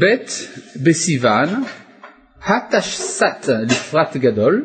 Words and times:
ב' 0.00 0.14
בסיוון, 0.82 1.48
התשס"ט 2.42 3.48
לפרט 3.48 4.16
גדול, 4.16 4.64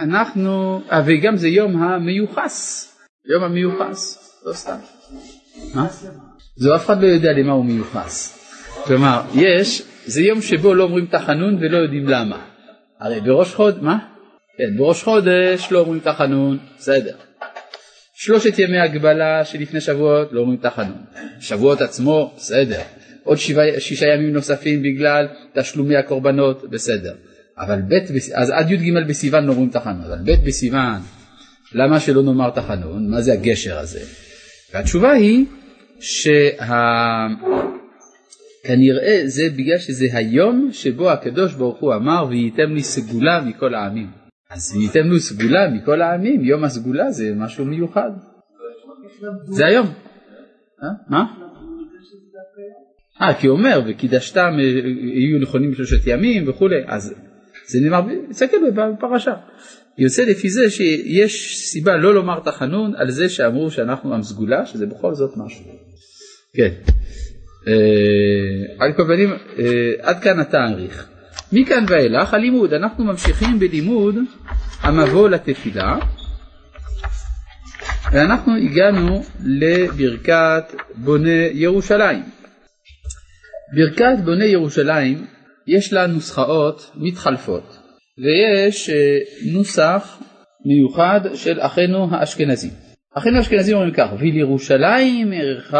ואנחנו, 0.00 0.82
אה, 0.92 1.02
וגם 1.06 1.36
זה 1.36 1.48
יום 1.48 1.82
המיוחס, 1.82 2.88
יום 3.34 3.44
המיוחס, 3.44 4.18
לא 4.46 4.52
סתם. 4.52 4.76
מה? 5.74 5.86
זו 6.56 6.76
אף 6.76 6.84
אחד 6.86 7.02
לא 7.02 7.06
יודע 7.06 7.32
למה 7.32 7.52
הוא 7.52 7.64
מיוחס. 7.64 8.38
כלומר, 8.84 9.22
יש, 9.34 9.82
זה 10.06 10.22
יום 10.22 10.42
שבו 10.42 10.74
לא 10.74 10.84
אומרים 10.84 11.06
תחנון 11.06 11.56
ולא 11.60 11.76
יודעים 11.76 12.08
למה. 12.08 12.46
הרי 13.00 13.20
בראש 13.20 13.54
חודש, 13.54 13.78
מה? 13.82 13.98
כן, 14.58 14.76
בראש 14.78 15.02
חודש 15.02 15.68
לא 15.72 15.78
אומרים 15.78 16.00
תחנון, 16.00 16.58
בסדר. 16.78 17.16
שלושת 18.14 18.58
ימי 18.58 18.80
הגבלה 18.80 19.44
שלפני 19.44 19.80
שבועות 19.80 20.28
לא 20.32 20.40
אומרים 20.40 20.58
תחנון. 20.58 21.04
שבועות 21.40 21.80
עצמו, 21.80 22.34
בסדר. 22.36 22.80
עוד 23.24 23.38
שבע, 23.38 23.62
שישה 23.78 24.06
ימים 24.06 24.32
נוספים 24.32 24.82
בגלל 24.82 25.28
תשלומי 25.54 25.96
הקורבנות, 25.96 26.70
בסדר. 26.70 27.14
אבל 27.58 27.82
ב' 27.88 27.94
אז 28.34 28.50
עד 28.50 28.70
י"ג 28.70 29.08
בסיוון 29.08 29.44
לא 29.44 29.52
אומרים 29.52 29.70
תחנון, 29.70 30.00
אבל 30.00 30.18
ב' 30.24 30.46
בסיוון, 30.46 31.00
למה 31.74 32.00
שלא 32.00 32.22
נאמר 32.22 32.50
תחנון? 32.50 33.10
מה 33.10 33.20
זה 33.20 33.32
הגשר 33.32 33.78
הזה? 33.78 34.00
והתשובה 34.74 35.12
היא 35.12 35.46
שכנראה 36.00 36.72
זה 39.24 39.42
בגלל 39.56 39.78
שזה 39.78 40.06
היום 40.12 40.68
שבו 40.72 41.10
הקדוש 41.10 41.54
ברוך 41.54 41.80
הוא 41.80 41.94
אמר 41.94 42.26
וייתם 42.28 42.74
לי 42.74 42.82
סגולה 42.82 43.40
מכל 43.40 43.74
העמים. 43.74 44.10
אז 44.50 44.76
וייתם 44.76 45.10
לי 45.10 45.20
סגולה 45.20 45.68
מכל 45.70 46.02
העמים, 46.02 46.44
יום 46.44 46.64
הסגולה 46.64 47.10
זה 47.10 47.32
משהו 47.36 47.64
מיוחד. 47.64 48.10
זה 49.44 49.66
היום. 49.66 49.86
אה? 50.82 50.88
מה? 51.08 51.43
אה, 53.22 53.34
כי 53.34 53.48
אומר, 53.48 53.82
וקידשתם 53.86 54.52
אה, 54.58 54.64
יהיו 55.14 55.38
נכונים 55.40 55.70
בשלושת 55.70 56.06
ימים 56.06 56.48
וכולי, 56.48 56.76
אז 56.86 57.14
זה 57.66 57.80
נאמר, 57.80 58.00
תסתכל 58.30 58.56
בפרשה. 58.74 59.34
יוצא 59.98 60.24
לפי 60.24 60.50
זה 60.50 60.70
שיש 60.70 61.58
סיבה 61.58 61.96
לא 61.96 62.14
לומר 62.14 62.40
תחנון 62.40 62.92
על 62.96 63.10
זה 63.10 63.28
שאמרו 63.28 63.70
שאנחנו 63.70 64.14
עם 64.14 64.22
סגולה, 64.22 64.66
שזה 64.66 64.86
בכל 64.86 65.14
זאת 65.14 65.30
משהו. 65.36 65.64
כן. 66.56 66.70
אה, 67.68 68.84
על 68.84 68.92
כל 68.92 69.04
פנים, 69.04 69.30
אה, 69.58 69.92
עד 70.00 70.22
כאן 70.22 70.40
התאריך. 70.40 71.08
מכאן 71.52 71.84
ואילך 71.88 72.34
הלימוד, 72.34 72.72
אנחנו 72.72 73.04
ממשיכים 73.04 73.58
בלימוד 73.58 74.14
המבוא 74.80 75.28
לתפילה, 75.28 75.96
ואנחנו 78.12 78.56
הגענו 78.56 79.22
לברכת 79.44 80.64
בוני 80.94 81.50
ירושלים. 81.52 82.43
ברכת 83.74 84.24
בוני 84.24 84.44
ירושלים 84.44 85.26
יש 85.66 85.92
לה 85.92 86.06
נוסחאות 86.06 86.90
מתחלפות 86.94 87.78
ויש 88.18 88.90
אה, 88.90 89.18
נוסח 89.52 90.18
מיוחד 90.66 91.20
של 91.34 91.60
אחינו 91.60 92.08
האשכנזים. 92.10 92.70
אחינו 93.16 93.36
האשכנזים 93.36 93.76
אומרים 93.76 93.94
כך, 93.94 94.08
ולירושלים 94.18 95.32
ערך 95.32 95.74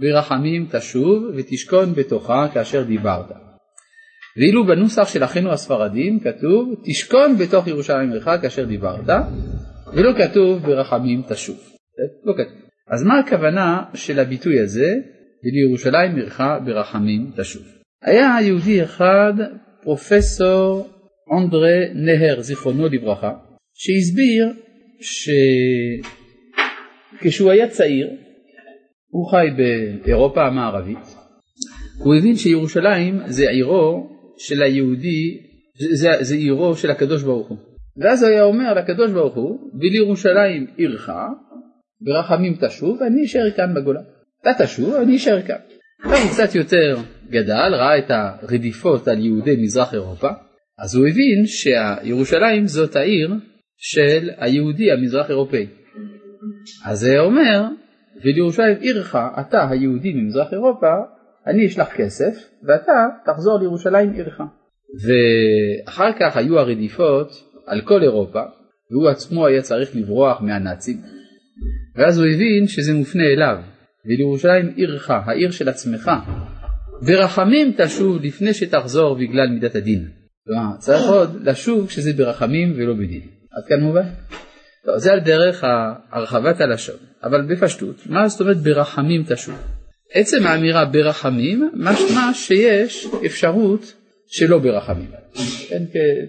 ברחמים 0.00 0.66
תשוב 0.72 1.22
ותשכון 1.36 1.94
בתוכה 1.94 2.48
כאשר 2.54 2.82
דיברת. 2.82 3.30
ואילו 4.36 4.66
בנוסח 4.66 5.08
של 5.08 5.24
אחינו 5.24 5.52
הספרדים 5.52 6.20
כתוב 6.20 6.74
תשכון 6.84 7.36
בתוך 7.38 7.66
ירושלים 7.66 8.12
ערך 8.12 8.28
כאשר 8.42 8.64
דיברת 8.64 9.10
ולא 9.92 10.10
כתוב 10.18 10.62
ברחמים 10.62 11.22
תשוב. 11.28 11.56
לא 12.24 12.32
כתוב. 12.32 12.58
אז 12.90 13.02
מה 13.02 13.18
הכוונה 13.18 13.82
של 13.94 14.18
הביטוי 14.18 14.60
הזה 14.60 14.94
ולירושלים 15.44 16.18
ערך 16.18 16.40
ברחמים 16.64 17.30
תשוב? 17.36 17.62
היה 18.02 18.36
יהודי 18.42 18.84
אחד, 18.84 19.32
פרופסור 19.82 20.88
אנדרה 21.38 21.78
נהר, 21.94 22.40
זיכרונו 22.40 22.88
לברכה, 22.88 23.32
שהסביר 23.74 24.52
שכשהוא 27.20 27.50
היה 27.50 27.68
צעיר, 27.68 28.10
הוא 29.10 29.30
חי 29.30 29.46
באירופה 29.56 30.46
המערבית, 30.46 31.16
הוא 32.04 32.14
הבין 32.14 32.36
שירושלים 32.36 33.20
זה 33.26 33.50
עירו 33.50 34.08
של 34.38 34.62
היהודי, 34.62 35.38
זה, 35.92 36.08
זה 36.20 36.34
עירו 36.34 36.76
של 36.76 36.90
הקדוש 36.90 37.22
ברוך 37.22 37.48
הוא. 37.48 37.58
ואז 37.96 38.22
הוא 38.22 38.30
היה 38.30 38.44
אומר 38.44 38.74
לקדוש 38.74 39.10
ברוך 39.12 39.34
הוא, 39.34 39.70
ולירושלים 39.80 40.66
עירך, 40.76 41.10
ברחמים 42.00 42.56
תשוב, 42.60 42.98
ואני 43.00 43.24
אשאר 43.24 43.50
כאן 43.56 43.74
בגולה. 43.74 44.00
אתה 44.42 44.64
תשוב, 44.64 44.94
אני 44.94 45.16
אשאר 45.16 45.42
כאן. 45.42 45.56
הוא 46.04 46.14
קצת 46.32 46.54
יותר 46.54 46.96
גדל, 47.30 47.74
ראה 47.74 47.98
את 47.98 48.10
הרדיפות 48.10 49.08
על 49.08 49.18
יהודי 49.18 49.56
מזרח 49.62 49.94
אירופה, 49.94 50.28
אז 50.78 50.94
הוא 50.94 51.06
הבין 51.06 51.46
שירושלים 51.46 52.66
זאת 52.66 52.96
העיר 52.96 53.34
של 53.76 54.30
היהודי 54.36 54.92
המזרח 54.92 55.30
אירופאי. 55.30 55.66
אז 56.86 56.98
זה 56.98 57.18
אומר, 57.18 57.64
ולירושלים 58.24 58.76
עירך, 58.80 59.16
אתה 59.40 59.68
היהודי 59.70 60.12
ממזרח 60.12 60.52
אירופה, 60.52 60.92
אני 61.46 61.66
אשלח 61.66 61.88
כסף, 61.96 62.50
ואתה 62.62 63.06
תחזור 63.26 63.58
לירושלים 63.58 64.12
עירך. 64.12 64.40
ואחר 65.04 66.12
כך 66.20 66.36
היו 66.36 66.58
הרדיפות 66.58 67.28
על 67.66 67.80
כל 67.80 68.02
אירופה, 68.02 68.42
והוא 68.90 69.08
עצמו 69.08 69.46
היה 69.46 69.62
צריך 69.62 69.96
לברוח 69.96 70.40
מהנאצים. 70.40 70.96
ואז 71.96 72.18
הוא 72.18 72.26
הבין 72.26 72.66
שזה 72.66 72.94
מופנה 72.94 73.24
אליו, 73.24 73.56
ולירושלים 74.06 74.72
עירך, 74.76 75.10
העיר 75.10 75.50
של 75.50 75.68
עצמך, 75.68 76.10
ברחמים 77.02 77.72
תשוב 77.76 78.22
לפני 78.22 78.54
שתחזור 78.54 79.14
בגלל 79.14 79.48
מידת 79.48 79.74
הדין. 79.74 80.08
כלומר, 80.46 80.76
צריך 80.78 81.02
עוד 81.08 81.36
לשוב 81.44 81.86
כשזה 81.86 82.12
ברחמים 82.12 82.72
ולא 82.76 82.94
בדין. 82.94 83.22
עד 83.52 83.64
כאן 83.68 83.80
מובן? 83.80 84.08
לא, 84.84 84.98
זה 84.98 85.12
על 85.12 85.20
דרך 85.20 85.64
הרחבת 86.10 86.60
הלשון, 86.60 86.96
אבל 87.24 87.42
בפשטות, 87.42 88.06
מה 88.06 88.28
זאת 88.28 88.40
אומרת 88.40 88.56
ברחמים 88.56 89.24
תשוב? 89.28 89.54
עצם 90.14 90.46
האמירה 90.46 90.84
ברחמים 90.84 91.70
משמע 91.74 92.34
שיש 92.34 93.06
אפשרות 93.26 93.94
שלא 94.26 94.58
ברחמים. 94.58 95.10
כן, 95.68 95.82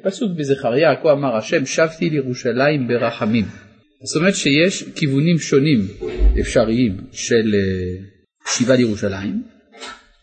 פסוק 0.03 0.31
בזכריה, 0.37 0.95
כה 1.03 1.11
אמר 1.11 1.35
השם 1.35 1.65
שבתי 1.65 2.09
לירושלים 2.09 2.87
ברחמים. 2.87 3.45
זאת 4.03 4.15
אומרת 4.19 4.35
שיש 4.35 4.83
כיוונים 4.95 5.37
שונים 5.37 5.79
אפשריים 6.41 6.97
של 7.11 7.55
אה, 7.55 8.03
שיבה 8.47 8.75
לירושלים. 8.75 9.43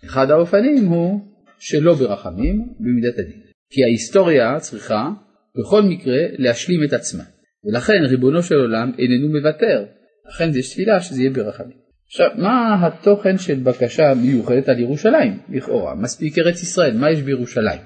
אחד 0.04 0.30
האופנים 0.30 0.86
הוא 0.86 1.20
שלא 1.58 1.94
ברחמים 1.94 2.66
במידת 2.80 3.18
הדין. 3.18 3.40
כי 3.70 3.84
ההיסטוריה 3.84 4.60
צריכה 4.60 5.10
בכל 5.58 5.82
מקרה 5.82 6.18
להשלים 6.38 6.84
את 6.84 6.92
עצמה. 6.92 7.22
ולכן 7.64 8.04
ריבונו 8.08 8.42
של 8.42 8.54
עולם 8.54 8.92
איננו 8.98 9.28
מוותר. 9.28 9.84
לכן 10.28 10.50
יש 10.58 10.72
תפילה 10.72 11.00
שזה 11.00 11.20
יהיה 11.20 11.30
ברחמים. 11.30 11.76
עכשיו, 12.06 12.26
מה 12.36 12.86
התוכן 12.86 13.38
של 13.38 13.54
בקשה 13.54 14.14
מיוחדת 14.22 14.68
על 14.68 14.78
ירושלים, 14.78 15.38
לכאורה? 15.50 15.94
מספיק 15.94 16.38
ארץ 16.38 16.62
ישראל, 16.62 16.96
מה 16.96 17.10
יש 17.10 17.22
בירושלים? 17.22 17.80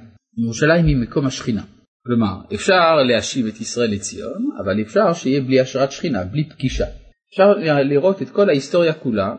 ירושלים 0.44 0.86
היא 0.86 0.97
מקום 0.97 1.26
השכינה. 1.26 1.62
כלומר, 2.06 2.54
אפשר 2.54 3.02
להשיב 3.02 3.46
את 3.46 3.60
ישראל 3.60 3.90
לציון, 3.90 4.50
אבל 4.64 4.80
אפשר 4.82 5.12
שיהיה 5.12 5.40
בלי 5.40 5.60
השראת 5.60 5.92
שכינה, 5.92 6.24
בלי 6.24 6.48
פגישה. 6.48 6.86
אפשר 7.30 7.52
לראות 7.82 8.22
את 8.22 8.30
כל 8.30 8.48
ההיסטוריה 8.48 8.92
כולה 8.92 9.34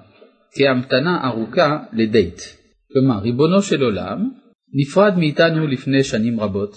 כהמתנה 0.55 1.27
ארוכה 1.27 1.83
לדייט. 1.93 2.41
כלומר, 2.93 3.19
ריבונו 3.19 3.61
של 3.61 3.81
עולם 3.83 4.29
נפרד 4.73 5.17
מאיתנו 5.17 5.67
לפני 5.67 6.03
שנים 6.03 6.39
רבות, 6.39 6.75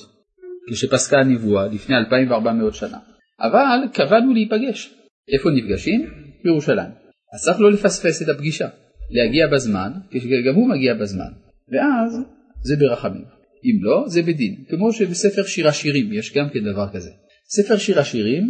כשפסקה 0.72 1.18
הנבואה, 1.18 1.66
לפני 1.66 1.96
2400 1.96 2.74
שנה. 2.74 2.98
אבל 3.40 3.88
קבענו 3.92 4.34
להיפגש. 4.34 4.94
איפה 5.32 5.48
נפגשים? 5.50 6.10
בירושלים. 6.44 6.90
אז 7.34 7.44
צריך 7.44 7.60
לא 7.60 7.72
לפספס 7.72 8.22
את 8.22 8.28
הפגישה, 8.28 8.68
להגיע 9.10 9.46
בזמן, 9.46 9.92
כשגם 10.10 10.54
הוא 10.54 10.68
מגיע 10.68 10.94
בזמן, 10.94 11.32
ואז 11.72 12.20
זה 12.62 12.76
ברחמים. 12.80 13.35
אם 13.66 13.84
לא, 13.84 14.04
זה 14.08 14.22
בדין. 14.22 14.64
כמו 14.68 14.92
שבספר 14.92 15.42
שיר 15.42 15.68
השירים 15.68 16.12
יש 16.12 16.32
גם 16.36 16.48
כן 16.52 16.72
דבר 16.72 16.86
כזה. 16.92 17.10
ספר 17.48 17.76
שיר 17.76 18.00
השירים, 18.00 18.48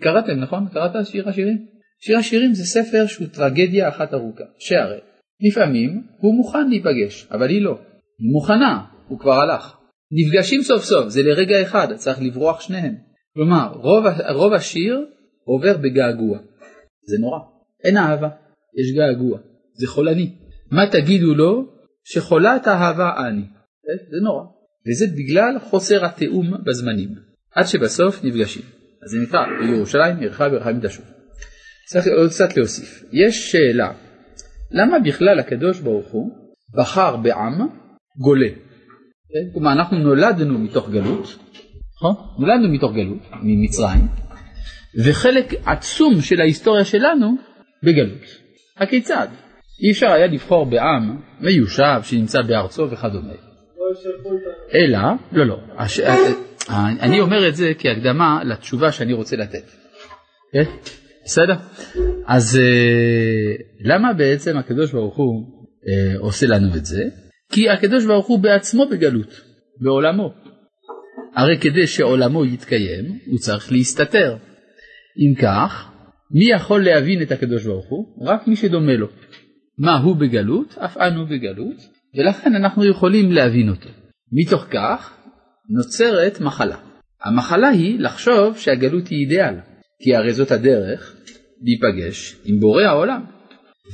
קראתם 0.00 0.40
נכון? 0.40 0.68
קראת 0.72 1.06
שיר 1.06 1.28
השירים? 1.28 1.58
שיר 2.00 2.18
השירים 2.18 2.54
זה 2.54 2.64
ספר 2.64 3.06
שהוא 3.06 3.26
טרגדיה 3.26 3.88
אחת 3.88 4.14
ארוכה, 4.14 4.44
שהרי 4.58 4.98
לפעמים 5.40 6.02
הוא 6.18 6.34
מוכן 6.34 6.68
להיפגש, 6.68 7.28
אבל 7.30 7.48
היא 7.48 7.62
לא. 7.62 7.78
היא 8.18 8.32
מוכנה, 8.32 8.84
הוא 9.08 9.18
כבר 9.18 9.32
הלך. 9.32 9.76
נפגשים 10.12 10.62
סוף 10.62 10.82
סוף, 10.82 11.08
זה 11.08 11.22
לרגע 11.22 11.62
אחד, 11.62 11.94
צריך 11.94 12.18
לברוח 12.22 12.60
שניהם. 12.60 12.94
כלומר, 13.34 13.72
רוב, 13.74 14.04
רוב 14.34 14.52
השיר 14.52 15.06
עובר 15.44 15.76
בגעגוע. 15.76 16.38
זה 17.08 17.16
נורא. 17.20 17.38
אין 17.84 17.96
אהבה, 17.96 18.28
יש 18.80 18.96
געגוע. 18.96 19.38
זה 19.74 19.86
חולני. 19.86 20.34
מה 20.70 20.82
תגידו 20.90 21.34
לו? 21.34 21.64
שחולת 22.04 22.68
אהבה 22.68 23.10
אני. 23.26 23.42
זה 24.10 24.16
נורא. 24.22 24.44
וזה 24.88 25.06
בגלל 25.16 25.58
חוסר 25.58 26.04
התיאום 26.04 26.46
בזמנים. 26.66 27.08
עד 27.54 27.66
שבסוף 27.66 28.24
נפגשים. 28.24 28.62
אז 29.04 29.10
זה 29.10 29.18
נקרא 29.18 29.40
בירושלים 29.60 30.18
עירך 30.18 30.40
ברחמים 30.40 30.80
תשוב. 30.80 31.04
צריך 31.86 32.06
עוד 32.06 32.30
קצת 32.30 32.56
להוסיף. 32.56 33.04
יש 33.12 33.52
שאלה, 33.52 33.92
למה 34.70 34.98
בכלל 34.98 35.38
הקדוש 35.38 35.80
ברוך 35.80 36.08
הוא 36.12 36.30
בחר 36.78 37.16
בעם 37.16 37.68
גולה. 38.18 38.48
כלומר 39.52 39.72
אנחנו 39.72 39.98
נולדנו 39.98 40.58
מתוך 40.58 40.90
גלות, 40.90 41.38
נכון? 41.96 42.14
נולדנו 42.38 42.68
מתוך 42.68 42.92
גלות, 42.94 43.18
ממצרים, 43.42 44.08
וחלק 45.04 45.54
עצום 45.66 46.20
של 46.20 46.40
ההיסטוריה 46.40 46.84
שלנו 46.84 47.36
בגלות. 47.82 48.22
הכיצד? 48.76 49.28
אי 49.82 49.90
אפשר 49.90 50.06
היה 50.06 50.26
לבחור 50.26 50.66
בעם 50.66 51.20
מיושב 51.40 52.00
שנמצא 52.02 52.42
בארצו 52.42 52.90
וכדומה. 52.90 53.51
אלא, 54.74 54.98
לא, 55.32 55.46
לא, 55.46 55.58
הש... 55.76 56.00
אני 57.00 57.20
אומר 57.20 57.48
את 57.48 57.56
זה 57.56 57.72
כהקדמה 57.78 58.44
לתשובה 58.44 58.92
שאני 58.92 59.12
רוצה 59.12 59.36
לתת. 59.36 59.64
כן? 60.52 60.64
בסדר? 61.24 61.54
אז 62.26 62.58
אה, 62.62 63.54
למה 63.80 64.12
בעצם 64.12 64.56
הקדוש 64.56 64.92
ברוך 64.92 65.16
הוא 65.16 65.44
אה, 65.88 66.18
עושה 66.18 66.46
לנו 66.46 66.76
את 66.76 66.84
זה? 66.84 67.04
כי 67.52 67.70
הקדוש 67.70 68.06
ברוך 68.06 68.26
הוא 68.26 68.38
בעצמו 68.38 68.86
בגלות, 68.88 69.40
בעולמו. 69.80 70.34
הרי 71.34 71.58
כדי 71.58 71.86
שעולמו 71.86 72.44
יתקיים, 72.44 73.18
הוא 73.26 73.38
צריך 73.38 73.72
להסתתר. 73.72 74.36
אם 75.18 75.34
כך, 75.42 75.90
מי 76.30 76.44
יכול 76.50 76.84
להבין 76.84 77.22
את 77.22 77.32
הקדוש 77.32 77.64
ברוך 77.64 77.86
הוא? 77.88 78.26
רק 78.26 78.46
מי 78.48 78.56
שדומה 78.56 78.96
לו. 78.96 79.08
מה 79.78 79.98
הוא 79.98 80.16
בגלות? 80.16 80.78
אף 80.78 80.96
אנו 80.96 81.26
בגלות, 81.26 81.76
ולכן 82.14 82.54
אנחנו 82.54 82.84
יכולים 82.90 83.32
להבין 83.32 83.68
אותו. 83.68 83.88
מתוך 84.32 84.66
כך 84.70 85.16
נוצרת 85.68 86.40
מחלה. 86.40 86.76
המחלה 87.24 87.68
היא 87.68 88.00
לחשוב 88.00 88.56
שהגלות 88.56 89.08
היא 89.08 89.18
אידיאל, 89.18 89.54
כי 90.02 90.14
הרי 90.14 90.32
זאת 90.32 90.50
הדרך 90.50 91.16
להיפגש 91.62 92.36
עם 92.44 92.60
בורא 92.60 92.82
העולם. 92.82 93.24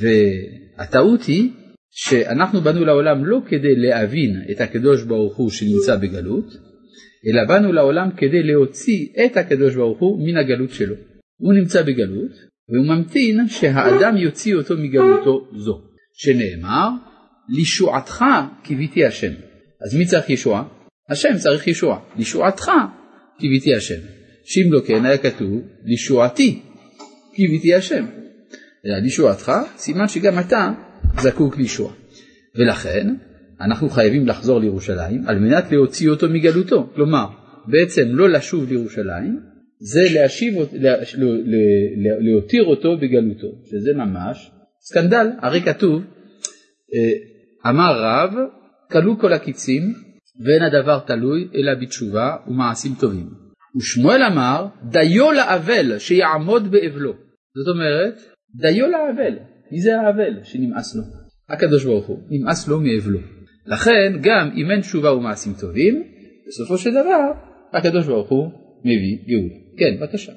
והטעות 0.00 1.22
היא 1.22 1.50
שאנחנו 1.90 2.60
באנו 2.60 2.84
לעולם 2.84 3.24
לא 3.24 3.38
כדי 3.46 3.76
להבין 3.76 4.42
את 4.50 4.60
הקדוש 4.60 5.04
ברוך 5.04 5.36
הוא 5.36 5.50
שנמצא 5.50 5.96
בגלות, 5.96 6.46
אלא 7.26 7.44
באנו 7.48 7.72
לעולם 7.72 8.10
כדי 8.16 8.42
להוציא 8.42 9.06
את 9.24 9.36
הקדוש 9.36 9.74
ברוך 9.74 9.98
הוא 9.98 10.26
מן 10.26 10.36
הגלות 10.36 10.70
שלו. 10.70 10.94
הוא 11.40 11.54
נמצא 11.54 11.82
בגלות, 11.82 12.32
והוא 12.68 12.86
ממתין 12.86 13.48
שהאדם 13.48 14.16
יוציא 14.16 14.54
אותו 14.54 14.74
מגלותו 14.76 15.48
זו, 15.56 15.80
שנאמר, 16.12 16.88
לישועתך 17.48 18.24
קיוויתי 18.62 19.04
השם. 19.04 19.32
אז 19.80 19.94
מי 19.94 20.06
צריך 20.06 20.30
ישועה? 20.30 20.62
השם 21.08 21.36
צריך 21.38 21.66
ישועה. 21.66 21.98
לישועתך 22.16 22.70
קיוויתי 23.38 23.74
השם. 23.74 24.00
שאם 24.44 24.72
לא 24.72 24.80
כן 24.86 25.04
היה 25.04 25.18
כתוב, 25.18 25.62
לישועתי 25.84 26.62
קיוויתי 27.34 27.74
השם. 27.74 28.06
אלא 28.86 28.98
לישועתך, 28.98 29.52
סימן 29.76 30.08
שגם 30.08 30.38
אתה 30.38 30.72
זקוק 31.20 31.56
לישועה. 31.56 31.94
ולכן 32.56 33.14
אנחנו 33.60 33.88
חייבים 33.88 34.26
לחזור 34.26 34.60
לירושלים 34.60 35.28
על 35.28 35.38
מנת 35.38 35.72
להוציא 35.72 36.10
אותו 36.10 36.28
מגלותו. 36.28 36.90
כלומר, 36.94 37.26
בעצם 37.66 38.08
לא 38.10 38.28
לשוב 38.28 38.68
לירושלים, 38.68 39.40
זה 39.80 40.00
להשיב, 40.14 40.54
לה, 40.72 40.94
להותיר 42.20 42.64
אותו 42.64 42.96
בגלותו, 42.96 43.48
שזה 43.70 43.94
ממש 43.94 44.50
סקנדל. 44.80 45.26
הרי 45.42 45.60
כתוב, 45.60 46.02
אה, 46.94 47.12
אמר 47.66 48.02
רב, 48.02 48.34
כלו 48.92 49.18
כל 49.18 49.32
הקיצים 49.32 49.82
ואין 50.44 50.62
הדבר 50.62 50.98
תלוי 50.98 51.48
אלא 51.54 51.74
בתשובה 51.74 52.36
ומעשים 52.46 52.92
טובים. 53.00 53.26
ושמואל 53.76 54.22
אמר, 54.22 54.66
דיו 54.82 55.32
לאבל 55.32 55.98
שיעמוד 55.98 56.70
באבלו. 56.70 57.12
זאת 57.54 57.74
אומרת, 57.74 58.14
דיו 58.54 58.86
לאבל. 58.86 59.38
מי 59.72 59.80
זה 59.80 60.00
האבל 60.00 60.44
שנמאס 60.44 60.96
לו? 60.96 61.02
הקדוש 61.48 61.84
ברוך 61.84 62.06
הוא, 62.06 62.18
נמאס 62.30 62.68
לו 62.68 62.80
מאבלו. 62.80 63.18
לכן 63.66 64.12
גם 64.22 64.50
אם 64.54 64.70
אין 64.70 64.80
תשובה 64.80 65.12
ומעשים 65.12 65.52
טובים, 65.60 66.02
בסופו 66.48 66.78
של 66.78 66.90
דבר 66.90 67.32
הקדוש 67.72 68.06
ברוך 68.06 68.28
הוא 68.28 68.50
מביא 68.80 69.18
גאולה. 69.28 69.54
כן, 69.78 70.00
בבקשה. 70.00 70.32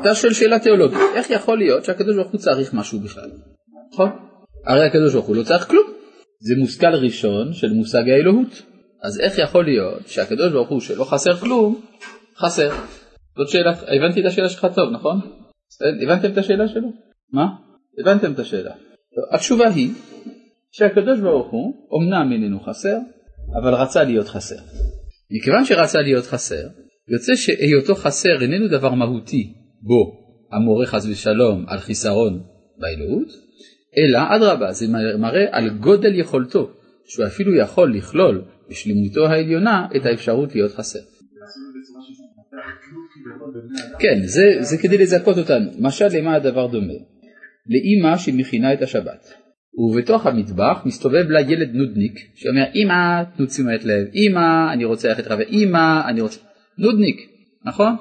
אתה 0.00 0.14
שואל 0.14 0.32
שאלה 0.32 0.58
תיאולוגית, 0.58 0.98
איך 1.14 1.30
יכול 1.30 1.58
להיות 1.58 1.84
שהקדוש 1.84 2.16
ברוך 2.16 2.32
הוא 2.32 2.40
צריך 2.40 2.74
משהו 2.74 3.00
בכלל? 3.00 3.30
נכון? 3.92 4.10
הרי 4.66 4.86
הקדוש 4.86 5.14
ברוך 5.14 5.26
הוא 5.26 5.36
לא 5.36 5.42
צריך 5.42 5.68
כלום. 5.68 5.86
זה 6.40 6.54
מושכל 6.58 6.94
ראשון 6.94 7.52
של 7.52 7.72
מושג 7.72 8.08
האלוהות. 8.08 8.62
אז 9.02 9.20
איך 9.20 9.38
יכול 9.38 9.64
להיות 9.64 10.08
שהקדוש 10.08 10.52
ברוך 10.52 10.68
הוא 10.68 10.80
שלא 10.80 11.04
חסר 11.04 11.36
כלום, 11.36 11.80
חסר? 12.36 12.70
זאת 13.36 13.48
שאלה, 13.48 13.70
הבנתי 13.70 14.20
את 14.20 14.26
השאלה 14.26 14.48
שלך 14.48 14.66
טוב, 14.74 14.90
נכון? 14.92 15.20
הבנתם 16.02 16.32
את 16.32 16.38
השאלה 16.38 16.68
שלו? 16.68 16.88
מה? 17.32 17.46
הבנתם 18.00 18.32
את 18.32 18.38
השאלה. 18.38 18.74
התשובה 19.34 19.68
היא 19.68 19.90
שהקדוש 20.72 21.20
ברוך 21.20 21.50
הוא 21.50 21.74
אמנם 21.98 22.32
איננו 22.32 22.60
חסר, 22.60 22.98
אבל 23.62 23.74
רצה 23.74 24.04
להיות 24.04 24.28
חסר. 24.28 24.56
מכיוון 25.32 25.64
שרצה 25.64 26.00
להיות 26.00 26.24
חסר, 26.24 26.68
יוצא 27.08 27.34
שהיותו 27.34 27.94
חסר 27.94 28.42
איננו 28.42 28.68
דבר 28.68 28.94
מהותי 28.94 29.52
בו 29.82 30.22
המורה 30.52 30.86
חס 30.86 31.06
ושלום 31.06 31.64
על 31.68 31.78
חיסרון 31.78 32.42
באלוהות, 32.78 33.28
אלא 33.98 34.18
אדרבה 34.36 34.72
זה 34.72 34.86
מראה 35.18 35.44
על 35.50 35.70
גודל 35.70 36.14
יכולתו, 36.14 36.70
שהוא 37.04 37.26
אפילו 37.26 37.56
יכול 37.56 37.94
לכלול 37.94 38.44
בשלמותו 38.70 39.26
העליונה 39.26 39.86
את 39.96 40.06
האפשרות 40.06 40.54
להיות 40.54 40.72
חסר. 40.72 40.98
כן, 43.98 44.20
זה, 44.24 44.42
זה 44.60 44.76
כדי 44.82 44.98
לזכות 44.98 45.38
אותנו. 45.38 45.70
משל 45.78 46.06
למה 46.18 46.34
הדבר 46.34 46.66
דומה? 46.66 46.94
לאימא 47.66 48.16
שמכינה 48.16 48.72
את 48.72 48.82
השבת. 48.82 49.41
ובתוך 49.74 50.26
המטבח 50.26 50.82
מסתובב 50.84 51.24
לה 51.28 51.40
ילד 51.40 51.74
נודניק 51.74 52.12
שאומר 52.34 52.64
אמא 52.74 53.22
תנו 53.36 53.46
תשומת 53.46 53.84
לב, 53.84 54.06
אמא 54.14 54.72
אני 54.72 54.84
רוצה 54.84 55.08
ללכת 55.08 55.26
רבה, 55.26 55.42
אמא 55.42 56.08
אני 56.08 56.20
רוצה... 56.20 56.40
נודניק, 56.78 57.16
נכון? 57.64 57.96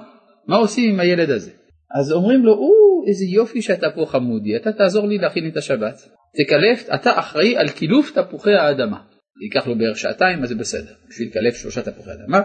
מה 0.48 0.56
עושים 0.56 0.94
עם 0.94 1.00
הילד 1.00 1.30
הזה? 1.30 1.52
אז 2.00 2.12
אומרים 2.12 2.46
לו, 2.46 2.54
או, 2.54 2.72
איזה 3.08 3.26
יופי 3.26 3.62
שאתה 3.62 3.88
פה 3.96 4.06
חמודי, 4.08 4.56
אתה 4.56 4.72
תעזור 4.72 5.08
לי 5.08 5.18
להכין 5.18 5.48
את 5.48 5.58
השבת. 5.58 5.96
תקלף, 6.38 6.90
אתה 6.94 7.20
אחראי 7.20 7.58
על 7.58 7.70
קילוף 7.70 8.12
תפוחי 8.20 8.54
האדמה. 8.54 9.02
ייקח 9.44 9.68
לו 9.68 9.78
בערך 9.78 9.98
שעתיים, 9.98 10.44
אז 10.44 10.50
זה 10.50 10.56
בסדר. 10.56 10.94
בשביל 11.10 11.28
לקלף 11.28 11.56
שלושה 11.56 11.82
תפוחי 11.82 12.12
אדמה. 12.12 12.42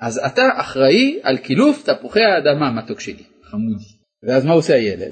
אז 0.00 0.18
אתה 0.26 0.42
אחראי 0.54 1.20
על 1.22 1.36
קילוף 1.36 1.90
תפוחי 1.90 2.22
האדמה, 2.22 2.72
מתוק 2.72 3.00
שלי, 3.00 3.24
חמודי. 3.42 3.84
ואז 4.22 4.44
מה 4.44 4.52
עושה 4.52 4.74
הילד? 4.74 5.10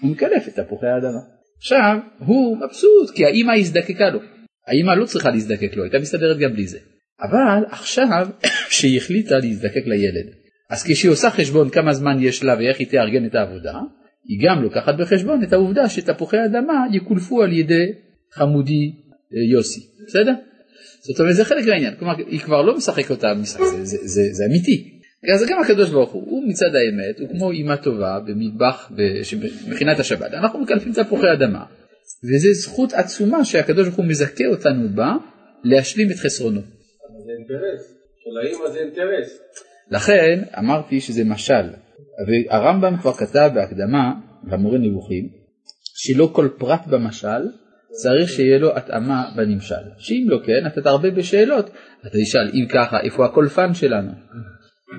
הוא 0.00 0.10
מקלף 0.10 0.48
את 0.48 0.54
תפוחי 0.54 0.86
האדמה. 0.86 1.37
עכשיו, 1.58 1.98
הוא 2.18 2.56
מבסוט 2.56 3.10
כי 3.14 3.24
האימא 3.24 3.52
הזדקקה 3.52 4.10
לו. 4.10 4.20
האימא 4.66 4.92
לא 4.92 5.04
צריכה 5.04 5.30
להזדקק 5.30 5.76
לו, 5.76 5.82
הייתה 5.82 5.98
מסתדרת 5.98 6.38
גם 6.38 6.52
בלי 6.52 6.66
זה. 6.66 6.78
אבל 7.22 7.64
עכשיו 7.70 8.28
שהיא 8.76 8.96
החליטה 8.96 9.38
להזדקק 9.38 9.86
לילד, 9.86 10.26
אז 10.70 10.84
כשהיא 10.84 11.10
עושה 11.10 11.30
חשבון 11.30 11.70
כמה 11.70 11.92
זמן 11.92 12.16
יש 12.20 12.44
לה 12.44 12.54
ואיך 12.58 12.78
היא 12.78 12.86
תארגן 12.86 13.26
את 13.26 13.34
העבודה, 13.34 13.72
היא 14.28 14.48
גם 14.48 14.62
לוקחת 14.62 14.94
בחשבון 14.98 15.42
את 15.42 15.52
העובדה 15.52 15.88
שתפוחי 15.88 16.36
אדמה 16.44 16.86
יקולפו 16.92 17.42
על 17.42 17.52
ידי 17.52 17.86
חמודי 18.32 18.92
אה, 19.34 19.52
יוסי, 19.52 19.80
בסדר? 20.06 20.34
זאת 21.00 21.20
אומרת 21.20 21.34
זה 21.34 21.44
חלק 21.44 21.66
מהעניין, 21.66 21.94
כלומר 21.98 22.14
היא 22.16 22.40
כבר 22.40 22.62
לא 22.62 22.76
משחקת 22.76 23.10
אותה 23.10 23.34
משחק, 23.34 23.60
זה, 23.60 23.84
זה, 23.84 23.96
זה, 24.02 24.22
זה 24.32 24.44
אמיתי. 24.50 24.97
אז 25.34 25.46
גם 25.50 25.60
הקדוש 25.60 25.90
ברוך 25.90 26.12
הוא, 26.12 26.22
הוא 26.26 26.48
מצד 26.48 26.66
האמת, 26.66 27.20
הוא 27.20 27.28
כמו 27.28 27.50
אימה 27.50 27.76
טובה 27.76 28.20
במטבח 28.26 28.90
שמכינה 29.22 29.92
את 29.92 29.98
השבת, 29.98 30.34
אנחנו 30.34 30.58
מקלפים 30.58 30.92
תפוחי 30.92 31.32
אדמה, 31.32 31.64
וזו 32.24 32.48
זכות 32.52 32.92
עצומה 32.92 33.44
שהקדוש 33.44 33.86
ברוך 33.86 33.96
הוא 33.96 34.06
מזכה 34.06 34.44
אותנו 34.50 34.88
בה 34.94 35.12
להשלים 35.64 36.10
את 36.10 36.16
חסרונו. 36.16 36.60
זה 36.60 37.32
אינטרס, 37.38 37.94
של 38.24 38.46
האימא 38.46 38.70
זה 38.70 38.78
אינטרס. 38.78 39.40
לכן 39.90 40.42
אמרתי 40.58 41.00
שזה 41.00 41.24
משל, 41.24 41.66
והרמב"ם 42.26 42.96
כבר 43.00 43.12
כתב 43.12 43.50
בהקדמה 43.54 44.12
למורה 44.44 44.78
נבוכים, 44.78 45.28
שלא 45.94 46.30
כל 46.32 46.48
פרט 46.58 46.86
במשל 46.86 47.48
צריך 47.90 48.28
שיהיה 48.28 48.58
לו 48.58 48.76
התאמה 48.76 49.30
בנמשל, 49.36 49.74
שאם 49.98 50.24
לא 50.28 50.38
כן 50.46 50.66
אתה 50.66 50.82
תרבה 50.82 51.10
בשאלות, 51.10 51.70
אתה 52.00 52.18
תשאל 52.22 52.50
אם 52.54 52.66
ככה 52.68 53.00
איפה 53.00 53.24
הקולפן 53.24 53.74
שלנו, 53.74 54.10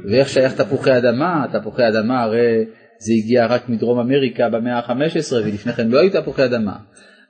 ואיך 0.10 0.30
שייך 0.30 0.62
תפוחי 0.62 0.98
אדמה, 0.98 1.46
תפוחי 1.54 1.88
אדמה 1.88 2.24
הרי 2.24 2.66
זה 3.00 3.14
הגיע 3.24 3.46
רק 3.46 3.70
מדרום 3.70 4.00
אמריקה 4.00 4.50
במאה 4.50 4.78
ה-15 4.78 5.34
ולפני 5.34 5.74
כן 5.74 5.88
לא 5.88 6.00
היו 6.00 6.22
תפוחי 6.22 6.46
אדמה, 6.46 6.78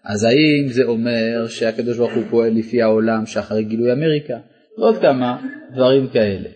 אז 0.04 0.24
האם 0.24 0.68
זה 0.68 0.84
אומר 0.84 1.48
שהקדוש 1.48 1.98
ברוך 1.98 2.14
הוא 2.14 2.24
פועל 2.30 2.54
לפי 2.54 2.82
העולם 2.82 3.26
שאחרי 3.26 3.64
גילוי 3.64 3.94
אמריקה, 3.94 4.38
ועוד 4.78 4.98
כמה 4.98 5.42
דברים 5.74 6.08
כאלה. 6.08 6.50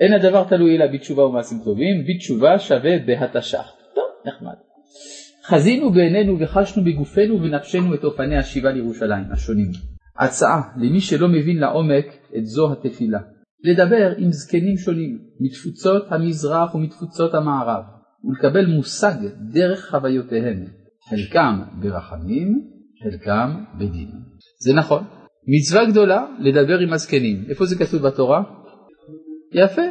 אין 0.00 0.12
הדבר 0.12 0.44
תלוי 0.44 0.76
אלא 0.76 0.86
בתשובה 0.86 1.24
ומעשים 1.24 1.58
טובים, 1.64 2.04
בתשובה 2.08 2.58
שווה 2.58 2.98
בהתשה. 3.06 3.62
טוב, 3.94 4.04
נחמד. 4.26 4.54
חזינו 5.46 5.92
בעינינו 5.92 6.40
וחשנו 6.40 6.84
בגופנו 6.84 7.42
ונפשנו 7.42 7.94
את 7.94 8.04
אופני 8.04 8.36
השיבה 8.36 8.70
לירושלים 8.72 9.24
השונים. 9.32 9.70
הצעה 10.18 10.60
למי 10.76 11.00
שלא 11.00 11.28
מבין 11.28 11.58
לעומק 11.58 12.06
את 12.36 12.46
זו 12.46 12.72
התפילה. 12.72 13.18
לדבר 13.64 14.12
עם 14.18 14.32
זקנים 14.32 14.76
שונים 14.76 15.18
מתפוצות 15.40 16.02
המזרח 16.10 16.74
ומתפוצות 16.74 17.34
המערב 17.34 17.82
ולקבל 18.24 18.66
מושג 18.66 19.14
דרך 19.52 19.90
חוויותיהם, 19.90 20.64
חלקם 21.08 21.62
ברחמים, 21.80 22.70
חלקם 23.02 23.64
בדין. 23.78 24.10
זה 24.60 24.74
נכון. 24.74 25.04
מצווה 25.46 25.84
גדולה 25.84 26.26
לדבר 26.38 26.78
עם 26.78 26.92
הזקנים. 26.92 27.44
איפה 27.48 27.66
זה 27.66 27.76
כתוב 27.84 28.02
בתורה? 28.02 28.42
יפה. 29.52 29.82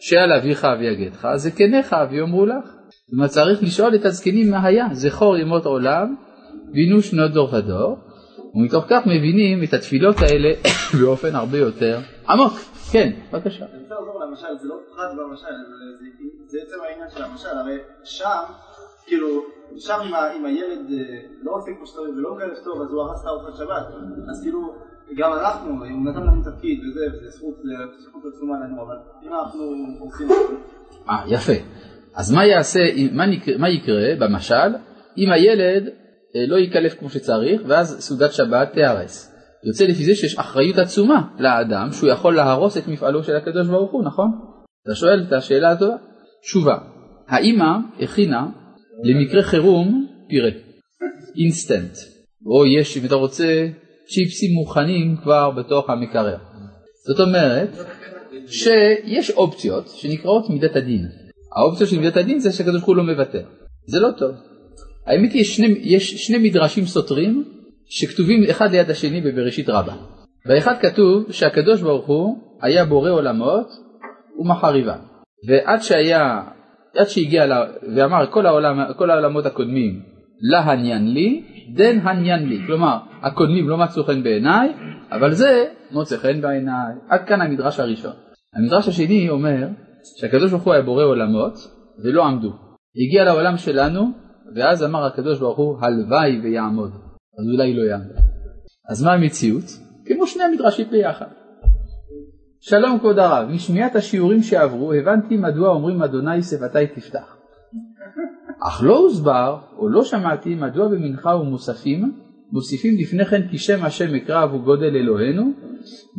שעל 0.00 0.32
אביך 0.32 0.66
ויגדך, 0.80 1.28
זקניך 1.36 1.96
ויאמרו 2.10 2.46
לך. 2.46 2.64
זאת 2.64 3.12
אומרת 3.12 3.30
צריך 3.30 3.62
לשאול 3.62 3.94
את 3.94 4.04
הזקנים 4.04 4.50
מה 4.50 4.66
היה, 4.66 4.86
זכור 4.92 5.36
ימות 5.36 5.64
עולם, 5.64 6.14
בינו 6.72 7.02
שנות 7.02 7.32
דור 7.32 7.54
ודור, 7.54 7.98
ומתוך 8.56 8.84
כך 8.88 9.06
מבינים 9.06 9.62
את 9.62 9.74
התפילות 9.74 10.16
האלה 10.18 10.48
באופן 11.00 11.34
הרבה 11.34 11.58
יותר 11.58 11.98
עמוק. 12.28 12.52
כן, 12.92 13.12
בבקשה. 13.32 13.64
אני 13.64 13.82
רוצה 13.82 13.94
לחזור 13.94 14.24
למשל, 14.24 14.46
זה 14.62 14.68
לא 14.68 14.74
פרט 14.96 15.10
במשל, 15.18 15.46
זה 16.46 16.58
עצם 16.62 16.76
העניין 16.88 17.10
של 17.10 17.22
המשל, 17.22 17.58
הרי 17.58 17.78
שם, 18.04 18.42
כאילו, 19.06 19.28
שם 19.78 20.00
אם 20.36 20.44
הילד 20.44 20.90
אה, 20.90 21.18
לא 21.42 21.52
עושה 21.52 21.70
כמו 21.76 21.86
שאתה 21.86 22.00
ולא 22.00 22.34
מקרב 22.34 22.50
טוב, 22.64 22.82
אז 22.82 22.92
הוא 22.92 23.02
הרס 23.02 23.22
את 23.22 23.26
ארוחת 23.26 23.56
שבת, 23.56 23.86
אז 24.30 24.42
כאילו, 24.42 24.74
גם 25.16 25.32
אנחנו, 25.32 25.84
אם 25.84 26.08
נתן 26.08 26.20
לנו 26.20 26.42
תפקיד 26.44 26.80
וזה, 26.80 27.06
וזה 27.12 27.30
זכות 27.30 28.22
עצומה 28.34 28.54
לנו, 28.64 28.82
אבל 28.82 28.96
אם 29.22 29.34
אנחנו 29.34 29.62
עושים... 30.00 30.28
אה, 31.08 31.22
יפה. 31.26 31.52
אז 32.14 32.32
מה 32.32 32.46
יעשה, 32.46 32.80
מה, 33.58 33.68
יקרה 33.68 34.14
במשל, 34.20 34.74
אם 35.18 35.32
הילד 35.32 35.88
לא 36.48 36.56
יקלף 36.56 36.94
כמו 36.98 37.10
שצריך, 37.10 37.60
ואז 37.66 37.96
סעודת 38.00 38.32
שבת 38.32 38.72
תיהרס. 38.72 39.32
יוצא 39.66 39.84
לפי 39.84 40.04
זה 40.04 40.14
שיש 40.14 40.38
אחריות 40.38 40.78
עצומה 40.78 41.22
לאדם 41.38 41.88
שהוא 41.92 42.10
יכול 42.10 42.36
להרוס 42.36 42.76
את 42.76 42.88
מפעלו 42.88 43.24
של 43.24 43.36
הקדוש 43.36 43.68
ברוך 43.68 43.92
הוא, 43.92 44.04
נכון? 44.04 44.30
אתה 44.86 44.94
שואל 44.94 45.24
את 45.28 45.32
השאלה 45.32 45.70
הטובה. 45.70 45.96
תשובה, 46.42 46.78
האימא 47.28 47.76
הכינה 48.00 48.46
למקרה 49.04 49.42
חירום 49.42 50.06
פירה, 50.28 50.50
אינסטנט, 51.38 51.96
או 52.46 52.66
יש, 52.66 52.96
אם 52.96 53.06
אתה 53.06 53.14
רוצה, 53.14 53.68
צ'יפסים 54.08 54.54
מוכנים 54.54 55.16
כבר 55.22 55.50
בתוך 55.50 55.90
המקרר. 55.90 56.36
זאת 57.06 57.20
אומרת 57.20 57.70
שיש 58.46 59.30
אופציות 59.30 59.88
שנקראות 59.88 60.50
מידת 60.50 60.76
הדין. 60.76 61.06
האופציה 61.56 61.86
של 61.86 61.98
מידת 61.98 62.16
הדין 62.16 62.38
זה 62.38 62.52
שהקדוש 62.52 62.74
ברוך 62.74 62.86
הוא 62.86 62.96
לא 62.96 63.02
מוותר. 63.02 63.42
זה 63.86 64.00
לא 64.00 64.08
טוב. 64.18 64.30
האמת 65.06 65.32
היא, 65.32 65.40
יש 65.40 65.56
שני, 65.56 65.74
יש 65.82 66.26
שני 66.26 66.38
מדרשים 66.38 66.84
סותרים 66.84 67.44
שכתובים 67.88 68.44
אחד 68.50 68.70
ליד 68.70 68.90
השני 68.90 69.20
בבראשית 69.20 69.68
רבה. 69.68 69.94
באחד 70.46 70.74
כתוב 70.80 71.32
שהקדוש 71.32 71.82
ברוך 71.82 72.06
הוא 72.06 72.38
היה 72.62 72.84
בורא 72.84 73.10
עולמות 73.10 73.66
ומחריבה. 74.38 74.96
ועד 75.48 75.82
שהיה, 75.82 76.42
עד 76.96 77.08
שהגיע 77.08 77.46
לה, 77.46 77.64
ואמר 77.96 78.26
כל, 78.30 78.46
העולם, 78.46 78.80
כל 78.96 79.10
העולמות 79.10 79.46
הקודמים 79.46 80.00
להניין 80.40 81.12
לי, 81.14 81.42
דן 81.74 81.98
הניין 81.98 82.48
לי. 82.48 82.58
כלומר, 82.66 82.98
הקודמים 83.22 83.68
לא 83.68 83.78
מצאו 83.78 84.04
חן 84.04 84.22
בעיניי, 84.22 84.72
אבל 85.10 85.32
זה 85.32 85.64
מוצא 85.90 86.16
חן 86.16 86.40
בעיניי. 86.40 86.94
עד 87.08 87.24
כאן 87.26 87.40
המדרש 87.40 87.80
הראשון. 87.80 88.12
המדרש 88.56 88.88
השני 88.88 89.28
אומר 89.28 89.66
שהקדוש 90.20 90.50
ברוך 90.50 90.62
הוא 90.62 90.72
היה 90.72 90.82
בורא 90.82 91.04
עולמות 91.04 91.54
ולא 92.04 92.24
עמדו. 92.24 92.52
הגיע 92.96 93.24
לעולם 93.24 93.56
שלנו 93.56 94.25
ואז 94.54 94.84
אמר 94.84 95.04
הקדוש 95.04 95.38
ברוך 95.38 95.58
הוא 95.58 95.78
הלוואי 95.80 96.40
ויעמוד. 96.42 96.90
אז 97.38 97.46
אולי 97.52 97.74
לא 97.74 97.82
יעמוד. 97.82 98.16
אז 98.88 99.02
מה 99.02 99.12
המציאות? 99.12 99.64
כמו 100.04 100.26
שני 100.26 100.42
המדרשים 100.44 100.90
ביחד. 100.90 101.26
שלום 102.60 102.98
כבוד 102.98 103.18
הרב, 103.18 103.48
משמיעת 103.48 103.96
השיעורים 103.96 104.42
שעברו 104.42 104.92
הבנתי 104.92 105.36
מדוע 105.36 105.68
אומרים 105.68 106.02
אדוני 106.02 106.42
שפתי 106.42 106.86
תפתח. 106.94 107.36
אך 108.62 108.82
לא 108.82 108.98
הוסבר 108.98 109.58
או 109.78 109.88
לא 109.88 110.04
שמעתי 110.04 110.54
מדוע 110.54 110.88
במנחה 110.88 111.36
ומוספים 111.36 112.12
מוסיפים 112.52 112.94
לפני 112.98 113.24
כן 113.24 113.48
כי 113.50 113.58
שם 113.58 113.84
השם 113.84 114.14
אקרא 114.14 114.42
הוא 114.42 114.60
גודל 114.60 114.96
אלוהינו 114.96 115.52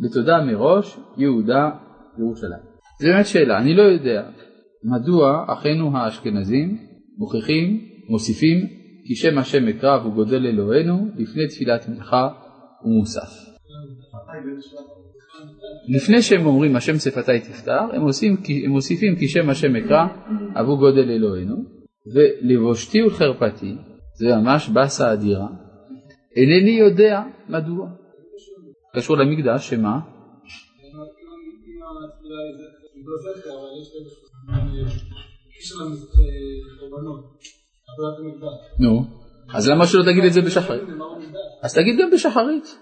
בתודה 0.02 0.44
מראש 0.44 0.98
יהודה 1.16 1.70
ירושלים. 2.18 2.62
זו 3.02 3.08
באמת 3.08 3.26
שאלה, 3.26 3.58
אני 3.58 3.74
לא 3.74 3.82
יודע 3.82 4.22
מדוע 4.84 5.44
אחינו 5.48 5.96
האשכנזים 5.96 6.78
מוכיחים, 7.18 7.87
מוסיפים 8.08 8.66
כי 9.04 9.14
שם 9.16 9.38
השם 9.38 9.68
אקרא 9.68 9.94
הוא 9.94 10.14
גודל 10.14 10.46
אלוהינו 10.46 11.08
לפני 11.16 11.46
תפילת 11.48 11.88
מנחה 11.88 12.28
ומוסף. 12.84 13.48
לפני 15.88 16.22
שהם 16.22 16.46
אומרים 16.46 16.76
השם 16.76 16.98
שפתי 16.98 17.40
תפתח, 17.40 17.82
הם, 17.92 18.02
עושים, 18.02 18.36
הם 18.64 18.70
מוסיפים 18.70 19.16
כי 19.16 19.28
שם 19.28 19.50
השם 19.50 19.76
אקרא 19.76 20.06
אבו 20.60 20.76
גודל 20.76 21.10
אלוהינו, 21.10 21.56
ולבושתי 22.14 23.02
ולחרפתי, 23.02 23.74
זה 24.14 24.26
ממש 24.36 24.68
באסה 24.68 25.12
אדירה, 25.12 25.48
אינני 26.36 26.70
יודע 26.70 27.22
מדוע. 27.48 27.88
קשור 28.94 29.16
למקדש, 29.16 29.70
שמה? 29.70 30.00
נו, 38.80 39.04
אז 39.54 39.68
למה 39.68 39.86
שלא 39.86 40.02
תגיד 40.02 40.24
את 40.24 40.32
זה 40.32 40.40
בשחרית? 40.42 40.82
אז 41.62 41.74
תגיד 41.74 42.00
גם 42.00 42.10
בשחרית. 42.10 42.78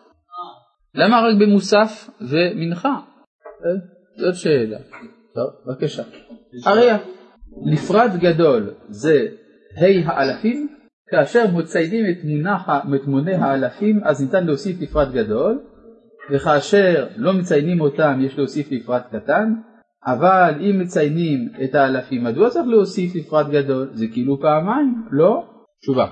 למה 0.95 1.21
רק 1.21 1.37
במוסף 1.41 2.11
ומנחה? 2.21 2.89
אה, 2.89 3.01
זאת 4.17 4.35
שאלה. 4.35 4.79
טוב, 5.35 5.51
בבקשה. 5.67 6.03
אריה, 6.67 6.99
נפרד 7.73 8.11
גדול 8.21 8.75
זה 8.89 9.27
ה' 9.81 10.11
האלפים, 10.11 10.69
כאשר 11.11 11.45
מציינים 11.55 12.05
את, 12.11 12.25
מונח, 12.25 12.69
את 12.95 13.07
מוני 13.07 13.35
האלפים 13.35 14.01
אז 14.05 14.23
ניתן 14.23 14.47
להוסיף 14.47 14.77
נפרד 14.81 15.13
גדול, 15.13 15.61
וכאשר 16.31 17.07
לא 17.17 17.33
מציינים 17.33 17.81
אותם 17.81 18.21
יש 18.21 18.39
להוסיף 18.39 18.69
נפרד 18.73 19.03
קטן, 19.13 19.55
אבל 20.07 20.55
אם 20.61 20.79
מציינים 20.79 21.49
את 21.65 21.75
האלפים, 21.75 22.25
מדוע 22.25 22.51
צריך 22.51 22.67
להוסיף 22.69 23.17
נפרד 23.17 23.51
גדול? 23.51 23.89
זה 23.93 24.07
כאילו 24.13 24.41
פעמיים, 24.41 24.95
לא? 25.11 25.45
תשובה. 25.83 26.07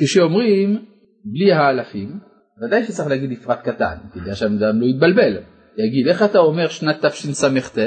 כשאומרים 0.00 0.84
בלי 1.24 1.52
האלפים, 1.52 2.18
ודאי 2.62 2.84
שצריך 2.84 3.08
להגיד 3.08 3.30
נפרד 3.30 3.56
קטן, 3.56 3.94
כדי 4.12 4.34
שהאדם 4.34 4.80
לא 4.80 4.86
יתבלבל. 4.86 5.38
יגיד, 5.78 6.08
איך 6.08 6.22
אתה 6.22 6.38
אומר 6.38 6.68
שנת 6.68 7.04
תשס"ט, 7.04 7.78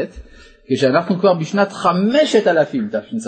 כשאנחנו 0.73 1.19
כבר 1.19 1.33
בשנת 1.33 1.71
5000 1.71 2.89
תשס"ט. 2.91 3.27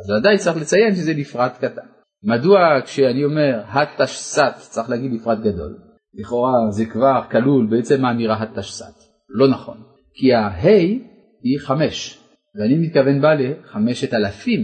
אז 0.00 0.10
ודאי 0.10 0.38
צריך 0.38 0.56
לציין 0.56 0.94
שזה 0.94 1.14
נפרד 1.14 1.50
קטן. 1.58 1.86
מדוע 2.24 2.58
כשאני 2.84 3.24
אומר 3.24 3.62
התשס"ט 3.68 4.56
צריך 4.56 4.90
להגיד 4.90 5.12
נפרד 5.12 5.40
גדול? 5.40 5.78
לכאורה 6.14 6.52
זה 6.70 6.84
כבר 6.86 7.20
כלול 7.30 7.66
בעצם 7.70 8.04
האמירה 8.04 8.42
התשס"ט. 8.42 9.02
לא 9.28 9.48
נכון. 9.48 9.76
כי 10.14 10.32
ההי 10.32 11.13
היא 11.44 11.58
חמש, 11.58 12.18
ואני 12.54 12.74
מתכוון 12.78 13.20
בה 13.20 13.34
לחמשת 13.34 14.14
אלפים. 14.14 14.60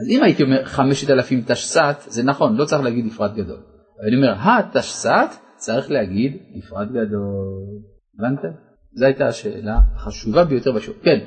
אז 0.00 0.08
אם 0.10 0.22
הייתי 0.22 0.42
אומר 0.42 0.64
חמשת 0.64 1.10
אלפים 1.10 1.42
תשס"ט, 1.46 2.10
זה 2.10 2.22
נכון, 2.22 2.56
לא 2.56 2.64
צריך 2.64 2.82
להגיד 2.82 3.04
נפרד 3.04 3.34
גדול. 3.34 3.60
אבל 3.98 4.06
אני 4.08 4.16
אומר 4.16 4.34
התשס"ט, 4.38 5.36
צריך 5.56 5.90
להגיד 5.90 6.36
נפרד 6.54 6.88
גדול. 6.88 7.80
הבנתם? 8.18 8.48
זו 8.92 9.04
הייתה 9.06 9.26
השאלה 9.26 9.78
החשובה 9.96 10.44
ביותר 10.44 10.72
בשיעור. 10.72 10.98
כן. 11.02 11.18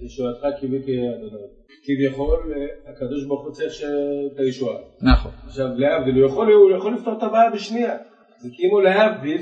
ישועתך 0.00 0.58
כביכול 1.84 2.54
הקדוש 2.86 3.24
ברוך 3.26 3.44
הוא 3.44 3.52
צריך 3.52 3.72
את 4.32 4.38
הישועה. 4.38 4.76
נכון. 5.02 5.32
עכשיו 5.46 5.66
להבדיל, 5.76 6.14
הוא 6.14 6.26
יכול, 6.26 6.52
הוא 6.52 6.76
יכול 6.76 6.94
לפתור 6.94 7.18
את 7.18 7.22
הבעיה 7.22 7.50
בשנייה. 7.50 7.96
זה 8.38 8.48
כאילו 8.52 8.80
להבדיל, 8.80 9.40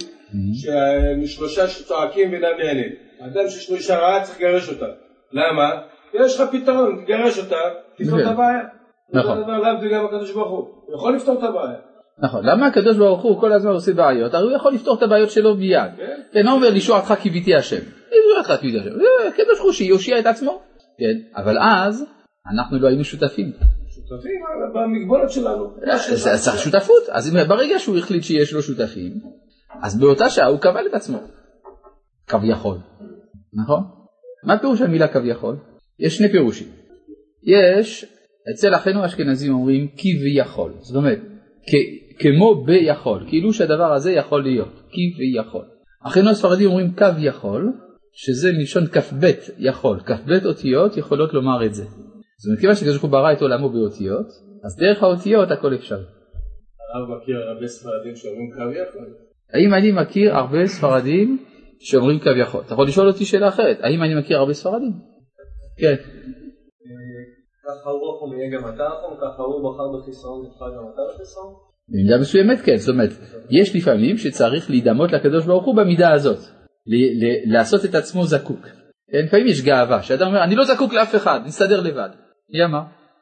ששלושה 0.54 1.68
שצועקים 1.68 2.30
ואינם 2.30 2.49
נהנים. 2.58 2.92
אדם 3.20 3.49
שיש 3.49 3.70
לו 3.70 3.76
אישה 3.76 3.99
רעה 3.99 4.25
צריך 4.25 4.40
לגרש 4.40 4.68
אותה. 4.68 5.06
למה? 5.37 5.71
יש 6.14 6.40
לך 6.40 6.49
פתרון, 6.52 7.05
תגרש 7.05 7.38
אותה, 7.38 7.57
תפתור 7.99 8.21
את 8.21 8.26
הבעיה. 8.26 8.61
נכון. 9.12 9.43
דבר 9.43 9.59
להבדיל 9.59 9.95
גם 9.95 10.05
הקדוש 10.05 10.33
ברוך 10.33 10.50
הוא. 10.50 10.69
הוא 10.87 10.95
יכול 10.95 11.16
לפתור 11.16 11.38
את 11.38 11.43
הבעיה. 11.43 11.78
נכון, 12.19 12.47
למה 12.47 12.66
הקדוש 12.66 12.97
ברוך 12.97 13.23
הוא 13.23 13.40
כל 13.40 13.52
הזמן 13.52 13.71
עושה 13.71 13.93
בעיות? 13.93 14.35
הרי 14.35 14.45
הוא 14.45 14.52
יכול 14.52 14.73
לפתור 14.73 14.99
את 14.99 15.02
הבעיות 15.02 15.31
שלו 15.31 15.55
מיד. 15.55 15.90
כן, 15.97 16.21
כן 16.33 16.49
אומר 16.49 16.71
לישועתך 16.71 17.14
קיוויתי 17.23 17.55
השם. 17.55 17.83
לישועתך 18.11 18.61
קיוויתי 18.61 18.78
השם. 18.78 18.95
הקדוש 19.28 19.59
ברוך 19.59 19.62
הוא 19.62 19.73
שיושיע 19.73 20.19
את 20.19 20.26
עצמו. 20.26 20.62
כן, 20.99 21.40
אבל 21.40 21.59
אז 21.61 22.05
אנחנו 22.55 22.78
לא 22.78 22.88
היינו 22.88 23.05
שותפים. 23.05 23.52
שותפים 23.88 24.40
במגבולת 24.75 25.31
שלנו. 25.31 25.75
זה 26.14 26.38
צריך 26.38 26.59
שותפות. 26.59 27.09
אז 27.09 27.37
ברגע 27.49 27.78
שהוא 27.78 27.99
החליט 27.99 28.23
שיש 28.23 28.52
לו 28.52 28.62
שותפים, 28.62 29.12
אז 29.83 30.00
באותה 30.00 30.31
שעה 30.31 30.47
הוא 30.47 30.59
קבל 30.59 30.87
את 30.87 30.95
עצמו. 30.95 31.19
כביכול. 32.26 32.78
נכון? 33.52 33.96
מה 34.45 34.59
פירוש 34.59 34.81
המילה 34.81 35.09
כביכול? 35.09 35.57
יש 35.99 36.16
שני 36.16 36.28
פירושים. 36.28 36.66
יש, 37.43 38.05
אצל 38.55 38.75
אחינו 38.75 39.02
האשכנזים 39.02 39.52
אומרים 39.52 39.88
כביכול. 39.97 40.73
זאת 40.78 40.97
אומרת, 40.97 41.19
כמו 42.19 42.64
ביכול, 42.64 43.25
כאילו 43.28 43.52
שהדבר 43.52 43.93
הזה 43.93 44.12
יכול 44.12 44.43
להיות, 44.43 44.83
כביכול. 44.90 45.64
אחינו 46.07 46.31
הספרדים 46.31 46.69
אומרים 46.69 46.93
כביכול, 46.93 47.73
שזה 48.12 48.52
מלשון 48.52 48.87
כ"ב 48.87 49.31
יכול, 49.59 50.00
כ"ב 50.00 50.47
אותיות 50.47 50.97
יכולות 50.97 51.35
לומר 51.35 51.66
את 51.66 51.75
זה. 51.75 51.85
זאת 51.85 52.47
אומרת, 52.47 52.61
כיוון 52.61 52.75
שקדוש 52.75 52.93
ברוך 52.93 53.02
הוא 53.02 53.11
ברא 53.11 53.33
את 53.33 53.43
עולמו 53.43 53.71
באותיות, 53.71 54.26
אז 54.64 54.76
דרך 54.78 55.02
האותיות 55.02 55.50
הכל 55.50 55.75
אפשר. 55.75 55.99
הרב 56.95 57.23
מכיר 57.23 57.37
הרבה 57.37 57.66
ספרדים 57.66 58.16
שאומרים 58.16 58.50
קו 58.50 58.62
יכול. 58.62 59.07
האם 59.52 59.75
אני 59.75 59.93
מכיר 59.93 60.37
הרבה 60.37 60.66
ספרדים 60.66 61.45
שאומרים 61.80 62.18
קו 62.21 62.30
יכול? 62.30 62.61
אתה 62.66 62.73
יכול 62.73 62.87
לשאול 62.87 63.09
אותי 63.09 63.25
שאלה 63.25 63.49
אחרת, 63.49 63.78
האם 63.80 64.02
אני 64.02 64.14
מכיר 64.14 64.38
הרבה 64.38 64.52
ספרדים? 64.52 64.92
כן. 65.78 65.95
ככה 67.64 67.90
הוא 67.90 68.16
רחום 68.16 68.38
יהיה 68.38 68.50
גם 68.50 68.68
אתה 68.75 68.85
רחום, 68.85 69.16
ככה 69.16 69.42
הוא 69.42 69.73
בחר 69.73 70.00
בחיסרון, 70.00 70.47
נבחר 70.47 70.68
גם 70.76 70.85
אתה 70.95 71.02
בחיסרון? 71.14 71.54
במידה 71.88 72.18
מסוימת 72.21 72.61
כן, 72.61 72.76
זאת 72.76 72.88
אומרת, 72.88 73.11
יש 73.50 73.76
לפעמים 73.76 74.18
שצריך 74.18 74.71
להידמות 74.71 75.12
לקדוש 75.12 75.47
ברוך 75.47 75.64
הוא 75.64 75.76
במידה 75.76 76.12
הזאת, 76.12 76.38
לעשות 77.47 77.85
את 77.85 77.95
עצמו 77.95 78.25
זקוק. 78.25 78.61
כן, 79.12 79.25
לפעמים 79.26 79.47
יש 79.47 79.62
גאווה, 79.62 80.02
שאדם 80.02 80.26
אומר, 80.26 80.45
אני 80.45 80.54
לא 80.54 80.64
זקוק 80.64 80.92
לאף 80.92 81.14
אחד, 81.14 81.40
נסתדר 81.45 81.80
לבד. 81.80 82.09
מי 82.52 82.64
אמר? 82.64 82.80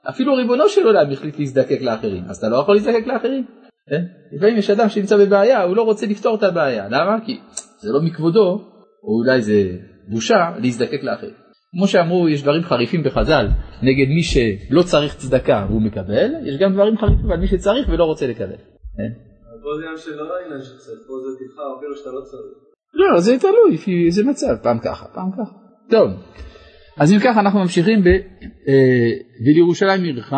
אפילו 0.09 0.35
ריבונו 0.35 0.69
של 0.69 0.87
עולם 0.87 1.11
החליט 1.13 1.39
להזדקק 1.39 1.83
לאחרים, 1.83 2.25
אז 2.29 2.37
אתה 2.37 2.49
לא 2.49 2.57
יכול 2.57 2.75
להזדקק 2.75 3.07
לאחרים. 3.07 3.47
כן? 3.91 4.05
לפעמים 4.33 4.57
יש 4.57 4.71
אדם 4.71 4.89
שנמצא 4.89 5.17
בבעיה, 5.17 5.63
הוא 5.63 5.77
לא 5.77 5.83
רוצה 5.83 6.07
לפתור 6.07 6.37
את 6.37 6.43
הבעיה, 6.43 6.89
למה? 6.89 7.17
כי 7.27 7.39
זה 7.85 7.93
לא 7.93 8.01
מכבודו, 8.01 8.49
או 9.05 9.19
אולי 9.19 9.43
זה 9.43 9.77
בושה, 10.09 10.51
להזדקק 10.63 11.03
לאחרים. 11.03 11.35
כמו 11.77 11.87
שאמרו, 11.87 12.29
יש 12.29 12.43
דברים 12.43 12.63
חריפים 12.63 13.03
בחז"ל 13.03 13.47
נגד 13.83 14.09
מי 14.09 14.23
שלא 14.23 14.83
צריך 14.83 15.17
צדקה 15.17 15.67
והוא 15.69 15.83
מקבל, 15.83 16.29
יש 16.47 16.57
גם 16.61 16.73
דברים 16.73 16.99
חריפים 16.99 17.31
על 17.31 17.41
מי 17.41 17.47
שצריך 17.47 17.89
ולא 17.89 18.05
רוצה 18.05 18.27
לקבל. 18.27 18.57
כן? 18.97 19.13
פה 19.65 19.71
זה 19.77 19.83
עניין 19.83 19.97
של 19.97 20.17
לא 20.17 20.35
עניין 20.47 20.63
של 20.63 20.77
צד, 20.77 20.99
פה 21.07 21.15
זה 21.25 21.31
תבחר 21.41 21.79
אפילו 21.79 21.97
שאתה 21.97 22.11
לא 22.11 22.21
צריך. 22.21 22.55
לא, 22.95 23.21
זה 23.21 23.39
תלוי 23.39 23.75
לפי 23.75 24.07
איזה 24.07 24.25
מצב, 24.25 24.55
פעם 24.63 24.79
ככה, 24.79 25.07
פעם 25.15 25.31
ככה. 25.33 25.57
טוב, 25.91 26.11
אז 26.97 27.13
אם 27.13 27.19
ככה 27.19 27.41
אנחנו 27.41 27.61
ממשיכים 27.61 28.05
ב... 28.05 28.07
אה, 28.69 29.11
ולירושלים 29.47 30.03
עירך 30.03 30.33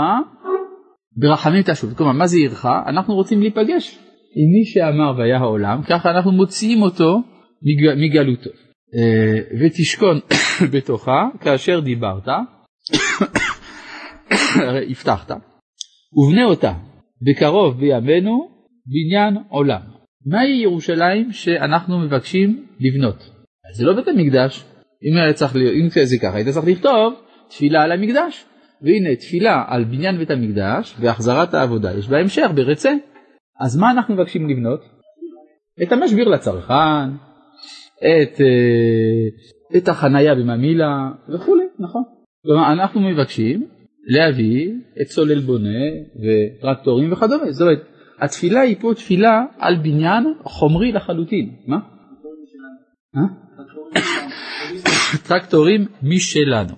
ברחמים 1.17 1.63
תשוב. 1.63 1.95
כלומר, 1.95 2.13
מה 2.13 2.27
זה 2.27 2.37
עירך? 2.37 2.67
אנחנו 2.87 3.15
רוצים 3.15 3.41
להיפגש 3.41 3.99
עם 4.37 4.49
מי 4.53 4.65
שאמר 4.65 5.19
והיה 5.19 5.39
העולם, 5.39 5.83
ככה 5.89 6.11
אנחנו 6.11 6.33
מוציאים 6.33 6.83
אותו. 6.83 7.19
מגלותו. 7.97 8.51
אה, 8.95 9.41
ותשכון 9.61 10.21
בתוכה 10.73 11.29
כאשר 11.41 11.81
דיברת, 11.81 12.29
הרי 14.63 14.87
הבטחת, 14.91 15.31
ובנה 16.13 16.45
אותה 16.45 16.73
בקרוב 17.23 17.81
בימינו 17.81 18.49
בניין 18.87 19.37
עולם. 19.49 19.81
מהי 20.27 20.63
ירושלים 20.63 21.33
שאנחנו 21.33 21.99
מבקשים 21.99 22.67
לבנות? 22.81 23.31
זה 23.77 23.85
לא 23.85 23.93
בית 23.93 24.09
המקדש, 24.09 24.65
אם 25.11 25.17
היה 25.17 25.33
צריך, 25.33 25.57
אם 25.57 25.89
זה 26.05 26.17
ככה, 26.23 26.37
היית 26.37 26.49
צריך 26.49 26.67
לכתוב 26.67 27.15
תפילה 27.49 27.83
על 27.83 27.93
המקדש. 27.93 28.45
והנה 28.83 29.17
תפילה 29.17 29.65
על 29.67 29.85
בניין 29.85 30.19
בית 30.19 30.31
המקדש 30.31 30.95
והחזרת 31.01 31.55
העבודה 31.55 31.99
יש 31.99 32.09
בה 32.09 32.19
המשך 32.19 32.47
ברצה. 32.55 32.93
אז 33.61 33.77
מה 33.77 33.91
אנחנו 33.91 34.15
מבקשים 34.15 34.49
לבנות? 34.49 34.81
את 35.83 35.93
המשביר 35.93 36.29
לצרכן, 36.29 37.11
את, 37.99 38.41
אה, 38.41 39.79
את 39.79 39.89
החנייה 39.89 40.35
בממילה 40.35 41.11
וכולי, 41.35 41.65
נכון. 41.79 42.03
כלומר 42.43 42.73
אנחנו 42.73 43.01
מבקשים 43.01 43.67
להביא 44.07 44.73
את 45.03 45.07
סולל 45.07 45.41
בונה 45.41 45.79
וטרקטורים 46.23 47.13
וכדומה. 47.13 47.53
זאת 47.53 47.63
אומרת, 47.63 47.83
התפילה 48.21 48.61
היא 48.61 48.77
פה 48.81 48.93
תפילה 48.95 49.45
על 49.59 49.77
בניין 49.77 50.25
חומרי 50.43 50.93
לחלוטין. 50.93 51.57
מה? 51.67 51.77
אה? 53.17 53.47
טרקטורים 55.29 55.87
משלנו. 56.03 56.75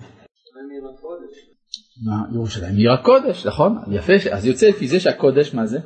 מה, 2.05 2.15
ירושלים 2.33 2.75
עיר 2.75 2.91
הקודש, 2.91 3.45
נכון? 3.45 3.77
יפה, 3.91 4.13
אז 4.31 4.45
יוצא 4.45 4.69
לפי 4.69 4.87
זה 4.87 4.99
שהקודש, 4.99 5.53
מה 5.53 5.65
זה? 5.65 5.79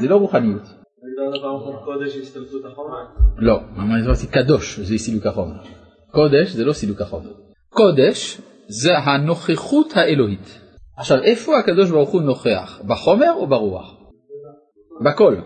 זה 0.00 0.08
לא 0.08 0.16
רוחניות. 0.16 0.83
קודש 1.84 2.16
השתלטות 2.16 2.64
החומר? 2.72 3.04
לא, 3.36 3.60
מה 3.76 3.82
אמרתי 3.82 4.26
קדוש, 4.26 4.80
זה 4.80 4.98
סילוק 4.98 5.26
החומר. 5.26 5.56
קודש 6.10 6.50
זה 6.50 6.64
לא 6.64 6.72
סילוק 6.72 7.00
החומר. 7.00 7.32
קודש 7.68 8.40
זה 8.68 8.98
הנוכחות 8.98 9.96
האלוהית. 9.96 10.60
עכשיו, 10.98 11.22
איפה 11.22 11.58
הקדוש 11.58 11.90
ברוך 11.90 12.10
הוא 12.10 12.22
נוכח? 12.22 12.80
בחומר 12.86 13.32
או 13.36 13.46
ברוח? 13.46 13.94
בכל. 15.04 15.36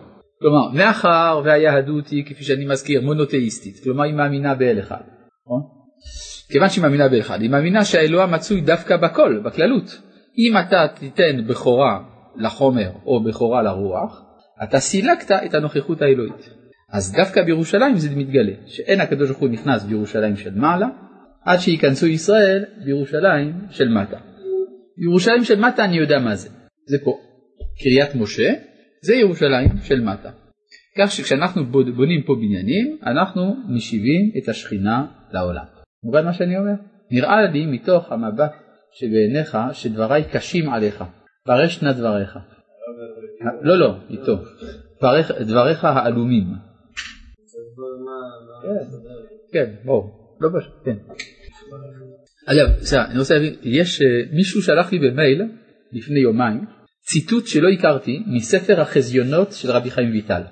כלומר, 0.40 0.68
מאחר 0.68 1.40
והיהדות 1.44 2.08
היא, 2.08 2.24
כפי 2.26 2.44
שאני 2.44 2.66
מזכיר, 2.66 3.00
מונותאיסטית, 3.00 3.84
כלומר 3.84 4.04
היא 4.04 4.14
מאמינה 4.14 4.54
באל 4.54 4.78
אחד, 4.78 5.00
נכון? 5.44 5.60
כיוון 6.50 6.68
שהיא 6.68 6.82
מאמינה 6.82 7.08
באל 7.08 7.20
אחד, 7.20 7.40
היא 7.40 7.50
מאמינה 7.50 7.84
שהאלוה 7.84 8.26
מצוי 8.26 8.60
דווקא 8.60 8.96
בכל, 8.96 9.40
בכללות. 9.44 10.00
אם 10.38 10.58
אתה 10.66 10.86
תיתן 10.94 11.46
בכורה 11.46 12.00
לחומר 12.36 12.90
או 13.06 13.24
בכורה 13.24 13.62
לרוח, 13.62 14.22
אתה 14.62 14.80
סילקת 14.80 15.30
את 15.30 15.54
הנוכחות 15.54 16.02
האלוהית. 16.02 16.50
אז 16.92 17.12
דווקא 17.12 17.42
בירושלים 17.42 17.96
זה 17.96 18.16
מתגלה, 18.16 18.52
שאין 18.66 19.00
הקדוש 19.00 19.28
ברוך 19.28 19.40
הוא 19.40 19.48
נכנס 19.48 19.84
בירושלים 19.84 20.36
של 20.36 20.54
מעלה, 20.54 20.86
עד 21.44 21.58
שייכנסו 21.58 22.06
ישראל 22.06 22.64
בירושלים 22.84 23.60
של 23.70 23.88
מטה. 23.88 24.16
ירושלים 24.98 25.44
של 25.44 25.60
מטה 25.60 25.84
אני 25.84 25.96
יודע 25.96 26.18
מה 26.18 26.34
זה, 26.34 26.48
זה 26.86 26.96
פה. 27.04 27.18
קריית 27.82 28.14
משה 28.14 28.52
זה 29.02 29.14
ירושלים 29.14 29.68
של 29.82 30.00
מטה. 30.00 30.30
כך 30.98 31.12
שכשאנחנו 31.12 31.66
בונים 31.66 32.22
פה 32.26 32.34
בניינים, 32.34 32.98
אנחנו 33.06 33.56
משיבים 33.68 34.32
את 34.42 34.48
השכינה 34.48 35.06
לעולם. 35.32 35.64
מובן 36.04 36.24
מה 36.24 36.32
שאני 36.32 36.58
אומר? 36.58 36.74
נראה 37.10 37.42
לי 37.42 37.66
מתוך 37.66 38.12
המבט 38.12 38.52
שבעיניך 38.92 39.58
שדבריי 39.72 40.24
קשים 40.32 40.70
עליך, 40.70 41.04
פרש 41.44 41.82
נא 41.82 41.92
דבריך. 41.92 42.38
לא, 43.62 43.78
לא, 43.78 43.94
איתו. 44.10 44.36
דבריך, 45.40 45.84
העלומים. 45.84 46.44
כן, 49.52 49.74
ברור. 49.84 50.36
לא 50.40 50.48
פשוט, 50.60 50.72
כן. 50.84 50.96
אגב, 52.46 52.68
בסדר, 52.80 53.04
אני 53.10 53.18
רוצה 53.18 53.34
להבין, 53.34 53.54
יש 53.62 54.02
מישהו 54.32 54.62
שלח 54.62 54.92
לי 54.92 54.98
במייל 54.98 55.42
לפני 55.92 56.20
יומיים 56.20 56.64
ציטוט 57.08 57.46
שלא 57.46 57.68
הכרתי 57.68 58.22
מספר 58.26 58.80
החזיונות 58.80 59.52
של 59.52 59.70
רבי 59.70 59.90
חיים 59.90 60.10
ויטל. 60.10 60.42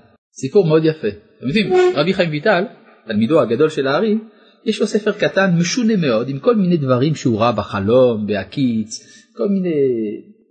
סיפור 0.40 0.66
מאוד 0.66 0.84
יפה. 0.84 1.08
אתם 1.38 1.46
יודעים, 1.46 1.72
רבי 1.94 2.14
חיים 2.14 2.30
ויטל, 2.30 2.64
תלמידו 3.06 3.40
הגדול 3.40 3.68
של 3.68 3.86
הארי, 3.86 4.18
יש 4.64 4.80
לו 4.80 4.86
ספר 4.86 5.12
קטן 5.12 5.50
משונה 5.58 5.96
מאוד 5.96 6.28
עם 6.28 6.38
כל 6.38 6.56
מיני 6.56 6.76
דברים 6.76 7.14
שהוא 7.14 7.40
ראה 7.40 7.52
בחלום, 7.52 8.26
בהקיץ, 8.26 9.06
כל 9.36 9.48
מיני 9.48 9.74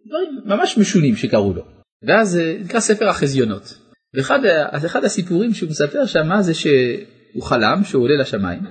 דברים 0.08 0.30
ממש 0.46 0.78
משונים 0.78 1.16
שקרו 1.16 1.54
לו. 1.54 1.75
ואז 2.08 2.30
זה 2.30 2.58
נקרא 2.60 2.80
ספר 2.80 3.10
החזיונות. 3.10 3.78
ואחד 4.14 4.40
אחד 4.86 5.04
הסיפורים 5.04 5.54
שהוא 5.54 5.70
מספר 5.70 6.06
שם 6.06 6.42
זה 6.42 6.54
שהוא 6.54 7.44
חלם 7.44 7.82
שהוא 7.84 8.04
עולה 8.04 8.22
לשמיים 8.22 8.62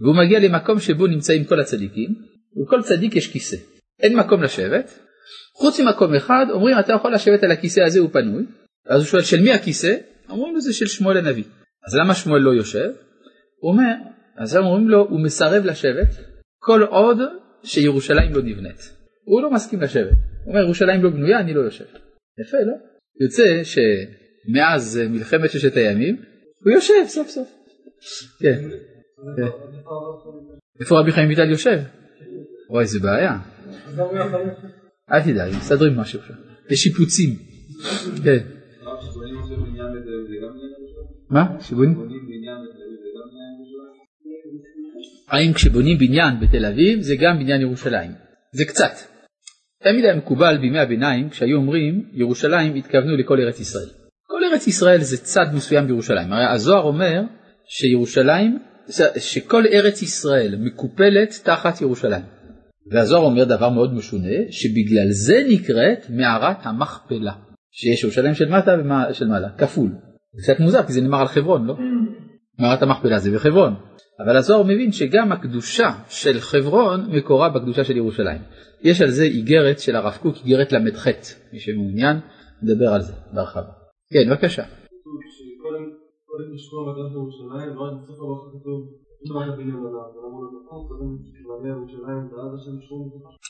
והוא 0.00 0.16
מגיע 0.16 0.38
למקום 0.38 0.80
שבו 0.80 1.06
נמצאים 1.06 1.44
כל 1.44 1.60
הצדיקים 1.60 2.14
וכל 2.62 2.82
צדיק 2.82 3.16
יש 3.16 3.32
כיסא. 3.32 3.56
אין 4.00 4.16
מקום 4.16 4.42
לשבת, 4.42 4.98
חוץ 5.56 5.80
ממקום 5.80 6.14
אחד 6.14 6.46
אומרים 6.50 6.78
אתה 6.78 6.92
יכול 6.92 7.14
לשבת 7.14 7.42
על 7.42 7.50
הכיסא 7.50 7.80
הזה 7.80 8.00
הוא 8.00 8.10
פנוי, 8.12 8.44
ואז 8.86 9.00
הוא 9.00 9.06
שואל 9.06 9.22
של 9.22 9.40
מי 9.40 9.52
הכיסא? 9.52 9.94
אומרים 10.28 10.54
לו 10.54 10.60
זה 10.60 10.72
של 10.72 10.86
שמואל 10.86 11.16
הנביא. 11.16 11.44
אז 11.88 11.94
למה 11.94 12.14
שמואל 12.14 12.40
לא 12.40 12.50
יושב? 12.50 12.90
הוא 13.60 13.72
אומר, 13.72 13.94
אז 14.38 14.56
אומרים 14.56 14.88
לו 14.88 15.06
הוא 15.10 15.20
מסרב 15.20 15.64
לשבת 15.64 16.08
כל 16.58 16.82
עוד 16.82 17.18
שירושלים 17.64 18.34
לא 18.34 18.42
נבנית. 18.42 18.96
הוא 19.24 19.42
לא 19.42 19.50
מסכים 19.50 19.80
לשבת. 19.80 20.16
הוא 20.44 20.52
אומר 20.52 20.60
ירושלים 20.64 21.04
לא 21.04 21.10
בנויה 21.10 21.40
אני 21.40 21.54
לא 21.54 21.60
יושב. 21.60 22.03
יפה 22.40 22.56
לא? 22.56 22.74
יוצא 23.20 23.62
שמאז 23.64 25.00
מלחמת 25.10 25.50
ששת 25.50 25.76
הימים 25.76 26.16
הוא 26.64 26.72
יושב 26.72 27.04
סוף 27.06 27.28
סוף. 27.28 27.48
כן. 28.40 28.68
איפה 30.80 31.00
רבי 31.00 31.12
חיים 31.12 31.28
ויטל 31.28 31.50
יושב? 31.50 31.80
וואי 32.70 32.82
איזה 32.82 32.98
בעיה. 33.00 33.38
אל 35.12 35.22
תדאג, 35.22 35.52
מסתדרים 35.56 35.96
משהו 35.96 36.20
שם. 36.26 36.34
יש 36.70 36.82
שיפוצים. 36.82 37.30
כן. 38.24 38.38
מה? 41.30 41.60
שבונים? 41.60 42.08
האם 45.28 45.52
כשבונים 45.52 45.98
בניין 45.98 46.40
בתל 46.40 46.64
אביב 46.64 47.00
זה 47.00 47.14
גם 47.20 47.38
בניין 47.38 47.60
ירושלים? 47.60 48.10
זה 48.52 48.64
קצת. 48.64 49.13
תמיד 49.84 50.04
היה 50.04 50.14
מקובל 50.14 50.58
בימי 50.60 50.78
הביניים 50.78 51.28
כשהיו 51.28 51.56
אומרים 51.56 52.04
ירושלים 52.12 52.74
התכוונו 52.74 53.16
לכל 53.16 53.40
ארץ 53.40 53.60
ישראל. 53.60 53.88
כל 54.26 54.40
ארץ 54.52 54.66
ישראל 54.66 55.00
זה 55.00 55.16
צד 55.16 55.46
מסוים 55.54 55.86
בירושלים. 55.86 56.32
הרי 56.32 56.44
הזוהר 56.44 56.82
אומר 56.82 57.22
שירושלים, 57.68 58.58
שכל 59.18 59.64
ארץ 59.66 60.02
ישראל 60.02 60.56
מקופלת 60.58 61.40
תחת 61.44 61.80
ירושלים. 61.80 62.22
והזוהר 62.90 63.22
אומר 63.22 63.44
דבר 63.44 63.70
מאוד 63.70 63.94
משונה, 63.94 64.36
שבגלל 64.50 65.10
זה 65.10 65.42
נקראת 65.48 66.10
מערת 66.10 66.56
המכפלה. 66.62 67.32
שיש 67.72 68.02
ירושלים 68.02 68.34
של 68.34 68.48
מטה 68.48 68.76
ושל 69.10 69.26
מעלה, 69.26 69.48
כפול. 69.58 69.90
זה 70.34 70.42
קצת 70.42 70.60
מוזר 70.60 70.82
כי 70.82 70.92
זה 70.92 71.00
נאמר 71.00 71.20
על 71.20 71.28
חברון, 71.28 71.66
לא? 71.66 71.74
מערת 72.58 72.82
המכפלה 72.82 73.18
זה 73.18 73.30
בחברון. 73.30 73.74
אבל 74.20 74.36
הזוהר 74.36 74.62
מבין 74.62 74.92
שגם 74.92 75.32
הקדושה 75.32 75.90
של 76.08 76.40
חברון 76.40 77.00
מקורה 77.10 77.48
בקדושה 77.48 77.84
של 77.84 77.96
ירושלים. 77.96 78.40
יש 78.82 79.02
על 79.02 79.10
זה 79.10 79.24
איגרת 79.24 79.78
של 79.80 79.96
הרב 79.96 80.18
קוק, 80.22 80.36
איגרת 80.44 80.72
ל"ח, 80.72 81.06
מי 81.52 81.60
שמעוניין, 81.60 82.16
נדבר 82.62 82.88
על 82.88 83.00
זה 83.00 83.12
בהרחבה. 83.32 83.72
כן, 84.12 84.30
בבקשה. 84.30 84.62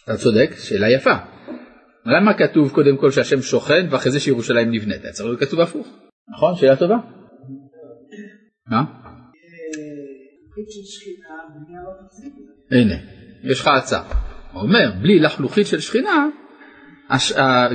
אתה 0.05 0.17
צודק, 0.17 0.51
שאלה 0.59 0.91
יפה. 0.91 1.15
למה 2.07 2.35
כתוב 2.35 2.71
קודם 2.71 2.97
כל 2.97 3.11
שהשם 3.11 3.41
שוכן 3.41 3.87
ואחרי 3.91 4.13
זה 4.13 4.21
שירושלים 4.21 4.71
נבנית? 4.71 5.03
היה 5.05 5.13
צריך 5.13 5.29
להיות 5.29 5.41
כתוב 5.41 5.61
הפוך. 5.61 5.87
נכון? 6.29 6.55
שאלה 6.55 6.77
טובה. 6.77 6.97
מה? 8.71 9.04
הנה, 12.71 12.95
יש 13.43 13.61
לך 13.61 13.67
הצעה. 13.67 14.05
הוא 14.53 14.63
אומר, 14.63 14.91
בלי 15.03 15.21
לחלוכית 15.21 15.67
של 15.67 15.81
שכינה, 15.81 16.29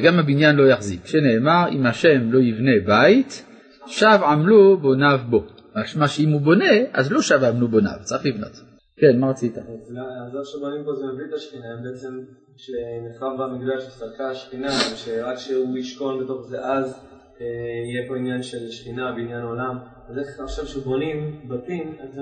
גם 0.03 0.19
הבניין 0.19 0.55
לא 0.55 0.63
יחזיק. 0.69 1.05
שנאמר, 1.05 1.69
אם 1.71 1.85
השם 1.85 2.31
לא 2.31 2.39
יבנה 2.39 2.71
בית, 2.85 3.45
שב 3.87 4.19
עמלו 4.23 4.77
בוניו 4.77 5.19
בו. 5.29 5.45
משמע 5.75 6.07
שאם 6.07 6.29
הוא 6.29 6.41
בונה, 6.41 6.71
אז 6.93 7.11
לא 7.11 7.21
שב 7.21 7.43
עמלו 7.43 7.67
בוניו, 7.67 7.97
צריך 8.03 8.25
לבנות. 8.25 8.51
כן, 8.97 9.19
מה 9.19 9.29
רצית? 9.29 9.57
אז 9.57 10.35
איך 10.35 10.45
שבנים 10.45 10.83
פה 10.85 10.93
זה 10.95 11.05
מביא 11.13 11.25
את 11.29 11.33
השכינה, 11.33 11.65
הם 11.77 11.83
בעצם 11.83 12.19
שנחרב 12.57 13.41
במקדש 13.41 13.87
הסתלקה 13.87 14.29
השכינה, 14.29 14.67
ושרק 14.93 15.37
שהוא 15.37 15.77
ישכון 15.77 16.23
בתוך 16.23 16.47
זה 16.49 16.65
אז 16.65 17.05
אה, 17.41 17.45
יהיה 17.93 18.07
פה 18.07 18.17
עניין 18.17 18.43
של 18.43 18.71
שכינה 18.71 19.11
בעניין 19.11 19.41
עולם. 19.41 19.77
אז 20.09 20.17
איך 20.17 20.39
עכשיו 20.39 20.65
שבונים 20.65 21.41
בתים, 21.47 21.95
אז 21.99 22.13
זה 22.13 22.21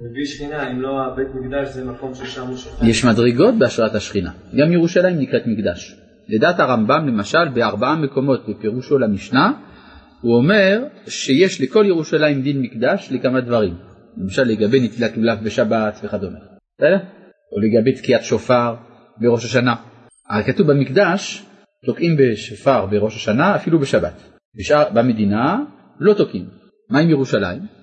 מביא 0.00 0.26
שכינה, 0.26 0.70
אם 0.70 0.80
לא 0.80 1.06
הבית 1.06 1.28
מקדש 1.34 1.68
זה 1.68 1.84
מקום 1.84 2.14
ששם 2.14 2.46
הוא 2.46 2.56
שוכן. 2.56 2.86
יש 2.86 3.04
מדרגות 3.04 3.54
בהשראת 3.58 3.94
השכינה. 3.94 4.30
גם 4.56 4.72
ירושלים 4.72 5.18
נקראת 5.18 5.42
מקדש. 5.46 5.96
לדעת 6.28 6.60
הרמב"ם 6.60 7.06
למשל 7.08 7.48
בארבעה 7.54 7.96
מקומות 7.96 8.48
בפירושו 8.48 8.98
למשנה 8.98 9.52
הוא 10.20 10.36
אומר 10.36 10.84
שיש 11.06 11.60
לכל 11.60 11.84
ירושלים 11.88 12.42
דין 12.42 12.62
מקדש 12.62 13.08
לכמה 13.12 13.40
דברים. 13.40 13.74
למשל 14.16 14.42
לגבי 14.42 14.80
נטילת 14.80 15.16
לולב 15.16 15.44
בשבת 15.44 16.00
וכדומה. 16.04 16.38
בסדר? 16.78 16.98
או 17.52 17.60
לגבי 17.60 17.92
תקיעת 17.92 18.24
שופר 18.24 18.74
בראש 19.20 19.44
השנה. 19.44 19.74
הרי 20.30 20.44
כתוב 20.44 20.72
במקדש 20.72 21.46
תוקעים 21.86 22.16
בשופר 22.18 22.86
בראש 22.86 23.16
השנה 23.16 23.56
אפילו 23.56 23.78
בשבת. 23.78 24.22
בשאר, 24.58 24.84
במדינה 24.94 25.64
לא 26.00 26.14
תוקעים. 26.14 26.44
מה 26.90 26.98
עם 26.98 27.10
ירושלים? 27.10 27.76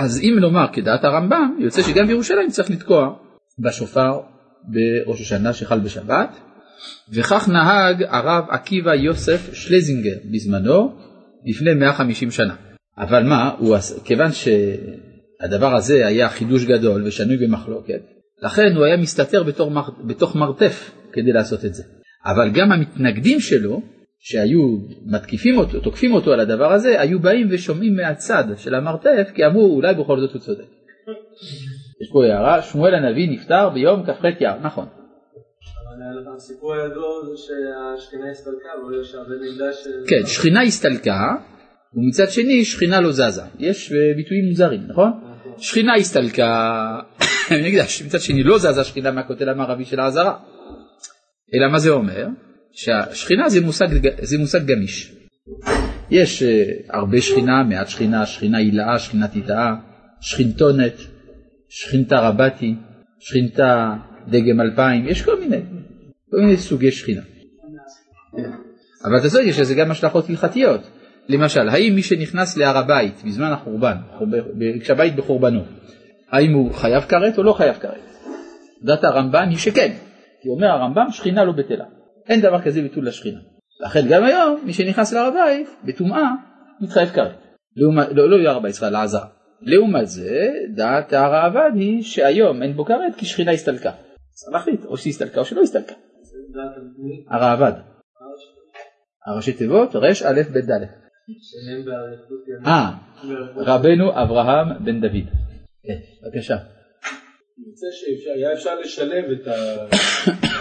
אז 0.00 0.20
אם 0.22 0.38
נאמר 0.40 0.66
כדעת 0.72 1.04
הרמב"ם, 1.04 1.56
יוצא 1.58 1.82
שגם 1.82 2.06
בירושלים 2.06 2.50
צריך 2.50 2.70
לתקוע 2.70 3.14
בשופר 3.58 4.20
בראש 4.64 5.20
השנה 5.20 5.52
שחל 5.52 5.80
בשבת, 5.80 6.36
וכך 7.12 7.48
נהג 7.48 8.04
הרב 8.08 8.44
עקיבא 8.50 8.94
יוסף 8.94 9.54
שלזינגר 9.54 10.16
בזמנו, 10.32 10.96
לפני 11.46 11.74
150 11.74 12.30
שנה. 12.30 12.54
אבל 12.98 13.22
מה, 13.22 13.50
הוא, 13.58 13.76
כיוון 14.04 14.28
שהדבר 14.32 15.74
הזה 15.74 16.06
היה 16.06 16.28
חידוש 16.28 16.64
גדול 16.64 17.06
ושנוי 17.06 17.36
במחלוקת, 17.36 18.00
לכן 18.42 18.76
הוא 18.76 18.84
היה 18.84 18.96
מסתתר 18.96 19.42
בתור, 19.42 19.70
מר- 19.70 20.04
בתוך 20.06 20.36
מרתף 20.36 20.90
כדי 21.12 21.32
לעשות 21.32 21.64
את 21.64 21.74
זה. 21.74 21.82
אבל 22.26 22.50
גם 22.50 22.72
המתנגדים 22.72 23.40
שלו, 23.40 23.82
שהיו 24.20 24.78
מתקיפים 25.06 25.58
אותו, 25.58 25.80
תוקפים 25.80 26.12
אותו 26.12 26.32
על 26.32 26.40
הדבר 26.40 26.72
הזה, 26.72 27.00
היו 27.00 27.20
באים 27.20 27.48
ושומעים 27.50 27.96
מהצד 27.96 28.44
של 28.56 28.74
המרתף, 28.74 29.30
כי 29.34 29.46
אמרו 29.46 29.74
אולי 29.76 29.94
בכל 29.94 30.20
זאת 30.20 30.32
הוא 30.32 30.40
צודק. 30.40 30.64
יש 32.02 32.10
פה 32.12 32.24
הערה, 32.24 32.62
שמואל 32.62 32.94
הנביא 32.94 33.28
נפטר 33.30 33.68
ביום 33.68 34.02
כ"ח 34.06 34.24
אייר, 34.24 34.54
נכון. 34.62 34.86
הסיפור 36.36 36.74
הידוע 36.74 37.24
זה 37.26 37.36
שהשכינה 37.36 38.30
הסתלקה, 38.30 38.68
יש 39.00 39.14
הבית 39.14 39.40
מקדש... 39.52 39.88
כן, 40.08 40.26
שכינה 40.26 40.62
הסתלקה, 40.62 41.36
ומצד 41.94 42.30
שני 42.30 42.64
שכינה 42.64 43.00
לא 43.00 43.12
זזה. 43.12 43.42
יש 43.58 43.92
אה, 43.92 43.98
ביטויים 44.16 44.44
מוזרים, 44.48 44.80
נכון? 44.88 45.10
שכינה 45.58 45.94
הסתלקה, 45.94 47.00
מקדש, 47.66 48.02
מצד 48.02 48.20
שני 48.20 48.42
לא 48.42 48.58
זזה 48.58 48.84
שכינה 48.84 49.10
מהכותל 49.10 49.48
המערבי 49.48 49.84
של 49.84 50.00
העזרה. 50.00 50.38
אלא 51.54 51.72
מה 51.72 51.78
זה 51.78 51.90
אומר? 51.90 52.26
שהשכינה 52.72 53.48
זה 53.48 53.60
מושג, 53.60 53.86
זה 54.22 54.38
מושג 54.38 54.66
גמיש. 54.66 55.12
יש 56.10 56.42
אה, 56.42 56.64
הרבה 56.88 57.20
שכינה, 57.20 57.62
מעט 57.62 57.88
שכינה, 57.88 58.26
שכינה 58.26 58.58
הילאה, 58.58 58.98
שכינה 58.98 59.28
תיטאה, 59.28 59.74
שכינתונת, 60.20 60.94
שכינתה 61.68 62.18
רבתי, 62.20 62.74
שכינתה 63.18 63.94
דגם 64.28 64.60
אלפיים, 64.60 65.08
יש 65.08 65.22
כל 65.22 65.40
מיני, 65.40 65.60
כל 66.30 66.36
מיני 66.36 66.56
סוגי 66.56 66.92
שכינה. 66.92 67.22
אבל 69.04 69.18
אתה 69.20 69.28
צודק, 69.28 69.44
יש 69.46 69.58
לזה 69.58 69.74
גם 69.74 69.90
השלכות 69.90 70.30
הלכתיות. 70.30 70.80
למשל, 71.28 71.68
האם 71.68 71.94
מי 71.94 72.02
שנכנס 72.02 72.56
להר 72.56 72.78
הבית 72.78 73.22
בזמן 73.24 73.52
החורבן, 73.52 73.96
כשהבית 74.80 75.16
בחורבנו, 75.16 75.60
האם 76.30 76.52
הוא 76.52 76.72
חייב 76.72 77.02
כרת 77.02 77.38
או 77.38 77.42
לא 77.42 77.52
חייב 77.52 77.74
כרת? 77.74 78.00
דת 78.82 79.04
הרמב"ם 79.04 79.48
היא 79.48 79.58
שכן, 79.58 79.92
כי 80.42 80.48
אומר 80.48 80.66
הרמב"ם 80.66 81.06
שכינה 81.10 81.44
לא 81.44 81.52
בטלה, 81.52 81.84
אין 82.28 82.40
דבר 82.40 82.62
כזה 82.62 82.82
ביטול 82.82 83.06
לשכינה. 83.06 83.40
לכן 83.80 84.00
גם 84.10 84.24
היום 84.24 84.60
מי 84.64 84.72
שנכנס 84.72 85.12
להר 85.12 85.26
הבית 85.26 85.68
בטומאה 85.84 86.30
מתחייב 86.80 87.08
כרת, 87.08 87.36
לא, 87.76 88.30
לא 88.30 88.42
להר 88.42 88.56
הבית, 88.56 88.74
סליחה, 88.74 88.90
לעזרה. 88.90 89.26
לעומת 89.62 90.06
זה 90.06 90.48
דעת 90.74 91.12
הראב"ד 91.12 91.70
היא 91.74 92.02
שהיום 92.02 92.62
אין 92.62 92.72
בו 92.72 92.84
כרת 92.84 93.14
כי 93.16 93.26
שכינה 93.26 93.52
הסתלקה. 93.52 93.90
צריך 94.32 94.52
להחליט 94.52 94.84
או 94.84 94.96
שהסתלקה 94.96 95.40
או 95.40 95.44
שלא 95.44 95.60
הסתלקה. 95.60 95.94
מי? 96.98 97.24
הראב"ד, 97.28 97.72
הראשי 99.26 99.52
תיבות 99.52 99.96
ר"א 99.96 100.42
ב' 100.52 100.58
ד'. 100.58 100.84
אה, 102.66 102.90
רבנו 103.56 104.22
אברהם 104.22 104.84
בן 104.84 105.00
דוד. 105.00 105.26
כן, 105.86 105.98
בבקשה. 106.22 106.56
יוצא 107.66 107.86
שהיה 108.24 108.52
אפשר 108.52 108.80
לשלב 108.80 109.24
את 109.34 109.46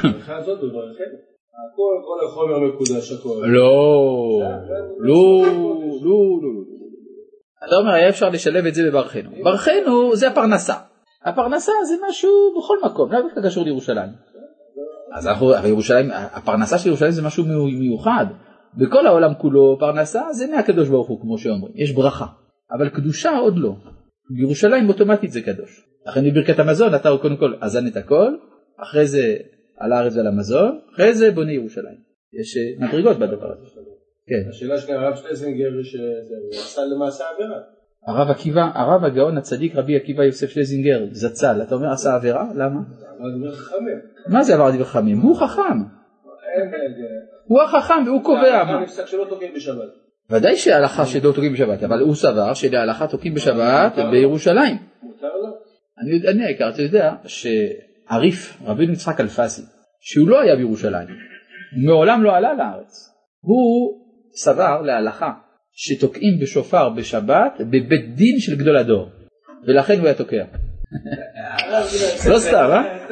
הברכה 0.03 0.37
הזאת 0.37 0.59
בברכנו. 0.59 1.28
הכל, 1.65 1.93
כל 2.05 2.25
החומר 2.25 2.59
מקודש 2.59 3.11
הכל. 3.11 3.45
לא, 3.45 4.41
לא, 4.99 5.43
לא, 5.45 5.45
לא, 6.03 6.39
לא. 6.43 6.49
אתה 7.67 7.75
אומר 7.75 7.91
היה 7.91 8.09
אפשר 8.09 8.29
לשלב 8.29 8.65
את 8.65 8.73
זה 8.73 8.83
בברכנו. 8.87 9.29
ברכנו 9.43 10.15
זה 10.15 10.27
הפרנסה. 10.27 10.73
הפרנסה 11.25 11.71
זה 11.87 11.93
משהו 12.09 12.29
בכל 12.57 12.77
מקום, 12.85 13.11
לא 13.11 13.21
דווקא 13.21 13.41
קשור 13.41 13.63
לירושלים. 13.63 14.09
אז 15.15 15.27
אנחנו, 15.27 15.51
ירושלים, 15.67 16.09
הפרנסה 16.13 16.77
של 16.77 16.87
ירושלים 16.87 17.11
זה 17.11 17.21
משהו 17.21 17.43
מיו- 17.45 17.79
מיוחד. 17.79 18.25
בכל 18.77 19.07
העולם 19.07 19.33
כולו 19.33 19.77
פרנסה 19.79 20.21
זה 20.31 20.47
מהקדוש 20.55 20.89
ברוך 20.89 21.07
הוא 21.07 21.21
כמו 21.21 21.37
שאומרים, 21.37 21.73
יש 21.75 21.91
ברכה. 21.91 22.25
אבל 22.77 22.89
קדושה 22.89 23.37
עוד 23.37 23.57
לא. 23.57 23.73
בירושלים 24.29 24.89
אוטומטית 24.89 25.31
זה 25.31 25.41
קדוש. 25.41 25.85
לכן 26.07 26.21
בברכת 26.29 26.59
המזון 26.59 26.95
אתה 26.95 27.09
קודם 27.21 27.37
כל 27.37 27.53
אזן 27.61 27.87
את 27.87 27.97
הכל, 27.97 28.35
אחרי 28.77 29.07
זה 29.07 29.35
על 29.79 29.93
הארץ 29.93 30.15
ועל 30.15 30.27
המזון, 30.27 30.79
אחרי 30.93 31.13
זה 31.13 31.31
בונה 31.31 31.51
ירושלים. 31.51 31.97
יש 32.41 32.57
אה, 32.57 32.87
מדרגות 32.87 33.19
בדבר 33.19 33.51
הזה. 33.51 33.65
כן. 34.27 34.49
השאלה 34.49 34.77
של 34.77 34.93
הרב 34.93 35.15
שלזינגר 35.15 35.69
שזה 35.83 36.35
הוא 36.51 36.61
עשה 36.61 36.81
למעשה 36.95 37.23
עבירה. 37.35 37.59
הרב 38.07 38.29
עקיבא, 38.29 38.71
הרב 38.75 39.05
הגאון 39.05 39.37
הצדיק 39.37 39.75
רבי 39.75 39.95
עקיבא 39.95 40.23
יוסף 40.23 40.49
שלזינגר 40.49 41.05
זצ"ל, 41.11 41.61
אתה 41.61 41.75
אומר 41.75 41.91
עשה 41.91 42.15
עבירה? 42.15 42.45
למה? 42.55 42.79
מה 44.27 44.43
זה 44.43 44.53
עבר 44.53 44.71
דברי 44.71 44.85
חכמים? 44.85 45.17
הוא 45.17 45.35
חכם. 45.35 45.77
הוא 47.45 47.61
החכם 47.61 48.03
והוא 48.05 48.23
קובע 48.23 48.57
ההלכה. 48.57 48.79
נפסק 48.83 49.05
שלא 49.05 49.25
תוקעים 49.29 49.53
בשבת. 49.55 49.89
ודאי 50.29 50.55
שההלכה 50.55 51.05
שלא 51.05 51.31
תוקעים 51.31 51.53
בשבת, 51.53 51.83
אבל 51.83 51.99
הוא 51.99 52.15
סבר 52.15 52.53
שלהלכה 52.53 53.07
תוקעים 53.07 53.33
בשבת 53.33 53.93
בירושלים. 54.11 54.77
מותר 55.03 55.27
לו? 55.27 55.57
אני, 55.99 56.31
אני 56.31 56.43
העיקר, 56.43 56.69
אתה 56.69 56.81
יודע 56.81 57.13
שעריף, 58.09 58.57
רבינו 58.65 58.93
יצחק 58.93 59.19
אלפסי, 59.19 59.61
שהוא 60.01 60.29
לא 60.29 60.41
היה 60.41 60.55
בירושלים, 60.55 61.07
הוא 61.07 61.85
מעולם 61.85 62.23
לא 62.23 62.35
עלה 62.35 62.53
לארץ, 62.53 63.09
הוא 63.39 63.99
סבר 64.35 64.81
להלכה 64.81 65.31
שתוקעים 65.73 66.39
בשופר 66.41 66.89
בשבת 66.89 67.53
בבית 67.59 68.15
דין 68.15 68.39
של 68.39 68.55
גדול 68.55 68.77
הדור, 68.77 69.09
ולכן 69.67 69.97
הוא 69.99 70.05
היה 70.05 70.15
תוקע. 70.15 70.45
לא 72.29 72.39
סתם, 72.39 72.69
אה? 72.71 73.05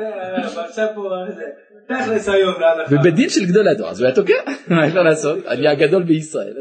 בבית 2.91 3.15
דין 3.15 3.29
של 3.29 3.45
גדול 3.45 3.67
הדור, 3.67 3.89
אז 3.89 3.99
הוא 3.99 4.05
היה 4.05 4.15
תוקע, 4.15 4.33
מה 4.67 4.87
אפשר 4.87 5.03
לעשות? 5.03 5.45
אני 5.45 5.67
הגדול 5.67 6.03
בישראל. 6.03 6.53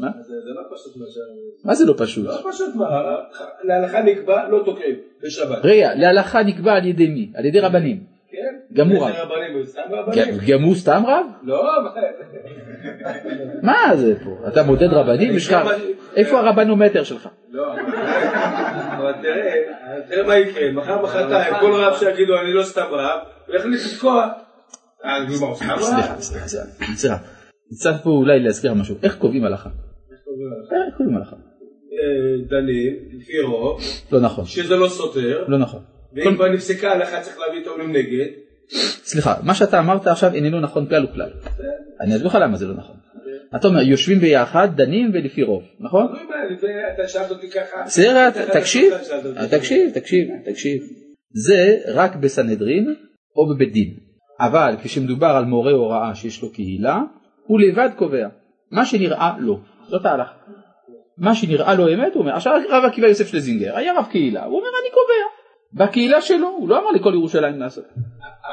מה? 0.00 0.08
זה 0.22 0.34
לא 0.54 0.62
פשוט 0.76 0.96
מה 0.96 1.04
ש... 1.10 1.16
מה 1.64 1.74
זה 1.74 1.84
לא 1.86 1.94
פשוט? 1.98 2.26
לא 2.26 2.50
פשוט 2.52 2.74
מה, 2.74 2.86
להלכה 3.64 4.02
נקבע 4.02 4.48
לא 4.48 4.62
תוקעים 4.64 4.94
בשבת. 5.24 5.58
רגע, 5.64 5.94
להלכה 5.94 6.42
נקבע 6.42 6.72
על 6.72 6.86
ידי 6.86 7.08
מי? 7.08 7.32
על 7.34 7.44
ידי 7.44 7.60
רבנים. 7.60 8.00
כן? 8.30 8.74
גם 8.74 8.90
הוא 8.90 9.06
רב. 9.06 9.14
גם 10.46 10.62
הוא 10.62 10.74
סתם 10.74 11.02
רב? 11.06 11.26
לא, 11.42 11.62
מה- 13.62 13.96
זה 13.96 14.14
פה? 14.24 14.48
אתה 14.48 14.62
מודד 14.62 14.92
רבנים? 14.92 15.36
יש 15.36 15.48
לך... 15.52 15.68
איפה 16.16 16.38
הרבנומטר 16.40 17.04
שלך? 17.04 17.28
לא, 17.50 17.74
אבל 18.96 19.12
תראה, 19.22 19.52
תראה 20.08 20.26
מה 20.26 20.36
יקרה, 20.36 20.72
מחר 20.72 21.02
מחרתיים, 21.02 21.54
כל 21.60 21.72
רב 21.72 21.96
שיגידו 21.98 22.40
אני 22.40 22.52
לא 22.52 22.62
סתם 22.62 22.86
רב, 22.90 23.18
הוא 23.46 23.56
יחליט 23.56 23.80
לתקוע. 23.92 24.28
אה? 25.04 25.18
סליחה, 25.30 25.54
סליחה, 26.20 26.20
סליחה, 26.20 26.46
סליחה. 26.96 27.16
נצטרך 27.72 28.02
פה 28.02 28.10
אולי 28.10 28.40
להזכיר 28.42 28.74
משהו. 28.74 28.94
איך 29.02 29.16
קובעים 29.16 29.44
הלכה? 29.44 29.68
הלכה? 31.16 31.36
אה, 31.36 32.44
דנים, 32.48 32.94
לפי 33.20 33.40
רוב, 33.40 33.80
לא 34.12 34.20
נכון. 34.20 34.44
שזה 34.44 34.76
לא 34.76 34.88
סותר, 34.88 35.44
לא 35.48 35.58
נכון. 35.58 35.80
ואם 36.14 36.34
כבר 36.34 36.48
נפסקה 36.48 36.88
ההלכה 36.90 37.20
צריך 37.20 37.38
להביא 37.38 37.62
טיעונים 37.62 37.92
נגד, 37.92 38.26
סליחה, 39.04 39.34
מה 39.42 39.54
שאתה 39.54 39.78
אמרת 39.78 40.06
עכשיו 40.06 40.34
איננו 40.34 40.60
נכון 40.60 40.86
כלל 40.88 41.04
וכלל. 41.04 41.30
אני 42.00 42.14
אסביר 42.14 42.26
לך 42.26 42.38
למה 42.40 42.56
זה 42.56 42.66
לא 42.66 42.74
נכון. 42.74 42.96
אתה 43.56 43.68
אומר, 43.68 43.80
יושבים 43.82 44.18
ביחד, 44.18 44.68
דנים 44.76 45.10
ולפי 45.14 45.42
רוב, 45.42 45.62
נכון? 45.80 46.06
תלוי 46.06 46.22
מה, 46.24 46.54
לפני- 46.54 46.68
אתה 46.94 47.08
שאלת 47.08 47.30
אותי 47.30 47.50
ככה, 47.50 47.82
בסדר, 47.86 48.30
תקשיב, 48.52 48.92
אותי. 49.24 49.58
תקשיב, 49.58 49.90
תקשיב, 49.94 50.28
תקשיב. 50.44 50.82
זה 51.32 51.78
רק 51.94 52.16
בסנהדרין 52.16 52.94
או 53.36 53.54
בבית 53.54 53.72
דין. 53.72 53.94
אבל 54.40 54.74
כשמדובר 54.82 55.26
על 55.26 55.44
מורה 55.44 55.72
הוראה 55.72 56.14
שיש 56.14 56.42
לו 56.42 56.52
קהילה, 56.52 57.00
הוא 57.46 57.60
לבד 57.60 57.88
קובע. 57.96 58.28
מה 58.70 58.84
שנראה 58.84 59.32
לו, 59.40 59.60
זאת 59.90 60.06
ההלכה. 60.06 60.32
מה 61.18 61.34
שנראה 61.34 61.74
לו 61.74 61.94
אמת, 61.94 62.14
הוא 62.14 62.20
אומר. 62.20 62.34
עכשיו 62.34 62.52
רב 62.70 62.84
עקיבא 62.84 63.06
יוסף 63.06 63.26
שלזינגר 63.26 63.76
היה 63.76 63.98
רב 63.98 64.06
קהילה, 64.10 64.44
הוא 64.44 64.58
אומר 64.58 64.68
אני 64.82 64.90
קובע. 64.90 65.40
בקהילה 65.72 66.20
שלו, 66.20 66.48
הוא 66.48 66.68
לא 66.68 66.78
אמר 66.78 66.90
לכל 66.90 67.10
ירושלים 67.14 67.58
לעשות. 67.58 67.84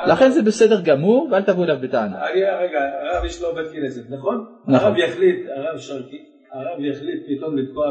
לכן 0.08 0.30
זה 0.30 0.42
בסדר 0.42 0.82
גמור 0.82 1.28
ואל 1.32 1.42
תבוא 1.42 1.66
אליו 1.66 1.78
בטענה. 1.82 2.26
רגע, 2.26 2.80
הרב 3.02 3.26
יש 3.26 3.42
לו 3.42 3.56
בית 3.56 3.72
כנסת, 3.72 4.10
נכון? 4.10 4.46
נכון. 4.68 4.88
הרב 4.88 4.98
יחליט, 4.98 5.46
הרב 5.56 5.78
שרקי, 5.78 6.18
הרב 6.54 6.80
יחליט 6.80 7.24
פתאום 7.28 7.58
לתקוע 7.58 7.86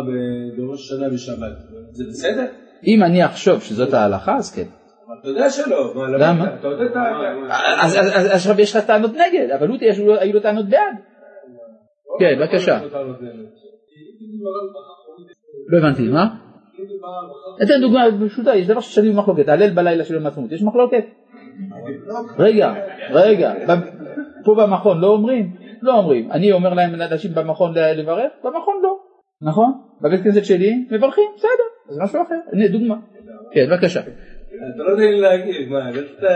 בראש 0.57 0.93
השנה 0.93 1.09
בשבת, 1.09 1.53
זה 1.91 2.05
בסדר? 2.09 2.47
אם 2.87 3.03
אני 3.03 3.25
אחשוב 3.25 3.63
שזאת 3.63 3.95
ההלכה 3.95 4.37
אז 4.37 4.55
כן. 4.55 4.67
אתה 5.21 5.29
יודע 5.29 5.51
שלא? 5.51 6.09
למה? 6.19 6.55
אתה 6.61 6.69
יודע 6.69 6.85
את 6.85 6.97
ה... 6.97 7.03
אז 7.85 8.27
עכשיו 8.33 8.61
יש 8.61 8.77
לך 8.77 8.85
טענות 8.85 9.11
נגד, 9.11 9.51
אבל 9.51 9.69
היו 10.21 10.35
לו 10.35 10.41
טענות 10.41 10.69
בעד. 10.69 10.97
כן, 12.19 12.39
בבקשה. 12.39 12.79
לא 15.69 15.79
הבנתי, 15.79 16.09
מה? 16.09 16.27
אתן 17.63 17.81
דוגמה 17.81 18.05
פשוטה, 18.29 18.57
יש 18.57 18.67
דבר 18.67 18.81
ששנים 18.81 19.13
במחלוקת, 19.13 19.49
הלל 19.49 19.71
בלילה 19.71 20.05
של 20.05 20.15
יום 20.15 20.27
העצמאות, 20.27 20.53
יש 20.53 20.63
מחלוקת? 20.63 21.05
רגע, 22.39 22.75
רגע, 23.11 23.53
פה 24.45 24.55
במכון 24.55 25.01
לא 25.01 25.07
אומרים? 25.07 25.57
לא 25.83 25.99
אומרים. 25.99 26.33
אני 26.33 26.53
אומר 26.53 26.75
להם 26.75 26.95
לאנשים 26.95 27.31
במכון 27.35 27.75
לברך? 27.75 28.33
במכון 28.45 28.75
לא. 28.83 28.99
נכון? 29.43 29.73
בבית 30.01 30.23
כנסת 30.23 30.45
שלי 30.45 30.87
מברכים, 30.91 31.25
בסדר, 31.37 31.95
זה 31.95 32.03
משהו 32.03 32.23
אחר. 32.23 32.35
הנה 32.53 32.69
דוגמה. 32.69 32.97
כן, 33.53 33.67
בבקשה. 33.71 34.01
אתה 34.75 34.83
לא 34.83 34.91
יודע 34.91 35.05
לי 35.05 35.21
להגיב, 35.21 35.73
מה, 35.73 35.91
אתה 35.91 36.29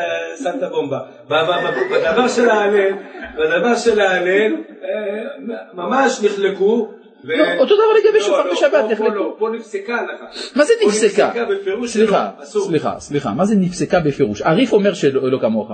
שמת 0.42 0.70
בומבה? 0.70 0.98
ב- 1.28 1.34
ב- 1.34 1.34
ב- 1.34 1.94
בדבר 1.94 2.28
של 2.28 2.48
ההלל, 2.48 2.92
בדבר 3.38 3.74
של 3.74 4.00
ההלל, 4.00 4.52
אה, 4.84 5.48
ממש 5.74 6.20
נחלקו. 6.24 6.88
לא, 7.24 7.44
אותו 7.58 7.74
דבר 7.74 7.84
לגבי 7.98 8.18
לא, 8.18 8.24
שופר 8.24 8.46
לא, 8.46 8.52
בשבת, 8.52 8.90
נחלקו. 8.90 9.36
פה 9.38 9.48
נפסקה 9.50 9.96
הלכה. 9.96 10.24
מה 10.56 10.64
זה 10.64 10.72
נפסקה? 10.86 11.32
סליחה. 11.86 12.30
סליחה, 12.42 12.94
סליחה, 13.00 13.30
מה 13.34 13.44
זה 13.44 13.54
נפסקה 13.56 14.00
בפירוש? 14.00 14.42
הריף 14.42 14.72
אומר 14.72 14.94
שלא 14.94 15.30
לא 15.30 15.38
כמוך, 15.40 15.70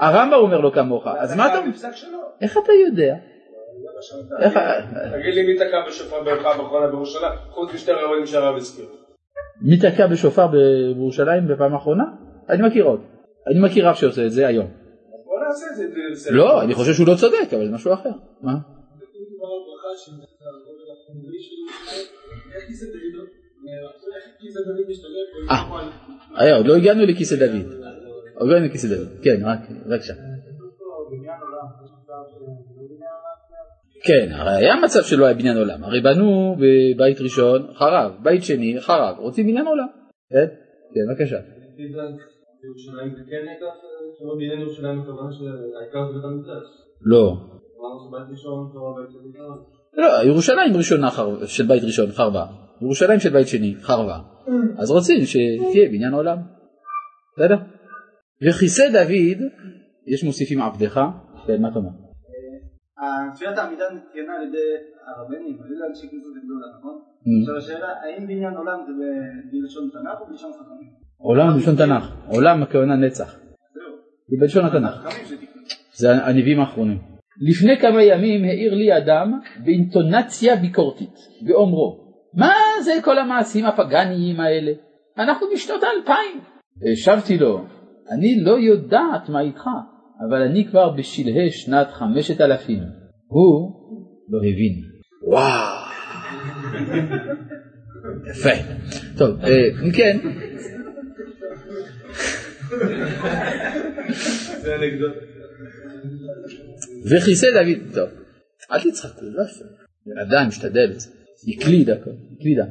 הרמב"ם 0.00 0.34
אומר 0.34 0.60
לא 0.60 0.70
כמוך, 0.74 1.06
אז 1.18 1.36
מה 1.36 1.46
אתה... 1.46 1.60
איך 2.40 2.58
אתה 2.58 2.72
יודע? 2.86 3.14
תגיד 5.12 5.34
לי 5.34 5.42
מי 5.46 5.56
תקע 5.56 5.86
בשופר 5.88 6.22
בפעם 6.22 6.60
האחרונה 6.60 6.86
בירושלים, 6.86 7.32
חוץ 7.50 7.74
משתי 7.74 7.92
רבנים 7.92 8.26
שהרב 8.26 8.56
הזכיר. 8.56 8.86
מי 9.64 9.76
תקע 9.76 10.06
בשופר 10.06 10.46
בירושלים 10.46 11.48
בפעם 11.48 11.74
האחרונה? 11.74 12.04
אני 12.48 12.66
מכיר 12.66 12.84
עוד. 12.84 13.00
אני 13.46 13.60
מכיר 13.60 13.88
רב 13.88 13.94
שעושה 13.94 14.26
את 14.26 14.30
זה 14.30 14.46
היום. 14.46 14.66
בוא 15.24 15.38
נעשה 15.46 15.66
את 15.70 16.16
זה. 16.16 16.30
לא, 16.30 16.62
אני 16.62 16.74
חושב 16.74 16.92
שהוא 16.92 17.06
לא 17.06 17.14
צודק, 17.14 17.54
אבל 17.54 17.66
זה 17.66 17.72
משהו 17.72 17.92
אחר. 17.92 18.10
מה? 18.42 18.52
אה, 26.40 26.56
עוד 26.56 26.66
לא 26.66 26.76
הגענו 26.76 27.06
לכיסא 27.06 27.36
דוד. 27.36 27.72
עוד 28.34 28.48
לא 28.48 28.54
הגענו 28.54 28.66
לכיסא 28.66 28.88
דוד. 28.88 29.08
כן, 29.22 29.40
רק, 29.44 29.58
בבקשה. 29.86 30.14
כן, 34.04 34.32
הרי 34.32 34.56
היה 34.56 34.76
מצב 34.84 35.02
שלא 35.02 35.24
היה 35.24 35.34
בניין 35.34 35.56
עולם. 35.56 35.84
הרי 35.84 36.00
בנו 36.00 36.56
בבית 36.56 37.20
ראשון, 37.20 37.66
חרב, 37.74 38.12
בית 38.22 38.42
שני, 38.44 38.80
חרב. 38.80 39.16
רוצים 39.18 39.46
בניין 39.46 39.66
עולם. 39.66 39.86
כן? 40.30 40.46
כן, 40.94 41.00
בבקשה. 41.08 41.40
לא. 47.02 47.36
לא, 49.96 50.24
ירושלים 50.24 50.76
ראשונה 50.76 51.08
של 51.46 51.66
בית 51.66 51.84
ראשון 51.84 52.12
חרבה, 52.12 52.46
ירושלים 52.82 53.20
של 53.20 53.30
בית 53.30 53.48
שני 53.48 53.74
חרבה, 53.80 54.18
אז 54.78 54.90
רוצים 54.90 55.20
שתהיה 55.24 55.88
בניין 55.88 56.12
עולם, 56.12 56.38
בסדר? 57.36 57.56
וכיסא 58.48 58.82
דוד, 58.92 59.38
יש 60.06 60.24
מוסיפים 60.24 60.62
עבדך, 60.62 61.00
כן, 61.46 61.62
מה 61.62 61.68
אתה 61.68 61.78
אומר? 61.78 62.01
תפילת 63.34 63.58
העמידה 63.58 63.84
נתקנה 63.94 64.34
על 64.36 64.48
ידי 64.48 64.68
הרבנים, 65.06 65.58
על 65.62 65.72
ידי 65.72 65.84
אנשי 65.88 66.08
כנסת 66.10 66.44
גדולה, 66.44 66.66
נכון? 66.78 67.00
Mm. 67.00 67.40
עכשיו 67.40 67.56
השאלה, 67.56 67.88
האם 68.02 68.26
בניין 68.26 68.54
עולם 68.54 68.78
זה 68.86 68.92
בלשון 69.52 69.88
תנ"ך 69.92 70.20
או 70.20 70.26
בלשון 70.26 70.52
חכמים? 70.52 70.88
עולם 71.18 71.54
בלשון 71.54 71.76
תנ"ך, 71.76 72.14
עולם 72.28 72.62
הכוונה 72.62 72.96
נצח, 72.96 73.38
זהו. 73.74 73.92
זה 74.28 74.36
בלשון 74.40 74.64
התנ"ך. 74.64 75.08
זה 75.92 76.26
הנביאים 76.26 76.60
האחרונים. 76.60 76.98
לפני 77.40 77.78
כמה 77.80 78.02
ימים 78.02 78.44
העיר 78.44 78.74
לי 78.74 78.96
אדם 78.98 79.40
באינטונציה 79.64 80.56
ביקורתית, 80.56 81.14
באומרו, 81.46 82.14
מה 82.34 82.52
זה 82.84 82.92
כל 83.04 83.18
המעשים 83.18 83.66
הפגניים 83.66 84.40
האלה? 84.40 84.72
אנחנו 85.18 85.46
בשנות 85.54 85.82
האלפיים. 85.82 86.40
השבתי 86.92 87.38
לו, 87.38 87.64
אני 88.10 88.40
לא 88.44 88.58
יודעת 88.58 89.28
מה 89.28 89.40
איתך, 89.40 89.64
אבל 90.28 90.42
אני 90.42 90.66
כבר 90.66 90.90
בשלהי 90.90 91.50
שנת 91.50 91.88
חמשת 91.90 92.40
אלפים. 92.40 92.82
הוא 93.26 93.72
לא 94.28 94.38
הבין. 94.38 94.82
וואו. 95.22 95.82
יפה. 98.30 98.50
טוב, 99.18 99.40
אה, 99.44 99.50
אם 99.84 99.92
כן, 99.92 100.18
זה 104.60 104.74
אנקדוטה. 104.74 105.20
וכיסא 107.04 107.46
דוד, 107.52 107.94
טוב, 107.94 108.08
אל 108.72 108.80
תצחקו, 108.80 109.20
לא 109.22 109.42
יפה. 109.42 109.64
בן 110.06 110.18
אדם 110.18 110.48
משתדל 110.48 110.92
זה. 110.92 111.10
הקלידה, 111.48 111.94
הכל, 111.94 112.10
הקלידה. 112.36 112.64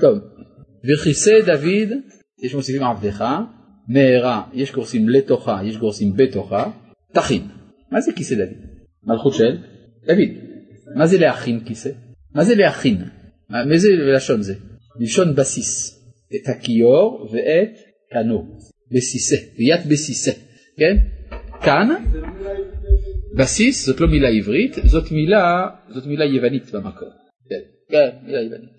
טוב, 0.00 0.18
וכיסא 0.84 1.40
דוד, 1.46 1.98
יש 2.44 2.54
מוסיפים 2.54 2.82
עבדך, 2.82 3.24
מהרה, 3.88 4.42
יש 4.52 4.72
גורסים 4.72 5.08
לתוכה, 5.08 5.60
יש 5.64 5.76
גורסים 5.76 6.12
בתוכה, 6.16 6.70
תכין. 7.12 7.42
מה 7.90 8.00
זה 8.00 8.12
כיסא 8.12 8.34
דוד? 8.34 8.54
מלכות 9.04 9.34
של 9.34 9.56
דוד. 10.06 10.28
מה 10.96 11.06
זה 11.06 11.18
להכין 11.18 11.64
כיסא? 11.64 11.90
מה 12.34 12.44
זה 12.44 12.54
להכין? 12.54 13.04
מאיזה 13.50 13.88
לשון 14.16 14.42
זה? 14.42 14.54
לשון 15.00 15.34
בסיס. 15.34 16.00
את 16.34 16.48
הכיור 16.48 17.28
ואת 17.32 17.78
כנו. 18.12 18.58
בסיסה, 18.92 19.36
ויית 19.58 19.86
בסיסה, 19.86 20.30
כן? 20.78 20.96
כאן 21.62 21.88
בסיס 23.38 23.86
זאת 23.86 24.00
לא 24.00 24.06
מילה 24.08 24.28
עברית, 24.28 24.74
זאת 24.84 25.12
מילה, 25.12 25.68
זאת 25.94 26.06
מילה 26.06 26.24
יוונית 26.24 26.70
במקור. 26.72 27.08
כן, 27.48 27.62
כן, 27.90 28.26
מילה 28.26 28.40
יוונית. 28.40 28.70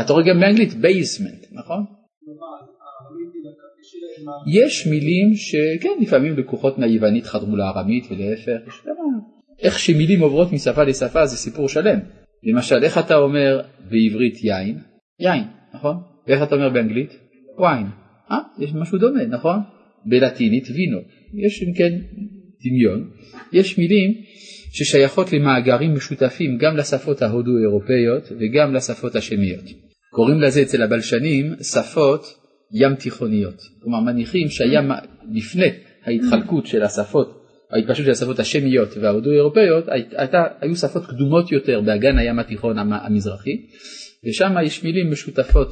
אתה 0.00 0.12
רואה 0.12 0.24
גם 0.28 0.40
באנגלית 0.40 0.74
basement, 0.74 1.46
נכון? 1.52 1.84
יש 4.52 4.86
מילים 4.86 5.34
שכן 5.34 5.88
לפעמים 6.00 6.38
לקוחות 6.38 6.78
מהיוונית 6.78 7.24
חדרו 7.24 7.56
לארמית 7.56 8.04
ולהפך, 8.10 8.68
יש? 8.68 8.74
איך 9.62 9.78
שמילים 9.78 10.20
עוברות 10.20 10.52
משפה 10.52 10.84
לשפה 10.84 11.26
זה 11.26 11.36
סיפור 11.36 11.68
שלם. 11.68 11.98
למשל, 12.42 12.84
איך 12.84 12.98
אתה 12.98 13.16
אומר 13.16 13.60
בעברית 13.90 14.44
יין? 14.44 14.78
יין, 15.20 15.44
נכון? 15.74 15.96
ואיך 16.28 16.42
אתה 16.42 16.54
אומר 16.54 16.68
באנגלית? 16.68 17.18
וויין. 17.58 17.86
אה? 18.30 18.38
יש 18.58 18.70
משהו 18.74 18.98
דומה, 18.98 19.26
נכון? 19.26 19.58
בלטינית 20.06 20.64
וינו. 20.70 20.98
יש 21.46 21.62
אם 21.62 21.74
כן 21.74 21.98
דמיון. 22.64 23.10
יש 23.52 23.78
מילים 23.78 24.14
ששייכות 24.72 25.32
למאגרים 25.32 25.94
משותפים 25.94 26.58
גם 26.58 26.76
לשפות 26.76 27.22
ההודו-אירופאיות 27.22 28.32
וגם 28.40 28.74
לשפות 28.74 29.16
השמיות. 29.16 29.64
קוראים 30.10 30.40
לזה 30.40 30.62
אצל 30.62 30.82
הבלשנים 30.82 31.54
שפות 31.62 32.43
ים 32.74 32.94
תיכוניות. 32.94 33.62
כלומר 33.82 34.00
מניחים 34.00 34.48
שהיה 34.48 34.80
מ- 34.80 35.04
לפני 35.36 35.66
ההתחלקות 36.04 36.66
של 36.66 36.82
השפות, 36.82 37.40
ההתפשטות 37.70 38.04
של 38.04 38.10
השפות 38.10 38.38
השמיות 38.38 38.88
וההודו-אירופאיות, 39.00 39.84
היו 40.60 40.76
שפות 40.76 41.06
קדומות 41.06 41.52
יותר 41.52 41.80
באגן 41.80 42.18
הים 42.18 42.38
התיכון 42.38 42.78
המ- 42.78 42.92
המזרחי, 42.92 43.66
ושם 44.28 44.54
יש 44.64 44.84
מילים 44.84 45.10
משותפות 45.12 45.68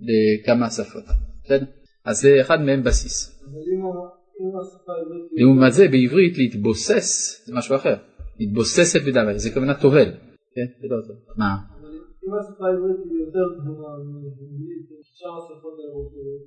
לכמה 0.00 0.70
שפות. 0.70 1.04
בסדר? 1.44 1.64
אז 2.04 2.20
זה 2.20 2.38
אחד 2.40 2.60
מהם 2.60 2.82
בסיס. 2.82 3.40
לעומת 5.36 5.72
זה 5.72 5.88
בעברית 5.88 6.38
להתבוסס 6.38 7.42
זה 7.46 7.54
משהו 7.54 7.76
אחר. 7.76 7.94
להתבוססת 8.40 9.00
בדבר, 9.06 9.38
זה 9.38 9.50
כוונה 9.54 9.74
טובל. 9.80 10.04
כן? 10.54 10.66
זה 10.80 10.86
לא 10.90 10.96
טוב. 11.06 11.16
מה? 11.36 11.54
אם 12.26 12.32
השפה 12.40 12.64
העברית 12.66 12.96
היא 13.10 13.20
יותר 13.26 13.46
גבוהה 13.60 13.94
שאר 15.18 15.36
השפות 15.38 15.74
האירופיות, 15.80 16.42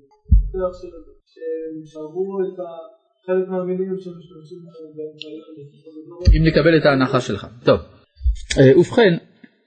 יותר 0.54 0.72
ש- 0.80 1.32
ששאבו 1.32 2.24
את 2.42 2.60
ה- 2.60 2.98
חלק 3.28 3.48
מהמילים 3.50 3.96
שמשתמשים. 4.00 4.60
אם 6.38 6.44
נקבל 6.48 6.78
את 6.78 6.86
ההנחה 6.86 7.22
שלך. 7.22 7.48
טוב. 7.64 7.80
אה, 8.60 8.80
ובכן, 8.80 9.18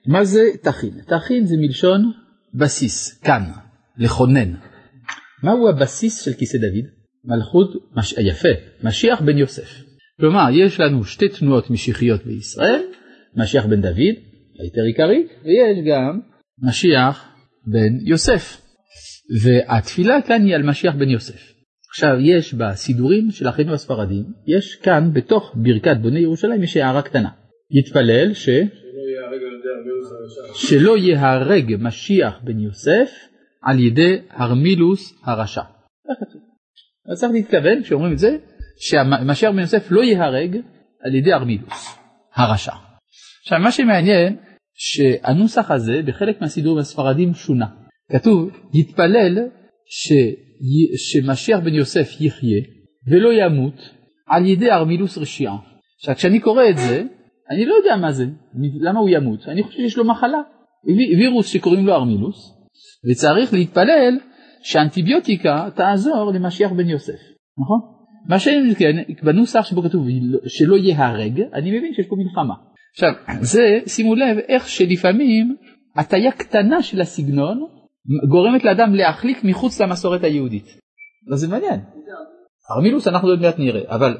מה 0.06 0.24
זה 0.24 0.40
תכין? 0.62 1.00
תכין 1.06 1.46
זה 1.46 1.56
מלשון 1.58 2.12
בסיס, 2.54 3.20
כאן, 3.20 3.42
לכונן. 3.98 4.54
מהו 5.42 5.68
הבסיס 5.68 6.24
של 6.24 6.32
כיסא 6.32 6.58
דוד? 6.58 6.86
מלכות, 7.24 7.68
מש... 7.96 8.12
יפה, 8.12 8.48
משיח 8.84 9.20
בן 9.20 9.38
יוסף. 9.38 9.84
כלומר, 10.20 10.46
יש 10.52 10.80
לנו 10.80 11.04
שתי 11.04 11.28
תנועות 11.28 11.70
משיחיות 11.70 12.24
בישראל, 12.26 12.82
משיח 13.36 13.66
בן 13.66 13.80
דוד, 13.80 14.14
היתר 14.58 14.82
עיקרי, 14.86 15.26
ויש 15.44 15.78
גם 15.90 16.20
משיח 16.68 17.28
בן 17.66 18.06
יוסף. 18.06 18.69
והתפילה 19.42 20.22
כאן 20.22 20.44
היא 20.44 20.54
על 20.54 20.62
משיח 20.62 20.94
בן 20.94 21.10
יוסף. 21.10 21.52
עכשיו, 21.90 22.16
יש 22.20 22.54
בסידורים 22.54 23.30
של 23.30 23.48
אחינו 23.48 23.74
הספרדים, 23.74 24.24
יש 24.46 24.74
כאן 24.74 25.10
בתוך 25.12 25.54
ברכת 25.54 25.96
בוני 26.02 26.20
ירושלים, 26.20 26.62
יש 26.62 26.76
הערה 26.76 27.02
קטנה. 27.02 27.28
יתפלל 27.70 28.34
ש... 28.34 28.48
שלא 30.54 30.96
ייהרג 30.96 31.76
משיח 31.80 32.40
בן 32.44 32.60
יוסף 32.60 33.10
על 33.62 33.78
ידי 33.78 34.18
הרמילוס 34.30 35.20
הרשע. 35.24 35.62
אז 37.12 37.20
צריך 37.20 37.32
להתכוון 37.32 37.82
כשאומרים 37.82 38.12
את 38.12 38.18
זה 38.18 38.36
שמשיח 38.80 39.50
בן 39.50 39.58
יוסף 39.58 39.90
לא 39.90 40.00
ייהרג 40.00 40.56
על 41.00 41.14
ידי 41.14 41.32
הרמילוס 41.32 41.98
הרשע. 42.34 42.72
עכשיו 43.42 43.58
מה 43.58 43.72
שמעניין 43.72 44.36
שהנוסח 44.74 45.70
הזה 45.70 46.02
בחלק 46.06 46.40
מהסידורים 46.40 46.78
הספרדים 46.78 47.34
שונה. 47.34 47.66
כתוב 48.10 48.50
יתפלל 48.74 49.38
ש... 49.86 50.12
שמשיח 50.96 51.60
בן 51.60 51.74
יוסף 51.74 52.20
יחיה 52.20 52.62
ולא 53.10 53.30
ימות 53.32 53.90
על 54.26 54.46
ידי 54.46 54.70
הרמילוס 54.70 55.18
רשיעה. 55.18 55.56
עכשיו 55.98 56.14
כשאני 56.14 56.40
קורא 56.40 56.62
את 56.70 56.78
זה 56.78 57.02
אני 57.50 57.66
לא 57.66 57.74
יודע 57.74 57.96
מה 57.96 58.12
זה, 58.12 58.24
למה 58.80 59.00
הוא 59.00 59.08
ימות, 59.08 59.48
אני 59.48 59.62
חושב 59.62 59.78
שיש 59.78 59.96
לו 59.96 60.04
מחלה, 60.04 60.38
ויר- 60.86 61.18
וירוס 61.18 61.46
שקוראים 61.46 61.86
לו 61.86 61.94
ארמילוס, 61.94 62.52
וצריך 63.10 63.54
להתפלל 63.54 64.18
שאנטיביוטיקה 64.62 65.68
תעזור 65.74 66.32
למשיח 66.34 66.72
בן 66.72 66.88
יוסף, 66.88 67.18
נכון? 67.58 67.80
מה 68.28 68.38
שאם 68.38 68.74
כן, 68.78 68.96
בנוסח 69.22 69.64
שבו 69.64 69.82
כתוב 69.82 70.06
שלא 70.46 70.76
ייהרג, 70.76 71.42
אני 71.54 71.78
מבין 71.78 71.94
שיש 71.94 72.06
פה 72.06 72.16
מלחמה. 72.16 72.54
עכשיו, 72.92 73.12
זה, 73.40 73.80
שימו 73.86 74.14
לב, 74.14 74.38
איך 74.48 74.68
שלפעמים 74.68 75.56
הטיה 75.96 76.32
קטנה 76.32 76.82
של 76.82 77.00
הסגנון 77.00 77.66
גורמת 78.28 78.64
לאדם 78.64 78.94
להחליק 78.94 79.44
מחוץ 79.44 79.80
למסורת 79.80 80.24
היהודית. 80.24 80.66
אז 81.32 81.40
זה 81.40 81.48
מעניין. 81.48 81.80
ארמילוס 82.76 83.08
אנחנו 83.08 83.28
עוד 83.28 83.40
מעט 83.40 83.58
נראה, 83.58 83.80
אבל, 83.88 84.18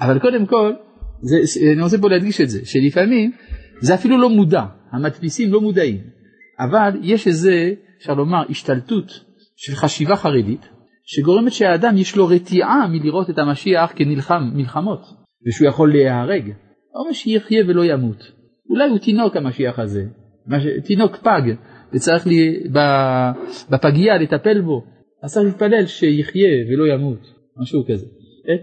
אבל 0.00 0.18
קודם 0.18 0.46
כל, 0.46 0.72
זה, 1.20 1.36
אני 1.72 1.82
רוצה 1.82 1.98
פה 1.98 2.08
להדגיש 2.08 2.40
את 2.40 2.48
זה, 2.48 2.60
שלפעמים 2.64 3.32
זה 3.80 3.94
אפילו 3.94 4.18
לא 4.18 4.30
מודע, 4.30 4.64
המדפיסים 4.92 5.52
לא 5.52 5.60
מודעים, 5.60 6.00
אבל 6.60 6.90
יש 7.02 7.26
איזה, 7.26 7.72
אפשר 7.98 8.14
לומר, 8.14 8.42
השתלטות 8.50 9.24
של 9.56 9.74
חשיבה 9.74 10.16
חרדית, 10.16 10.68
שגורמת 11.04 11.52
שהאדם 11.52 11.96
יש 11.96 12.16
לו 12.16 12.26
רתיעה 12.26 12.88
מלראות 12.88 13.30
את 13.30 13.38
המשיח 13.38 13.92
כנלחם 13.96 14.50
מלחמות, 14.54 15.00
ושהוא 15.46 15.68
יכול 15.68 15.92
להיהרג. 15.92 16.52
או 16.94 17.14
שיחיה 17.14 17.64
ולא 17.68 17.84
ימות. 17.84 18.32
אולי 18.70 18.88
הוא 18.88 18.98
תינוק 18.98 19.36
המשיח 19.36 19.78
הזה. 19.78 20.04
תינוק 20.84 21.16
פג, 21.16 21.42
וצריך 21.94 22.26
לי... 22.26 22.62
בפגייה 23.70 24.18
לטפל 24.18 24.60
בו, 24.60 24.84
אז 25.22 25.32
צריך 25.32 25.46
להתפלל 25.46 25.86
שיחיה 25.86 26.48
ולא 26.68 26.94
ימות, 26.94 27.20
משהו 27.56 27.84
כזה. 27.88 28.06
כן? 28.46 28.62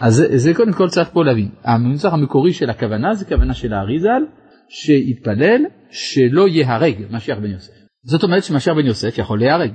אז 0.00 0.14
זה, 0.14 0.38
זה 0.38 0.54
קודם 0.54 0.72
כל 0.72 0.88
צריך 0.88 1.08
פה 1.12 1.24
להבין. 1.24 1.48
המנוסח 1.64 2.12
המקורי 2.12 2.52
של 2.52 2.70
הכוונה 2.70 3.14
זה 3.14 3.24
כוונה 3.24 3.54
של 3.54 3.72
האריזל, 3.72 4.22
שיתפלל 4.68 5.64
שלא 5.90 6.48
ייהרג 6.48 6.94
משיח 7.10 7.38
בן 7.38 7.50
יוסף. 7.50 7.72
זאת 8.02 8.22
אומרת 8.22 8.44
שמשיח 8.44 8.74
בן 8.74 8.86
יוסף 8.86 9.18
יכול 9.18 9.38
להיהרג. 9.38 9.72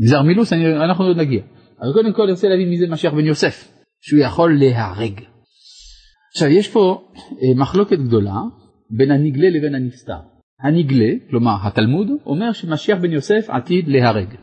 גזר 0.00 0.22
מילוס, 0.22 0.52
אני, 0.52 0.76
אנחנו 0.76 1.04
עוד 1.04 1.16
נגיע. 1.16 1.42
אבל 1.80 1.92
קודם 1.92 2.12
כל 2.12 2.22
אני 2.22 2.32
רוצה 2.32 2.48
להבין 2.48 2.68
מי 2.68 2.78
זה 2.78 2.86
משיח 2.88 3.12
בן 3.12 3.26
יוסף, 3.26 3.72
שהוא 4.00 4.20
יכול 4.20 4.58
להיהרג. 4.58 5.20
עכשיו 6.34 6.48
יש 6.48 6.68
פה 6.68 7.10
אה, 7.42 7.60
מחלוקת 7.60 7.98
גדולה 7.98 8.40
בין 8.90 9.10
הנגלה 9.10 9.50
לבין 9.50 9.74
הנסתר. 9.74 10.20
הנגלה, 10.62 11.12
כלומר 11.30 11.56
התלמוד, 11.64 12.08
אומר 12.26 12.52
שמשיח 12.52 12.98
בן 12.98 13.12
יוסף 13.12 13.46
עתיד 13.48 13.88
להיהרג. 13.88 14.34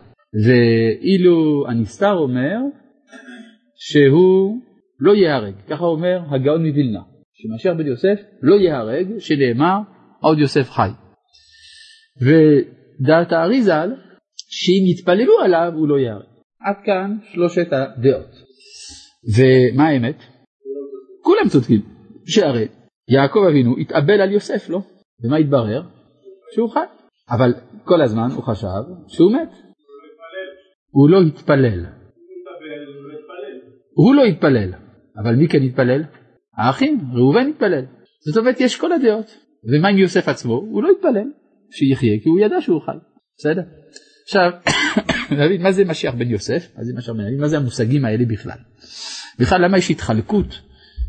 ואילו 0.45 1.65
הנסתר 1.67 2.13
אומר 2.13 2.57
שהוא 3.75 4.61
לא 4.99 5.15
ייהרג, 5.15 5.53
ככה 5.67 5.83
אומר 5.83 6.19
הגאון 6.29 6.65
מווילנה, 6.65 7.01
שמשיח 7.33 7.73
בן 7.77 7.87
יוסף 7.87 8.19
לא 8.41 8.55
ייהרג, 8.55 9.07
שנאמר 9.19 9.77
עוד 10.21 10.39
יוסף 10.39 10.69
חי. 10.69 10.89
ודעת 12.21 13.31
האריזל, 13.31 13.89
שאם 14.49 14.83
יתפללו 14.91 15.39
עליו 15.43 15.71
הוא 15.75 15.87
לא 15.87 15.99
ייהרג. 15.99 16.25
עד 16.61 16.75
כאן 16.85 17.17
שלושת 17.33 17.67
הדעות. 17.73 18.47
ומה 19.37 19.87
האמת? 19.87 20.23
כולם 21.21 21.49
צודקים, 21.49 21.81
שהרי 22.27 22.67
יעקב 23.09 23.39
אבינו 23.49 23.77
התאבל 23.77 24.21
על 24.21 24.31
יוסף, 24.31 24.69
לא? 24.69 24.81
ומה 25.23 25.37
התברר? 25.37 25.81
שהוא 26.53 26.69
חי. 26.69 26.79
אבל 27.29 27.53
כל 27.83 28.01
הזמן 28.01 28.27
הוא 28.31 28.43
חשב 28.43 28.67
שהוא 29.07 29.31
מת. 29.31 29.49
הוא 30.89 31.09
לא 31.09 31.21
התפלל. 31.21 31.85
הוא 33.93 34.15
לא 34.15 34.23
התפלל, 34.23 34.73
אבל 35.23 35.35
מי 35.35 35.47
כן 35.47 35.63
התפלל? 35.63 36.03
האחים, 36.57 36.99
ראובן 37.13 37.47
התפלל. 37.49 37.85
זאת 38.27 38.37
אומרת, 38.37 38.59
יש 38.59 38.77
כל 38.77 38.91
הדעות. 38.91 39.37
ומה 39.63 39.87
עם 39.87 39.97
יוסף 39.97 40.27
עצמו? 40.27 40.53
הוא 40.53 40.83
לא 40.83 40.89
התפלל 40.89 41.31
שיחיה, 41.71 42.19
כי 42.23 42.29
הוא 42.29 42.39
ידע 42.39 42.61
שהוא 42.61 42.81
חי. 42.81 42.97
בסדר? 43.37 43.61
עכשיו, 44.23 44.51
להבין 45.37 45.61
מה 45.61 45.71
זה 45.71 45.85
משיח 45.85 46.13
בן 46.13 46.29
יוסף, 46.29 46.67
מה 46.77 46.83
זה 46.83 46.93
משיח 46.97 47.13
בן 47.13 47.19
יוסף, 47.19 47.41
מה 47.41 47.47
זה 47.47 47.57
המושגים 47.57 48.05
האלה 48.05 48.25
בכלל. 48.25 48.57
בכלל, 49.39 49.65
למה 49.65 49.77
יש 49.77 49.91
התחלקות 49.91 50.61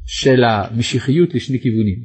של 0.09 0.45
המשיחיות 0.45 1.35
לשני 1.35 1.61
כיוונים? 1.61 1.99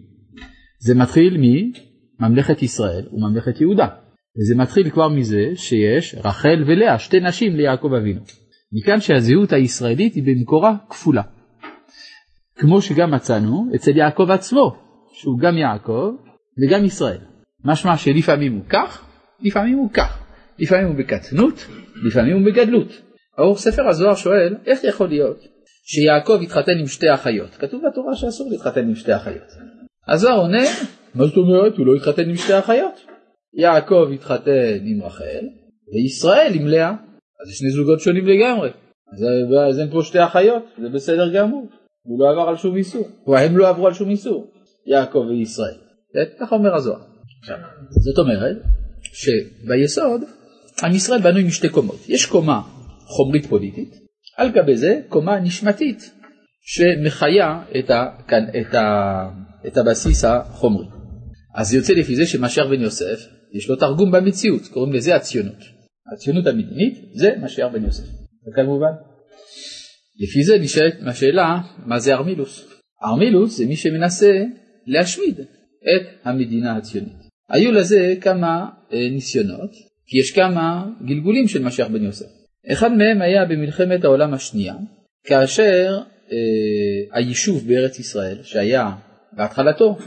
זה 0.79 0.95
מתחיל 0.95 1.37
מממלכת 1.39 2.63
ישראל 2.63 3.05
וממלכת 3.13 3.61
יהודה. 3.61 3.87
וזה 4.37 4.55
מתחיל 4.55 4.89
כבר 4.89 5.09
מזה 5.09 5.45
שיש 5.55 6.15
רחל 6.23 6.63
ולאה, 6.67 6.99
שתי 6.99 7.19
נשים 7.19 7.55
ליעקב 7.55 7.93
אבינו. 7.93 8.21
מכאן 8.73 8.99
שהזהות 8.99 9.53
הישראלית 9.53 10.13
היא 10.13 10.23
במקורה 10.23 10.75
כפולה. 10.89 11.21
כמו 12.55 12.81
שגם 12.81 13.11
מצאנו 13.11 13.71
אצל 13.75 13.97
יעקב 13.97 14.31
עצמו, 14.31 14.75
שהוא 15.13 15.39
גם 15.39 15.57
יעקב 15.57 16.11
וגם 16.61 16.85
ישראל. 16.85 17.19
משמע 17.65 17.97
שלפעמים 17.97 18.53
הוא 18.53 18.63
כך, 18.69 19.05
לפעמים 19.41 19.77
הוא 19.77 19.89
כך. 19.93 20.23
לפעמים 20.59 20.87
הוא 20.87 20.95
בקטנות, 20.95 21.67
לפעמים 22.07 22.37
הוא 22.37 22.45
בגדלות. 22.45 23.01
האור 23.37 23.57
ספר 23.57 23.87
הזוהר 23.87 24.15
שואל, 24.15 24.55
איך 24.65 24.83
יכול 24.83 25.09
להיות 25.09 25.52
שיעקב 25.83 26.39
התחתן 26.43 26.77
עם 26.79 26.87
שתי 26.87 27.13
אחיות? 27.13 27.49
כתוב 27.49 27.81
בתורה 27.91 28.15
שאסור 28.15 28.49
להתחתן 28.51 28.87
עם 28.87 28.95
שתי 28.95 29.15
אחיות. 29.15 29.47
הזוהר 30.07 30.37
עונה, 30.37 30.63
מה 31.15 31.25
זאת 31.25 31.37
אומרת? 31.37 31.77
הוא 31.77 31.85
לא 31.85 31.95
התחתן 31.95 32.29
עם 32.29 32.35
שתי 32.35 32.59
אחיות. 32.59 33.05
יעקב 33.53 34.09
התחתן 34.13 34.77
עם 34.83 35.03
רחל, 35.03 35.45
וישראל 35.93 36.51
עם 36.55 36.67
לאה. 36.67 36.89
אז 36.89 37.47
זה 37.47 37.53
שני 37.53 37.69
זוגות 37.69 37.99
שונים 37.99 38.27
לגמרי. 38.27 38.69
אז, 39.13 39.25
אז 39.69 39.79
אין 39.79 39.91
פה 39.91 39.99
שתי 40.03 40.23
אחיות, 40.23 40.63
זה 40.81 40.89
בסדר 40.89 41.33
גמור. 41.33 41.67
הוא 42.03 42.19
לא 42.19 42.31
עבר 42.31 42.49
על 42.49 42.57
שום 42.57 42.75
איסור, 42.75 43.07
או 43.27 43.37
הם 43.37 43.57
לא 43.57 43.69
עברו 43.69 43.87
על 43.87 43.93
שום 43.93 44.09
איסור, 44.09 44.51
יעקב 44.87 45.25
וישראל. 45.29 45.75
ככה 46.39 46.55
אומר 46.55 46.75
הזוהר. 46.75 47.01
זאת 47.89 48.17
אומרת 48.17 48.57
שביסוד 49.03 50.21
עם 50.83 50.95
ישראל 50.95 51.21
בנוי 51.21 51.43
משתי 51.43 51.69
קומות. 51.69 52.09
יש 52.09 52.25
קומה 52.25 52.61
חומרית 53.05 53.45
פוליטית, 53.45 54.02
על 54.37 54.51
גבי 54.51 54.77
זה 54.77 54.99
קומה 55.09 55.39
נשמתית 55.39 56.11
שמחיה 56.61 57.63
את, 57.79 57.89
ה, 57.89 58.05
כאן, 58.27 58.43
את, 58.61 58.73
ה, 58.73 59.29
את 59.67 59.77
הבסיס 59.77 60.25
החומרי. 60.25 60.85
אז 61.55 61.73
יוצא 61.73 61.93
לפי 61.93 62.15
זה 62.15 62.25
שמשיח 62.25 62.65
בן 62.65 62.81
יוסף 62.81 63.19
יש 63.53 63.69
לו 63.69 63.75
תרגום 63.75 64.11
במציאות, 64.11 64.67
קוראים 64.67 64.93
לזה 64.93 65.15
הציונות. 65.15 65.63
הציונות 66.13 66.47
המדינית 66.47 66.97
זה 67.13 67.29
משיח 67.41 67.67
בן 67.73 67.85
יוסף. 67.85 68.03
זה 68.45 68.51
כמובן. 68.55 68.91
לפי 70.19 70.43
זה 70.43 70.57
נשאלת 70.59 70.93
השאלה 71.07 71.59
מה 71.85 71.99
זה 71.99 72.13
ארמילוס. 72.13 72.67
ארמילוס 73.03 73.57
זה 73.57 73.65
מי 73.65 73.75
שמנסה 73.75 74.43
להשמיד 74.87 75.39
את 75.39 76.07
המדינה 76.23 76.77
הציונית. 76.77 77.23
היו 77.49 77.71
לזה 77.71 78.13
כמה 78.21 78.69
אה, 78.93 79.09
ניסיונות, 79.09 79.71
כי 80.07 80.17
יש 80.19 80.31
כמה 80.31 80.85
גלגולים 81.05 81.47
של 81.47 81.63
משיח 81.63 81.87
בן 81.87 82.03
יוסף. 82.03 82.42
אחד 82.71 82.91
מהם 82.91 83.21
היה 83.21 83.45
במלחמת 83.45 84.03
העולם 84.03 84.33
השנייה, 84.33 84.73
כאשר 85.25 85.97
אה, 86.31 86.37
היישוב 87.17 87.67
בארץ 87.67 87.99
ישראל, 87.99 88.37
שהיה 88.43 88.91
בהתחלתו, 89.33 89.97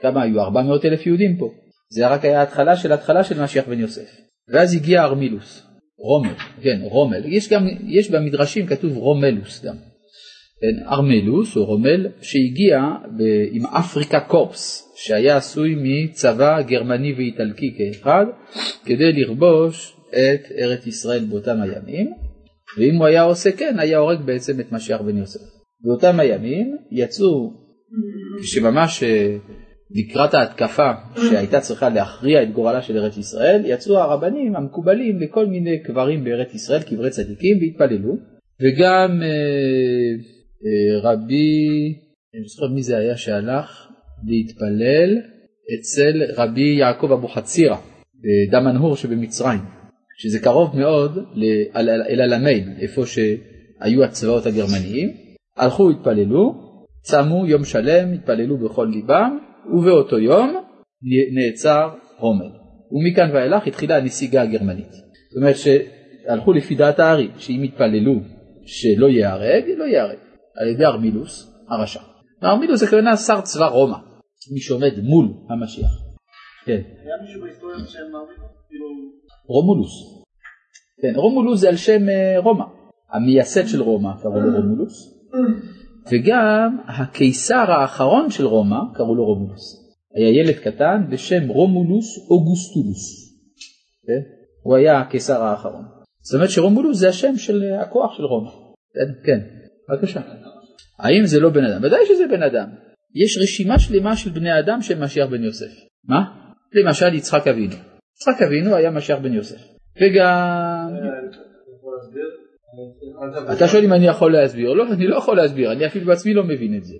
כמה 0.00 0.22
היו? 0.22 0.40
400 0.40 0.84
אלף 0.84 1.06
יהודים 1.06 1.36
פה. 1.36 1.50
זה 1.90 2.06
רק 2.06 2.24
היה 2.24 2.42
התחלה 2.42 2.76
של 2.76 2.92
התחלה 2.92 3.24
של 3.24 3.42
משיח 3.42 3.68
בן 3.68 3.80
יוסף. 3.80 4.20
ואז 4.48 4.74
הגיע 4.74 5.02
ארמילוס, 5.02 5.66
רומל, 5.98 6.34
כן, 6.62 6.80
רומל. 6.82 7.22
יש, 7.26 7.52
גם, 7.52 7.66
יש 7.86 8.10
במדרשים 8.10 8.66
כתוב 8.66 8.96
רומלוס 8.96 9.64
גם. 9.64 9.76
כן, 10.60 10.86
ארמלוס 10.88 11.56
או 11.56 11.64
רומל 11.64 12.06
שהגיע 12.22 12.78
עם 13.52 13.66
אפריקה 13.66 14.20
קורפס 14.20 14.83
שהיה 14.94 15.36
עשוי 15.36 15.74
מצבא 15.78 16.62
גרמני 16.62 17.12
ואיטלקי 17.12 17.74
כאחד 17.78 18.26
כדי 18.84 19.12
לכבוש 19.12 19.96
את 20.08 20.52
ארץ 20.58 20.86
ישראל 20.86 21.24
באותם 21.24 21.56
הימים 21.62 22.12
ואם 22.78 22.96
הוא 22.96 23.06
היה 23.06 23.22
עושה 23.22 23.52
כן 23.52 23.78
היה 23.78 23.98
הורג 23.98 24.20
בעצם 24.24 24.60
את 24.60 24.72
משיח 24.72 25.00
בן 25.00 25.16
יוסף. 25.16 25.40
באותם 25.84 26.20
הימים 26.20 26.76
יצאו 26.90 27.52
כשממש 28.42 29.02
אה, 29.02 29.36
לקראת 29.90 30.34
ההתקפה 30.34 30.90
שהייתה 31.16 31.60
צריכה 31.60 31.88
להכריע 31.88 32.42
את 32.42 32.52
גורלה 32.52 32.82
של 32.82 32.96
ארץ 32.96 33.16
ישראל 33.16 33.62
יצאו 33.64 33.98
הרבנים 33.98 34.56
המקובלים 34.56 35.20
לכל 35.20 35.46
מיני 35.46 35.82
קברים 35.82 36.24
בארץ 36.24 36.54
ישראל 36.54 36.82
קברי 36.82 37.10
צדיקים 37.10 37.58
והתפללו 37.60 38.16
וגם 38.60 39.22
אה, 39.22 39.28
אה, 40.66 41.10
רבי, 41.10 41.94
אני 42.34 42.44
זוכר 42.46 42.68
מי 42.74 42.82
זה 42.82 42.96
היה 42.96 43.16
שהלך 43.16 43.88
להתפלל 44.26 45.18
אצל 45.74 46.22
רבי 46.36 46.76
יעקב 46.78 47.12
אבוחצירא 47.12 47.76
בדמנהור 48.24 48.96
שבמצרים, 48.96 49.60
שזה 50.18 50.38
קרוב 50.38 50.76
מאוד 50.76 51.18
אל 51.76 51.90
אלעלמיין, 51.90 52.74
איפה 52.80 53.02
שהיו 53.06 54.04
הצבאות 54.04 54.46
הגרמניים, 54.46 55.10
הלכו 55.56 55.90
התפללו, 55.90 56.54
צמו 57.02 57.46
יום 57.46 57.64
שלם, 57.64 58.12
התפללו 58.12 58.56
בכל 58.58 58.88
ליבם, 58.92 59.38
ובאותו 59.74 60.18
יום 60.18 60.56
נעצר 61.34 61.88
רומל. 62.18 62.50
ומכאן 62.92 63.30
ואילך 63.34 63.66
התחילה 63.66 63.96
הנסיגה 63.96 64.42
הגרמנית. 64.42 64.92
זאת 64.92 65.36
אומרת 65.36 65.56
שהלכו 65.56 66.52
לפי 66.52 66.74
דעת 66.74 66.98
הארי, 66.98 67.28
שאם 67.38 67.64
יתפללו 67.64 68.14
שלא 68.66 69.06
ייהרג, 69.06 69.64
לא 69.78 69.84
ייהרג. 69.84 70.16
על 70.56 70.68
ידי 70.68 70.84
ארמילוס 70.84 71.54
הרשע. 71.68 72.13
ארמילוס 72.44 72.80
זה 72.80 72.86
כוונה 72.86 73.16
שר 73.16 73.40
צבא 73.40 73.66
רומא, 73.66 73.96
מי 74.52 74.60
שעומד 74.60 74.92
מול 75.02 75.26
המשיח. 75.50 75.90
כן. 76.64 76.80
היה 77.04 77.14
מישהו 77.22 77.42
בהיסטוריה 77.42 77.76
בשם 77.76 77.98
ארמילוס? 77.98 78.50
כאילו- 78.68 79.12
רומולוס. 79.46 80.24
כן, 81.02 81.12
רומולוס 81.16 81.60
זה 81.60 81.68
על 81.68 81.76
שם 81.76 82.08
אה, 82.08 82.38
רומא. 82.38 82.64
המייסד 83.12 83.66
של 83.66 83.82
רומא 83.82 84.10
קראו 84.22 84.40
לו 84.40 84.56
רומולוס. 84.56 85.14
וגם 86.12 86.78
הקיסר 86.86 87.72
האחרון 87.72 88.30
של 88.30 88.46
רומא 88.46 88.76
קראו 88.94 89.14
לו 89.14 89.24
רומולוס. 89.24 89.84
היה 90.14 90.28
ילד 90.40 90.54
קטן 90.54 91.06
בשם 91.10 91.48
רומולוס 91.48 92.18
אוגוסטולוס. 92.30 93.34
כן? 94.06 94.20
הוא 94.62 94.76
היה 94.76 95.00
הקיסר 95.00 95.42
האחרון. 95.42 95.84
זאת 96.20 96.34
אומרת 96.34 96.50
שרומולוס 96.50 96.98
זה 96.98 97.08
השם 97.08 97.36
של 97.36 97.62
אה, 97.62 97.82
הכוח 97.82 98.16
של 98.16 98.24
רומא. 98.24 98.50
כן. 99.26 99.40
בבקשה. 99.88 100.20
האם 100.98 101.26
זה 101.26 101.40
לא 101.40 101.50
בן 101.50 101.64
אדם? 101.64 101.84
ודאי 101.84 102.06
שזה 102.06 102.24
בן 102.30 102.42
אדם. 102.42 102.68
יש 103.14 103.38
רשימה 103.42 103.78
שלמה 103.78 104.16
של 104.16 104.30
בני 104.30 104.58
אדם 104.58 104.82
שהם 104.82 105.02
משיח 105.02 105.28
בן 105.28 105.44
יוסף. 105.44 105.72
מה? 106.08 106.20
למשל 106.72 107.14
יצחק 107.14 107.48
אבינו. 107.48 107.74
יצחק 108.16 108.42
אבינו 108.42 108.76
היה 108.76 108.90
משיח 108.90 109.18
בן 109.18 109.32
יוסף. 109.32 109.60
וגם... 109.96 110.88
אתה 113.52 113.68
שואל 113.68 113.84
אם 113.84 113.92
אני 113.92 114.06
יכול 114.06 114.32
להסביר. 114.32 114.72
לא, 114.72 114.92
אני 114.92 115.06
לא 115.06 115.16
יכול 115.16 115.36
להסביר, 115.36 115.72
אני 115.72 115.86
אפילו 115.86 116.06
בעצמי 116.06 116.34
לא 116.34 116.44
מבין 116.44 116.76
את 116.76 116.84
זה. 116.84 116.94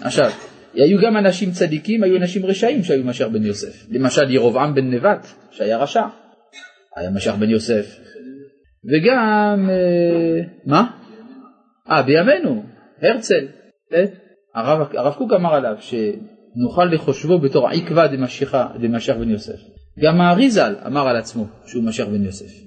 עכשיו, 0.00 0.30
היו 0.74 0.98
גם 1.00 1.16
אנשים 1.16 1.50
צדיקים, 1.50 2.02
היו 2.02 2.16
אנשים 2.16 2.46
רשעים 2.46 2.82
שהיו 2.82 3.04
משיח 3.04 3.28
בן 3.28 3.44
יוסף. 3.44 3.86
למשל 3.90 4.30
ירבעם 4.30 4.74
בן 4.74 4.90
נבט, 4.90 5.26
שהיה 5.50 5.78
רשע, 5.78 6.02
היה 6.96 7.10
משיח 7.10 7.34
בן 7.34 7.50
יוסף. 7.50 8.00
וגם, 8.84 9.70
אה, 9.70 10.42
מה? 10.66 10.90
אה, 11.90 12.02
בימינו, 12.02 12.64
הרצל, 13.02 13.46
כן? 13.90 14.04
הרב, 14.54 14.88
הרב 14.96 15.14
קוק 15.14 15.32
אמר 15.32 15.54
עליו 15.54 15.76
שנוכל 15.80 16.84
לחושבו 16.84 17.38
בתור 17.38 17.68
עקבא 17.68 18.06
דמשיח 18.80 19.16
בן 19.18 19.30
יוסף. 19.30 19.60
גם 19.98 20.20
האריזל 20.20 20.74
אמר 20.86 21.08
על 21.08 21.16
עצמו 21.16 21.46
שהוא 21.66 21.84
משיח 21.84 22.06
בן 22.08 22.24
יוסף. 22.24 22.64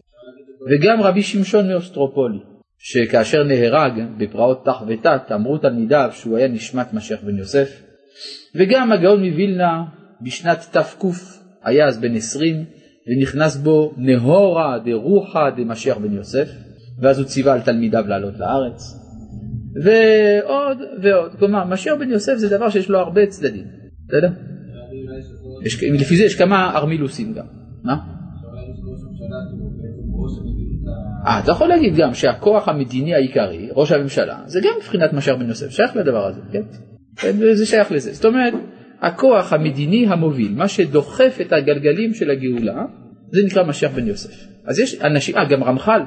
וגם 0.69 1.01
רבי 1.01 1.23
שמשון 1.23 1.67
מאוסטרופולי, 1.67 2.39
שכאשר 2.79 3.43
נהרג 3.43 3.91
בפרעות 4.17 4.65
תח 4.65 4.81
ותת 4.87 5.31
אמרו 5.31 5.57
תלמידיו 5.57 6.09
שהוא 6.13 6.37
היה 6.37 6.47
נשמת 6.47 6.93
משיח 6.93 7.19
בן 7.23 7.37
יוסף. 7.37 7.83
וגם 8.55 8.91
הגאון 8.91 9.23
מווילנה 9.25 9.83
בשנת 10.21 10.67
תק 10.71 11.03
היה 11.63 11.87
אז 11.87 11.99
בן 11.99 12.15
עשרים 12.15 12.65
ונכנס 13.07 13.57
בו 13.57 13.93
נהורה 13.97 14.79
דרוחא 14.85 15.49
דמשיח 15.57 15.97
בן 15.97 16.13
יוסף 16.13 16.49
ואז 17.01 17.19
הוא 17.19 17.27
ציווה 17.27 17.53
על 17.53 17.61
תלמידיו 17.61 18.03
לעלות 18.07 18.39
לארץ. 18.39 18.96
ועוד 19.83 20.77
ועוד. 21.01 21.31
כלומר, 21.39 21.65
משיח 21.65 21.93
בן 21.99 22.09
יוסף 22.09 22.33
זה 22.35 22.57
דבר 22.57 22.69
שיש 22.69 22.89
לו 22.89 22.99
הרבה 22.99 23.25
צדדים, 23.25 23.65
בסדר? 24.07 24.29
לפי 25.99 26.17
זה 26.17 26.23
יש 26.23 26.35
כמה 26.35 26.71
ארמילוסים 26.75 27.33
גם. 27.33 27.45
מה? 27.83 27.95
אה, 31.27 31.39
אתה 31.39 31.51
יכול 31.51 31.67
להגיד 31.67 31.95
גם 31.95 32.13
שהכוח 32.13 32.67
המדיני 32.67 33.13
העיקרי, 33.13 33.69
ראש 33.71 33.91
הממשלה, 33.91 34.39
זה 34.45 34.59
גם 34.63 34.71
מבחינת 34.77 35.13
משיח 35.13 35.35
בן 35.35 35.47
יוסף, 35.47 35.69
שייך 35.69 35.95
לדבר 35.95 36.25
הזה, 36.25 36.41
כן? 36.51 36.61
זה 37.53 37.65
שייך 37.65 37.91
לזה. 37.91 38.13
זאת 38.13 38.25
אומרת, 38.25 38.53
הכוח 39.01 39.53
המדיני 39.53 40.07
המוביל, 40.07 40.53
מה 40.55 40.67
שדוחף 40.67 41.37
את 41.41 41.53
הגלגלים 41.53 42.13
של 42.13 42.29
הגאולה, 42.29 42.85
זה 43.31 43.41
נקרא 43.45 43.63
משיח 43.63 43.91
בן 43.91 44.07
יוסף. 44.07 44.47
אז 44.65 44.79
יש 44.79 45.01
אנשים, 45.01 45.37
אה, 45.37 45.45
גם 45.49 45.63
רמח"ל 45.63 46.01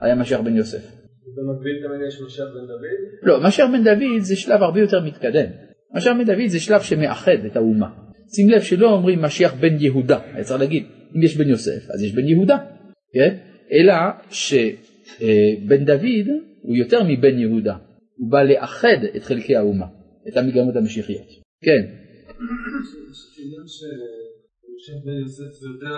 היה 0.00 0.14
משיח 0.14 0.40
בן 0.40 0.56
יוסף. 0.56 1.03
במקביל 1.36 1.76
תמיד 1.86 2.08
יש 2.08 2.20
משיח 2.26 2.44
בן 2.54 2.66
דוד? 2.66 2.98
לא, 3.22 3.48
משיח 3.48 3.66
בן 3.72 3.84
דוד 3.84 4.20
זה 4.20 4.36
שלב 4.36 4.62
הרבה 4.62 4.80
יותר 4.80 5.00
מתקדם. 5.00 5.50
משיח 5.96 6.12
בן 6.18 6.24
דוד 6.24 6.46
זה 6.46 6.60
שלב 6.60 6.80
שמאחד 6.80 7.44
את 7.46 7.56
האומה. 7.56 8.04
שים 8.34 8.50
לב 8.50 8.60
שלא 8.60 8.90
אומרים 8.90 9.22
משיח 9.22 9.54
בן 9.54 9.76
יהודה, 9.80 10.20
היה 10.32 10.44
צריך 10.44 10.60
להגיד, 10.60 10.84
אם 11.16 11.22
יש 11.22 11.36
בן 11.36 11.48
יוסף 11.48 11.90
אז 11.94 12.02
יש 12.02 12.14
בן 12.14 12.24
יהודה, 12.24 12.56
כן? 13.12 13.36
אלא 13.72 13.94
שבן 14.30 15.84
דוד 15.84 16.26
הוא 16.62 16.76
יותר 16.76 17.00
מבן 17.08 17.38
יהודה, 17.38 17.76
הוא 18.16 18.30
בא 18.30 18.42
לאחד 18.42 18.98
את 19.16 19.22
חלקי 19.22 19.56
האומה, 19.56 19.86
את 20.28 20.36
המגמות 20.36 20.76
המשיחיות. 20.76 21.26
כן. 21.64 21.82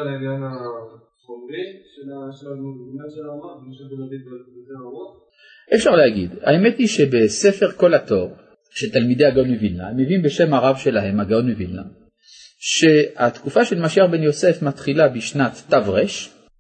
על 0.01 0.09
העניין 0.09 0.43
החומרי 0.43 1.67
של 1.95 2.07
של 3.15 3.27
האומה, 3.27 3.53
ומשיח 3.57 3.87
בן 3.91 3.97
דוד 3.97 4.13
יותר 4.57 4.79
הרוח? 4.85 5.26
אפשר 5.75 5.91
להגיד, 5.91 6.31
האמת 6.43 6.79
היא 6.79 6.87
שבספר 6.87 7.73
כל 7.73 7.95
התור 7.95 8.37
של 8.71 8.91
תלמידי 8.93 9.25
הגאון 9.27 9.51
מווילנה, 9.51 9.89
הם 9.89 9.97
מביאים 9.97 10.23
בשם 10.23 10.55
הרב 10.55 10.77
שלהם, 10.77 11.21
הגאון 11.21 11.51
מווילנה, 11.51 11.83
שהתקופה 12.59 13.65
של 13.65 13.81
משיח 13.81 14.05
בן 14.11 14.23
יוסף 14.23 14.63
מתחילה 14.63 15.09
בשנת 15.09 15.63
תר 15.69 15.95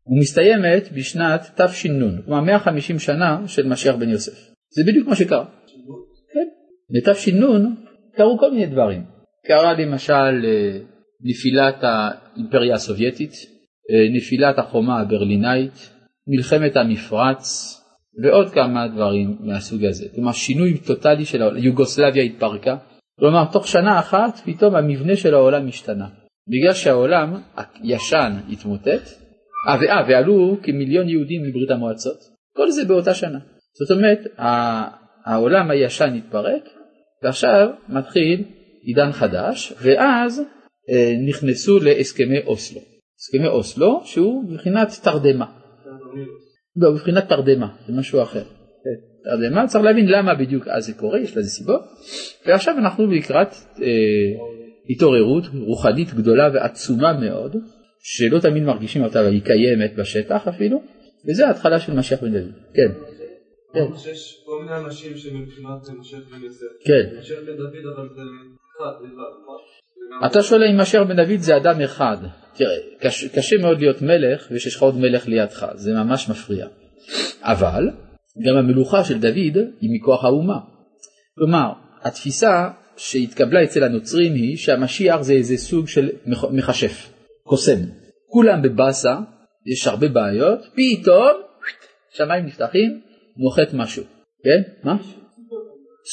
ומסתיימת 0.07 0.93
בשנת 0.93 1.61
תש"ן, 1.61 2.23
כלומר 2.25 2.41
150 2.41 2.99
שנה 2.99 3.39
של 3.47 3.67
משיח 3.67 3.95
בן 3.95 4.09
יוסף. 4.09 4.51
זה 4.71 4.83
בדיוק 4.87 5.09
מה 5.09 5.17
שקרה. 5.17 5.45
כן. 6.33 6.49
בתש"ן 6.91 7.41
קרו 8.17 8.39
כל 8.39 8.51
מיני 8.51 8.67
דברים. 8.67 9.05
קרה 9.47 9.73
למשל 9.73 10.45
אה, 10.45 10.79
נפילת 11.23 11.77
האימפריה 11.83 12.75
הסובייטית, 12.75 13.33
אה, 13.91 14.17
נפילת 14.17 14.59
החומה 14.59 15.01
הברלינאית, 15.01 15.91
מלחמת 16.29 16.77
המפרץ, 16.77 17.77
ועוד 18.23 18.51
כמה 18.51 18.89
דברים 18.89 19.37
מהסוג 19.41 19.85
הזה. 19.85 20.07
כלומר 20.15 20.33
שינוי 20.33 20.79
טוטאלי 20.79 21.25
של 21.25 21.43
העולם, 21.43 21.59
יוגוסלביה 21.59 22.23
התפרקה, 22.23 22.77
כלומר 23.21 23.45
תוך 23.53 23.69
שנה 23.69 23.99
אחת 23.99 24.41
פתאום 24.45 24.75
המבנה 24.75 25.17
של 25.17 25.35
העולם 25.35 25.69
השתנה. 25.69 26.09
בגלל 26.49 26.75
שהעולם 26.75 27.35
הישן 27.57 28.33
התמוטט, 28.53 29.09
אה 29.69 29.77
ואה, 29.81 30.03
ועלו 30.09 30.57
כמיליון 30.63 31.09
יהודים 31.09 31.43
מברית 31.43 31.71
המועצות, 31.71 32.19
כל 32.57 32.71
זה 32.71 32.85
באותה 32.85 33.15
שנה. 33.15 33.39
זאת 33.79 33.97
אומרת 33.97 34.19
העולם 35.25 35.71
הישן 35.71 36.15
התפרק 36.15 36.63
ועכשיו 37.23 37.69
מתחיל 37.89 38.45
עידן 38.83 39.13
חדש 39.13 39.73
ואז 39.83 40.43
אה, 40.91 41.15
נכנסו 41.29 41.79
להסכמי 41.79 42.39
אוסלו. 42.47 42.81
הסכמי 43.19 43.49
אוסלו 43.49 44.03
שהוא 44.05 44.45
מבחינת 44.51 44.89
תרדמה. 45.03 45.47
לא, 46.77 46.93
מבחינת 46.93 47.29
תרדמה, 47.29 47.69
זה 47.87 47.93
משהו 47.93 48.23
אחר. 48.23 48.43
תרדמה, 49.25 49.67
צריך 49.67 49.85
להבין 49.85 50.09
למה 50.09 50.35
בדיוק 50.35 50.69
אז 50.69 50.87
זה 50.87 50.93
קורה, 50.93 51.19
יש 51.19 51.37
לזה 51.37 51.49
סיבות. 51.49 51.81
ועכשיו 52.47 52.75
אנחנו 52.79 53.07
לקראת 53.07 53.49
אה, 53.83 53.87
התעוררות 54.91 55.45
רוחנית 55.67 56.15
גדולה 56.15 56.49
ועצומה 56.55 57.13
מאוד, 57.21 57.57
שלא 58.03 58.39
תמיד 58.39 58.63
מרגישים 58.63 59.05
אותה, 59.05 59.21
אבל 59.21 59.33
היא 59.33 59.43
קיימת 59.43 59.97
בשטח 59.97 60.49
אפילו, 60.49 60.83
וזה 61.29 61.47
ההתחלה 61.47 61.81
של 61.81 61.93
משיח 61.93 62.23
בן 62.23 62.33
דוד. 62.33 62.53
כן. 62.75 62.93
כן. 63.75 63.97
שיש 63.97 64.43
כל 64.47 64.63
מיני 64.63 64.77
אנשים 64.77 65.17
שמבחינת 65.17 65.99
משיח 65.99 66.21
בן 66.31 66.43
יוסף. 66.45 66.67
כן. 66.85 67.19
משיח 67.19 67.39
בן 67.39 67.57
דוד 67.57 67.97
אבל 67.97 68.09
זה 68.15 68.23
אחד, 68.77 69.05
לבד? 69.05 70.27
אתה 70.27 70.43
שואל 70.43 70.63
אם 70.65 70.81
משיח 70.81 71.03
בן 71.03 71.17
דוד 71.17 71.39
זה 71.39 71.57
אדם 71.57 71.81
אחד. 71.81 72.17
תראה, 72.57 72.77
קשה, 73.01 73.29
קשה 73.29 73.57
מאוד 73.63 73.81
להיות 73.81 74.03
מלך 74.03 74.49
ושיש 74.51 74.77
לך 74.77 74.83
עוד 74.83 74.97
מלך 74.97 75.29
לידך, 75.29 75.67
זה 75.75 75.93
ממש 75.93 76.29
מפריע. 76.29 76.67
אבל 77.43 77.91
גם 78.47 78.57
המלוכה 78.57 79.05
של 79.05 79.19
דוד 79.19 79.57
היא 79.81 79.91
מכוח 79.93 80.25
האומה. 80.25 80.59
כלומר, 81.39 81.73
התפיסה 82.03 82.69
שהתקבלה 82.97 83.65
אצל 83.65 83.85
הנוצרים 83.85 84.35
היא 84.35 84.57
שהמשיח 84.57 85.21
זה 85.21 85.33
איזה 85.33 85.57
סוג 85.57 85.89
של 85.89 86.11
מכ- 86.27 86.51
מכשף, 86.53 87.13
קוסם. 87.43 87.79
כולם 88.27 88.63
בבאסה, 88.63 89.17
יש 89.67 89.87
הרבה 89.87 90.09
בעיות, 90.09 90.59
פתאום 90.75 91.33
שמיים 92.15 92.47
נפתחים, 92.47 93.01
נוחת 93.37 93.75
משהו, 93.75 94.05
כן? 94.45 94.63
מה? 94.85 94.97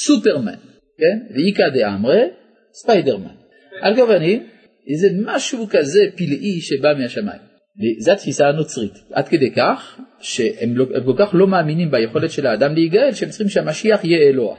סופרמן, 0.06 0.56
כן? 0.98 1.34
ואיכא 1.36 1.70
דאמרי, 1.70 2.22
ספיידרמן. 2.74 3.36
על 3.82 3.96
כל 3.96 4.08
פנים, 4.86 4.98
זה 4.98 5.08
משהו 5.26 5.68
כזה 5.70 6.00
פלאי 6.16 6.62
שבא 6.62 6.94
מהשמיים. 7.00 7.42
זו 8.00 8.12
התפיסה 8.12 8.48
הנוצרית, 8.48 8.94
עד 9.12 9.28
כדי 9.28 9.52
כך 9.52 10.00
שהם 10.20 10.78
לא, 10.78 10.86
כל 11.06 11.14
כך 11.18 11.30
לא 11.34 11.48
מאמינים 11.48 11.92
ביכולת 11.92 12.32
של 12.32 12.48
האדם 12.48 12.74
להיגאל, 12.74 13.12
שהם 13.12 13.30
צריכים 13.30 13.50
שהמשיח 13.50 14.04
יהיה 14.04 14.30
אלוה. 14.30 14.56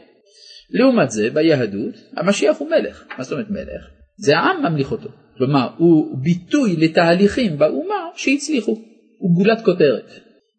לעומת 0.70 1.11
זה, 1.11 1.31
ביהדות, 1.31 1.95
המשיח 2.16 2.59
הוא 2.59 2.68
מלך. 2.70 3.05
מה 3.18 3.25
זאת 3.25 3.33
אומרת 3.33 3.51
מלך? 3.51 3.91
זה 4.16 4.37
העם 4.37 4.62
ממליך 4.62 4.93
אותו. 4.93 5.09
כלומר, 5.39 5.68
הוא 5.79 6.18
ביטוי 6.22 6.77
לתהליכים 6.77 7.59
באומה 7.59 8.09
שהצליחו. 8.16 8.72
הוא 9.18 9.35
גולת 9.37 9.64
כותרת. 9.64 10.11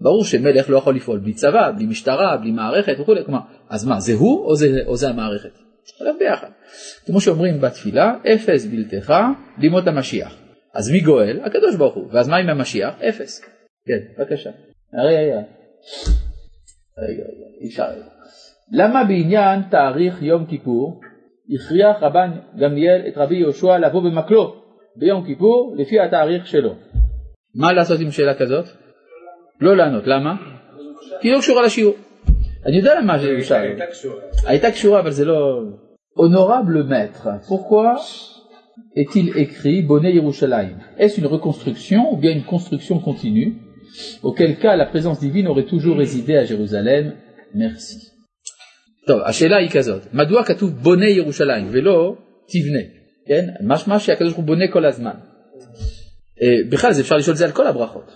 ברור 0.01 0.25
שמלך 0.25 0.69
לא 0.69 0.77
יכול 0.77 0.95
לפעול 0.95 1.19
בלי 1.19 1.33
צבא, 1.33 1.71
בלי 1.75 1.85
משטרה, 1.85 2.37
בלי 2.37 2.51
מערכת 2.51 2.99
וכו'. 2.99 3.15
כלומר, 3.25 3.39
אז 3.69 3.85
מה, 3.85 3.99
זה 3.99 4.13
הוא 4.13 4.45
או 4.45 4.55
זה, 4.55 4.79
או 4.85 4.95
זה 4.95 5.09
המערכת? 5.09 5.64
הולך 5.99 6.15
ביחד. 6.19 6.49
כמו 7.05 7.21
שאומרים 7.21 7.61
בתפילה, 7.61 8.13
אפס 8.33 8.65
בלתך 8.65 9.13
לימות 9.57 9.87
המשיח. 9.87 10.37
אז 10.73 10.91
מי 10.91 10.99
גואל? 10.99 11.39
הקדוש 11.45 11.75
ברוך 11.75 11.95
הוא. 11.95 12.07
ואז 12.11 12.27
מה 12.27 12.37
עם 12.37 12.49
המשיח? 12.49 13.01
אפס. 13.09 13.41
כן, 13.87 13.99
בבקשה. 14.17 14.49
רגע, 14.93 15.19
רגע. 15.19 15.41
רגע, 16.97 17.23
רגע, 17.23 17.45
אי 17.61 17.67
אפשר. 17.67 17.85
למה 18.71 19.03
בעניין 19.03 19.61
תאריך 19.71 20.21
יום 20.21 20.45
כיפור 20.45 21.01
הכריח 21.55 22.03
רבן 22.03 22.31
גמליאל 22.59 23.01
את 23.07 23.17
רבי 23.17 23.35
יהושע 23.35 23.77
לבוא 23.77 24.01
במקלו 24.01 24.55
ביום 24.95 25.25
כיפור 25.25 25.75
לפי 25.77 25.99
התאריך 25.99 26.47
שלו? 26.47 26.75
מה 27.55 27.73
לעשות 27.73 27.99
עם 27.99 28.11
שאלה 28.11 28.33
כזאת? 28.33 28.65
לא 29.61 29.77
לענות, 29.77 30.07
למה? 30.07 30.35
כי 31.21 31.27
היא 31.27 31.33
לא 31.33 31.39
קשורה 31.39 31.65
לשיעור. 31.65 31.95
אני 32.65 32.77
יודע 32.77 32.99
למה 32.99 33.17
זה 33.19 33.27
שאל. 33.41 33.61
הייתה 33.61 33.85
קשורה. 33.85 34.21
הייתה 34.45 34.71
קשורה 34.71 34.99
אבל 34.99 35.11
זה 35.11 35.25
לא... 35.25 35.61
Honorable 36.17 36.83
maître, 36.93 37.27
pourquoi 37.49 37.95
est-il 38.95 39.37
écrit 39.37 39.81
Bonnet 39.81 40.13
Yerushalayim 40.13 40.77
Est-ce 40.97 41.19
une 41.19 41.27
reconstruction 41.27 42.01
ou 42.13 42.15
bien 42.17 42.31
une 42.31 42.45
construction 42.45 42.99
continue 42.99 43.49
Auquel 44.23 44.57
cas 44.57 44.77
la 44.77 44.85
présence 44.85 45.19
divine 45.19 45.47
aurait 45.47 45.65
toujours 45.65 45.97
résidé 45.97 46.37
à 46.37 46.45
Jérusalem 46.45 47.13
Merci. 47.53 47.97
טוב, 49.07 49.21
השאלה 49.25 49.57
היא 49.57 49.69
כזאת, 49.69 50.13
מדוע 50.13 50.43
כתוב 50.43 50.69
בונה 50.69 51.09
ירושלים 51.09 51.67
ולא 51.71 52.15
תבנה? 52.47 52.83
כן? 53.27 53.45
משמע 53.63 53.99
שהקדוש 53.99 54.27
ברוך 54.27 54.37
הוא 54.37 54.45
בונה 54.45 54.67
כל 54.71 54.85
הזמן. 54.85 55.13
אה, 56.41 56.69
בכלל 56.69 56.93
זה 56.93 57.01
אפשר 57.01 57.15
לשאול 57.15 57.33
את 57.33 57.37
זה 57.37 57.45
על 57.45 57.51
כל 57.51 57.67
הברכות. 57.67 58.15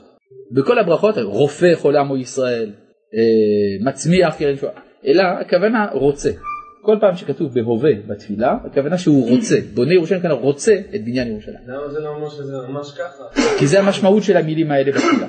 בכל 0.52 0.80
הברכות, 0.80 1.18
רופא 1.18 1.76
חול 1.76 1.97
עמו 1.97 2.18
ישראל, 2.18 2.72
אה, 3.16 3.86
מצמיח 3.86 4.36
קרן 4.36 4.55
שואה, 4.57 4.72
אלא 5.05 5.24
הכוונה 5.41 5.88
רוצה. 5.91 6.30
כל 6.82 6.97
פעם 7.01 7.16
שכתוב 7.16 7.53
בהווה 7.53 7.91
בתפילה, 8.07 8.57
הכוונה 8.66 8.97
שהוא 8.97 9.30
רוצה, 9.30 9.55
בונה 9.74 9.93
ירושלים 9.93 10.22
כאן 10.22 10.32
רוצה 10.32 10.74
את 10.95 11.05
בניין 11.05 11.28
ירושלים. 11.28 11.57
למה 11.68 11.88
זה 11.89 11.99
לא 11.99 12.10
אומר 12.10 12.30
שזה 12.30 12.53
ממש 12.68 12.91
ככה? 12.91 13.41
כי 13.60 13.68
זה 13.68 13.80
המשמעות 13.80 14.24
של 14.24 14.38
המילים 14.38 14.72
האלה 14.72 14.91
בתפילה. 14.91 15.28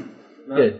כן. 0.56 0.76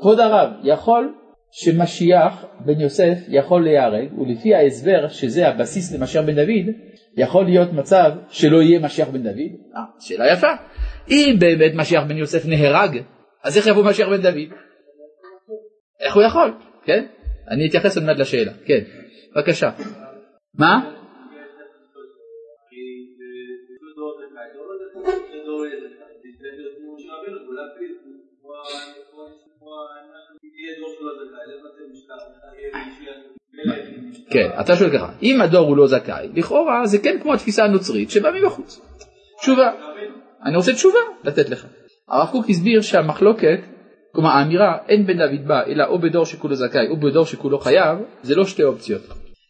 כבוד 0.00 0.20
הרב, 0.20 0.50
יכול 0.62 1.12
שמשיח 1.52 2.44
בן 2.64 2.80
יוסף 2.80 3.18
יכול 3.28 3.64
להיהרג, 3.64 4.18
ולפי 4.18 4.54
ההסבר 4.54 5.08
שזה 5.08 5.48
הבסיס 5.48 5.94
למשיח 5.94 6.24
בן 6.24 6.34
דוד, 6.34 6.74
יכול 7.16 7.44
להיות 7.44 7.72
מצב 7.72 8.10
שלא 8.28 8.62
יהיה 8.62 8.80
משיח 8.80 9.08
בן 9.08 9.22
דוד? 9.22 9.52
אה, 9.76 9.80
שאלה 10.00 10.32
יפה. 10.32 10.52
אם 11.08 11.36
באמת 11.38 11.72
משיח 11.74 12.02
בן 12.08 12.16
יוסף 12.16 12.46
נהרג, 12.46 12.98
אז 13.44 13.56
איך 13.56 13.66
יבוא 13.66 13.84
משיח 13.84 14.08
בן 14.08 14.22
דוד? 14.22 14.63
איך 16.04 16.14
הוא 16.14 16.22
יכול? 16.22 16.52
כן? 16.84 17.06
אני 17.50 17.68
אתייחס 17.68 17.96
עוד 17.96 18.06
מעט 18.06 18.18
לשאלה. 18.18 18.52
כן, 18.64 18.80
בבקשה. 19.36 19.70
מה? 20.58 20.90
כן, 34.30 34.50
אתה 34.60 34.76
שואל 34.76 34.90
ככה, 34.90 35.12
אם 35.22 35.40
הדור 35.40 35.68
הוא 35.68 35.76
לא 35.76 35.86
זכאי, 35.86 36.28
לכאורה 36.34 36.86
זה 36.86 36.98
כן 36.98 37.18
כמו 37.22 37.34
התפיסה 37.34 37.64
הנוצרית 37.64 38.10
שבא 38.10 38.30
מבחוץ. 38.30 38.80
תשובה, 39.40 39.72
אני 40.44 40.56
רוצה 40.56 40.72
תשובה 40.72 40.98
לתת 41.24 41.48
לך. 41.50 41.66
הרב 42.08 42.28
קוק 42.32 42.46
הסביר 42.50 42.80
שהמחלוקת, 42.80 43.58
כלומר 44.14 44.30
האמירה 44.30 44.78
אין 44.88 45.06
בן 45.06 45.18
דוד 45.18 45.48
בא 45.48 45.62
אלא 45.66 45.84
או 45.84 45.98
בדור 45.98 46.24
שכולו 46.24 46.54
זכאי 46.54 46.88
או 46.88 46.96
בדור 46.96 47.24
שכולו 47.24 47.58
חייב, 47.58 47.98
זה 48.22 48.34
לא 48.34 48.44
שתי 48.44 48.62
אופציות. 48.62 49.02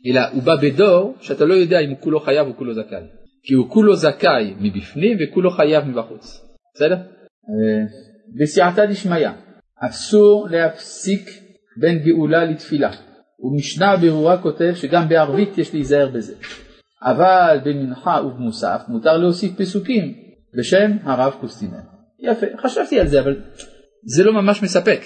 אלא 0.07 0.21
הוא 0.33 0.43
בא 0.43 0.57
בדור 0.62 1.15
שאתה 1.21 1.45
לא 1.45 1.55
יודע 1.55 1.81
אם 1.81 1.91
הוא 1.91 1.99
כולו 2.01 2.21
חייב 2.21 2.47
או 2.47 2.57
כולו 2.57 2.75
זכאי. 2.75 3.03
כי 3.43 3.55
הוא 3.55 3.71
כולו 3.71 3.97
זכאי 3.97 4.55
מבפנים 4.61 5.19
וכולו 5.21 5.51
חייב 5.51 5.85
מבחוץ. 5.85 6.41
בסדר? 6.75 6.95
אה, 6.95 7.85
בסייעתא 8.41 8.87
דשמיא, 8.87 9.29
אסור 9.81 10.49
להפסיק 10.51 11.31
בין 11.81 11.99
גאולה 11.99 12.45
לתפילה. 12.45 12.91
ומשנה 13.41 13.97
ברורה 13.97 14.43
כותב 14.43 14.73
שגם 14.75 15.09
בערבית 15.09 15.59
יש 15.59 15.75
להיזהר 15.75 16.09
בזה. 16.09 16.35
אבל 17.03 17.59
במנחה 17.65 18.21
ובמוסף 18.27 18.83
מותר 18.89 19.17
להוסיף 19.17 19.53
פסוקים 19.59 20.15
בשם 20.59 20.91
הרב 21.03 21.37
קוסטינר. 21.41 21.79
יפה, 22.21 22.47
חשבתי 22.62 23.01
על 23.01 23.07
זה 23.07 23.21
אבל 23.21 23.37
זה 24.05 24.24
לא 24.24 24.32
ממש 24.32 24.62
מספק. 24.62 25.00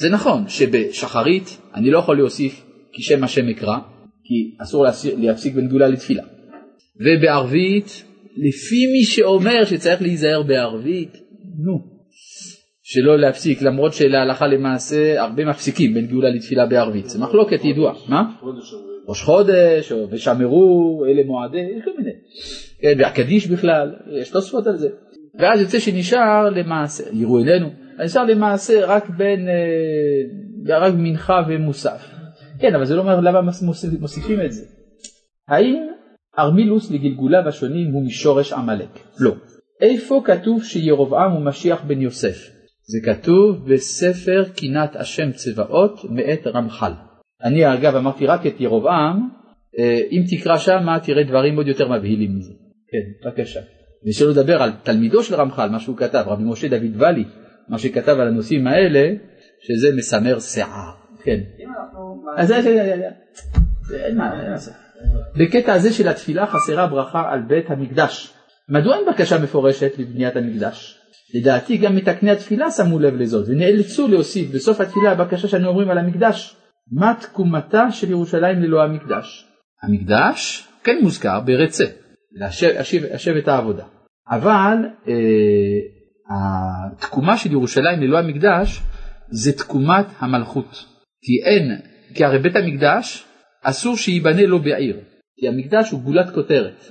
זה 0.00 0.08
נכון 0.08 0.48
שבשחרית 0.48 1.60
אני 1.74 1.90
לא 1.90 1.98
יכול 1.98 2.16
להוסיף 2.16 2.64
כי 2.92 3.02
שם 3.02 3.24
השם 3.24 3.48
אקרא, 3.48 3.76
כי 4.24 4.56
אסור 4.62 4.86
להפסיק, 5.18 5.54
בין 5.54 5.68
גאולה 5.68 5.88
לתפילה. 5.88 6.22
ובערבית, 7.00 8.04
לפי 8.36 8.86
מי 8.92 9.04
שאומר 9.04 9.64
שצריך 9.64 10.02
להיזהר 10.02 10.42
בערבית, 10.42 11.12
נו, 11.64 11.78
שלא 12.82 13.18
להפסיק, 13.18 13.62
למרות 13.62 13.92
שלהלכה 13.92 14.46
למעשה 14.46 15.22
הרבה 15.22 15.44
מפסיקים 15.44 15.94
בין 15.94 16.06
גאולה 16.06 16.30
לתפילה 16.30 16.66
בערבית, 16.66 17.08
זה 17.08 17.18
מחלוקת 17.18 17.64
ידועה, 17.64 17.94
מה? 18.08 18.22
ראש 19.08 19.22
חודש, 19.22 19.92
או 19.92 20.08
ושמרו, 20.10 21.04
אלה 21.08 21.22
מועדי, 21.24 21.78
יש 21.78 21.84
כל 21.84 21.90
מיני. 21.98 22.10
כן, 22.80 22.94
והקדיש 22.98 23.46
בכלל, 23.46 23.94
יש 24.20 24.30
תוספות 24.30 24.66
על 24.66 24.76
זה. 24.76 24.88
ואז 25.38 25.60
יוצא 25.60 25.78
שנשאר 25.78 26.50
למעשה, 26.50 27.04
יראו 27.12 27.38
עינינו, 27.38 27.70
נשאר 28.04 28.24
למעשה 28.24 28.86
רק 28.86 29.10
בין, 29.10 29.48
אה, 29.48 30.78
רק 30.78 30.94
מנחה 30.96 31.42
ומוסף. 31.48 32.14
כן, 32.60 32.74
אבל 32.74 32.84
זה 32.84 32.94
לא 32.94 33.00
אומר 33.00 33.20
למה 33.20 33.40
מוסיפ- 33.40 34.00
מוסיפים 34.00 34.40
את 34.40 34.52
זה. 34.52 34.64
האם 35.48 35.86
ארמילוס 36.38 36.90
לגלגוליו 36.90 37.48
השונים 37.48 37.92
הוא 37.92 38.06
משורש 38.06 38.52
עמלק? 38.52 38.98
לא. 39.20 39.34
איפה 39.80 40.22
כתוב 40.24 40.64
שירבעם 40.64 41.32
הוא 41.32 41.40
משיח 41.44 41.84
בן 41.84 42.00
יוסף? 42.00 42.50
זה 42.86 42.98
כתוב 43.04 43.72
בספר 43.72 44.44
קינת 44.54 44.96
השם 44.96 45.32
צבאות 45.32 46.00
מאת 46.10 46.46
רמח"ל. 46.46 46.92
אני 47.44 47.74
אגב 47.74 47.96
אמרתי 47.96 48.26
רק 48.26 48.46
את 48.46 48.60
ירבעם, 48.60 49.28
אה, 49.78 50.00
אם 50.10 50.22
תקרא 50.30 50.56
שם 50.58 50.86
תראה 51.02 51.24
דברים 51.24 51.56
עוד 51.56 51.66
יותר 51.68 51.88
מבהילים 51.88 52.36
מזה. 52.36 52.52
כן, 52.90 53.28
בבקשה. 53.28 53.60
ושלא 54.06 54.30
לדבר 54.30 54.62
על 54.62 54.70
תלמידו 54.82 55.22
של 55.22 55.34
רמח"ל, 55.34 55.68
מה 55.68 55.80
שהוא 55.80 55.96
כתב, 55.96 56.24
רבי 56.26 56.44
משה 56.44 56.68
דוד 56.68 56.96
ואלי, 56.96 57.24
מה 57.68 57.78
שכתב 57.78 58.16
על 58.20 58.28
הנושאים 58.28 58.66
האלה, 58.66 59.14
שזה 59.60 59.88
מסמר 59.96 60.38
שיער. 60.40 60.90
כן. 61.24 61.40
אז 62.36 62.48
זה. 64.54 64.72
בקטע 65.36 65.72
הזה 65.72 65.92
של 65.92 66.08
התפילה 66.08 66.46
חסרה 66.46 66.86
ברכה 66.86 67.32
על 67.32 67.40
בית 67.48 67.70
המקדש. 67.70 68.34
מדוע 68.68 68.96
אין 68.96 69.04
בקשה 69.12 69.38
מפורשת 69.38 69.98
לבניית 69.98 70.36
המקדש? 70.36 70.98
לדעתי 71.34 71.76
גם 71.76 71.96
מתקני 71.96 72.30
התפילה 72.30 72.70
שמו 72.70 72.98
לב 72.98 73.14
לזאת 73.14 73.48
ונאלצו 73.48 74.08
להוסיף 74.08 74.54
בסוף 74.54 74.80
התפילה 74.80 75.10
הבקשה 75.12 75.48
שאנו 75.48 75.68
אומרים 75.68 75.90
על 75.90 75.98
המקדש. 75.98 76.56
מה 76.92 77.14
תקומתה 77.20 77.90
של 77.90 78.10
ירושלים 78.10 78.62
ללא 78.62 78.82
המקדש? 78.82 79.46
המקדש 79.82 80.68
כן 80.84 80.98
מוזכר 81.02 81.40
ברצה, 81.40 81.84
לשבת 83.12 83.48
העבודה. 83.48 83.84
אבל 84.30 84.76
אה, 85.08 85.12
התקומה 86.30 87.36
של 87.36 87.52
ירושלים 87.52 88.00
ללא 88.00 88.18
המקדש 88.18 88.80
זה 89.30 89.52
תקומת 89.52 90.06
המלכות. 90.18 90.84
כי 91.22 91.32
אין, 91.44 91.80
כי 92.14 92.24
הרי 92.24 92.38
בית 92.38 92.56
המקדש 92.56 93.24
אסור 93.62 93.96
שייבנה 93.96 94.46
לו 94.46 94.58
בעיר, 94.58 95.00
כי 95.40 95.48
המקדש 95.48 95.90
הוא 95.90 96.00
גולת 96.00 96.34
כותרת. 96.34 96.84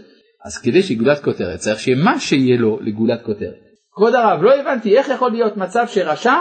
אז 0.45 0.57
כדי 0.57 0.81
שיהיה 0.81 0.99
גולת 0.99 1.23
כותרת 1.23 1.59
צריך 1.59 1.79
שיהיה 1.79 2.03
מה 2.03 2.19
שיהיה 2.19 2.57
לו 2.57 2.79
לגולת 2.81 3.21
כותרת. 3.25 3.55
כבוד 3.95 4.15
הרב, 4.15 4.41
לא 4.41 4.59
הבנתי 4.59 4.97
איך 4.97 5.09
יכול 5.09 5.31
להיות 5.31 5.57
מצב 5.57 5.85
שרשע 5.88 6.33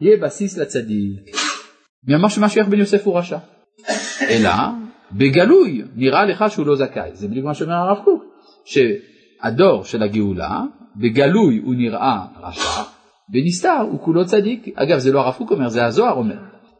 יהיה 0.00 0.16
בסיס 0.16 0.58
לצדיק. 0.58 1.36
מי 2.06 2.14
אמר 2.14 2.28
שמשיח 2.28 2.68
בן 2.68 2.78
יוסף 2.78 3.06
הוא 3.06 3.18
רשע? 3.18 3.38
אלא 4.30 4.50
בגלוי 5.12 5.82
נראה 5.96 6.24
לך 6.24 6.44
שהוא 6.48 6.66
לא 6.66 6.76
זכאי. 6.76 7.10
זה 7.12 7.28
בדיוק 7.28 7.46
מה 7.46 7.54
שאומר 7.54 7.74
הרב 7.74 8.04
קוק, 8.04 8.24
שהדור 9.42 9.84
של 9.84 10.02
הגאולה, 10.02 10.62
בגלוי 10.96 11.60
הוא 11.64 11.74
נראה 11.74 12.26
רשע, 12.42 12.82
בנסתר 13.28 13.80
הוא 13.90 14.00
כולו 14.00 14.24
צדיק. 14.24 14.68
אגב, 14.74 14.98
זה 14.98 15.12
לא 15.12 15.20
הרב 15.20 15.34
קוק 15.34 15.52
אומר, 15.52 15.68
זה 15.68 15.84
הזוהר 15.84 16.12
אומר. 16.12 16.36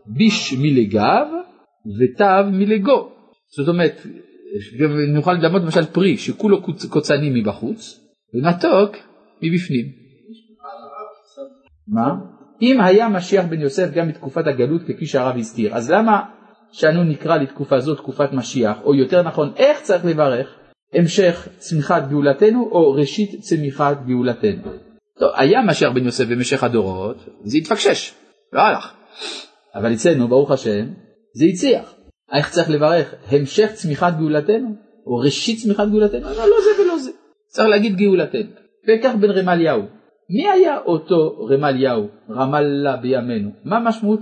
ביש 0.07 0.55
מלגב 0.59 1.27
ותו 2.01 2.51
מלגו. 2.53 3.11
זאת 3.57 3.69
אומרת, 3.69 4.07
נוכל 5.15 5.33
לדמות 5.33 5.63
למשל 5.63 5.85
פרי 5.85 6.17
שכולו 6.17 6.63
קוצני 6.91 7.41
מבחוץ, 7.41 8.01
ומתוק 8.35 8.97
מבפנים. 9.43 9.87
מה? 11.89 12.15
אם 12.63 12.81
היה 12.81 13.09
משיח 13.09 13.45
בן 13.45 13.61
יוסף 13.61 13.91
גם 13.95 14.09
בתקופת 14.09 14.47
הגלות 14.47 14.83
כפי 14.83 15.07
שהרב 15.07 15.37
הזכיר, 15.37 15.75
אז 15.75 15.91
למה 15.91 16.23
שאנו 16.73 17.05
נקרא 17.05 17.37
לתקופה 17.37 17.81
זו 17.81 17.95
תקופת 17.95 18.33
משיח, 18.33 18.77
או 18.85 18.95
יותר 18.95 19.23
נכון, 19.23 19.53
איך 19.57 19.81
צריך 19.81 20.05
לברך? 20.05 20.59
המשך 20.95 21.49
צמיחת 21.59 22.09
גאולתנו 22.09 22.69
או 22.73 22.93
ראשית 22.93 23.41
צמיחת 23.41 23.97
גאולתנו. 24.07 24.63
טוב, 25.19 25.31
היה 25.37 25.63
משיח 25.63 25.93
בן 25.93 26.05
יוסף 26.05 26.25
במשך 26.25 26.65
הדורות, 26.65 27.17
זה 27.45 27.57
התפקשש, 27.57 28.13
לא 28.53 28.61
הלך. 28.61 28.93
אבל 29.75 29.93
אצלנו, 29.93 30.29
ברוך 30.29 30.51
השם, 30.51 30.87
זה 31.35 31.45
הצליח. 31.45 31.95
איך 32.33 32.51
צריך 32.51 32.71
לברך? 32.71 33.15
המשך 33.31 33.71
צמיחת 33.73 34.19
גאולתנו? 34.19 34.75
או 35.07 35.17
ראשית 35.17 35.59
צמיחת 35.59 35.89
גאולתנו? 35.89 36.21
לא, 36.21 36.31
לא 36.31 36.57
זה 36.65 36.83
ולא 36.83 36.99
זה. 36.99 37.11
צריך 37.47 37.69
להגיד 37.69 37.97
גאולתנו. 37.97 38.51
וכך 38.89 39.15
בן 39.21 39.31
רמליהו. 39.31 39.83
מי 40.31 40.49
היה 40.49 40.79
אותו 40.79 41.47
רמליהו, 41.51 42.09
רמלה 42.31 42.97
בימינו? 42.97 43.51
מה 43.65 43.81
משמעות 43.81 44.21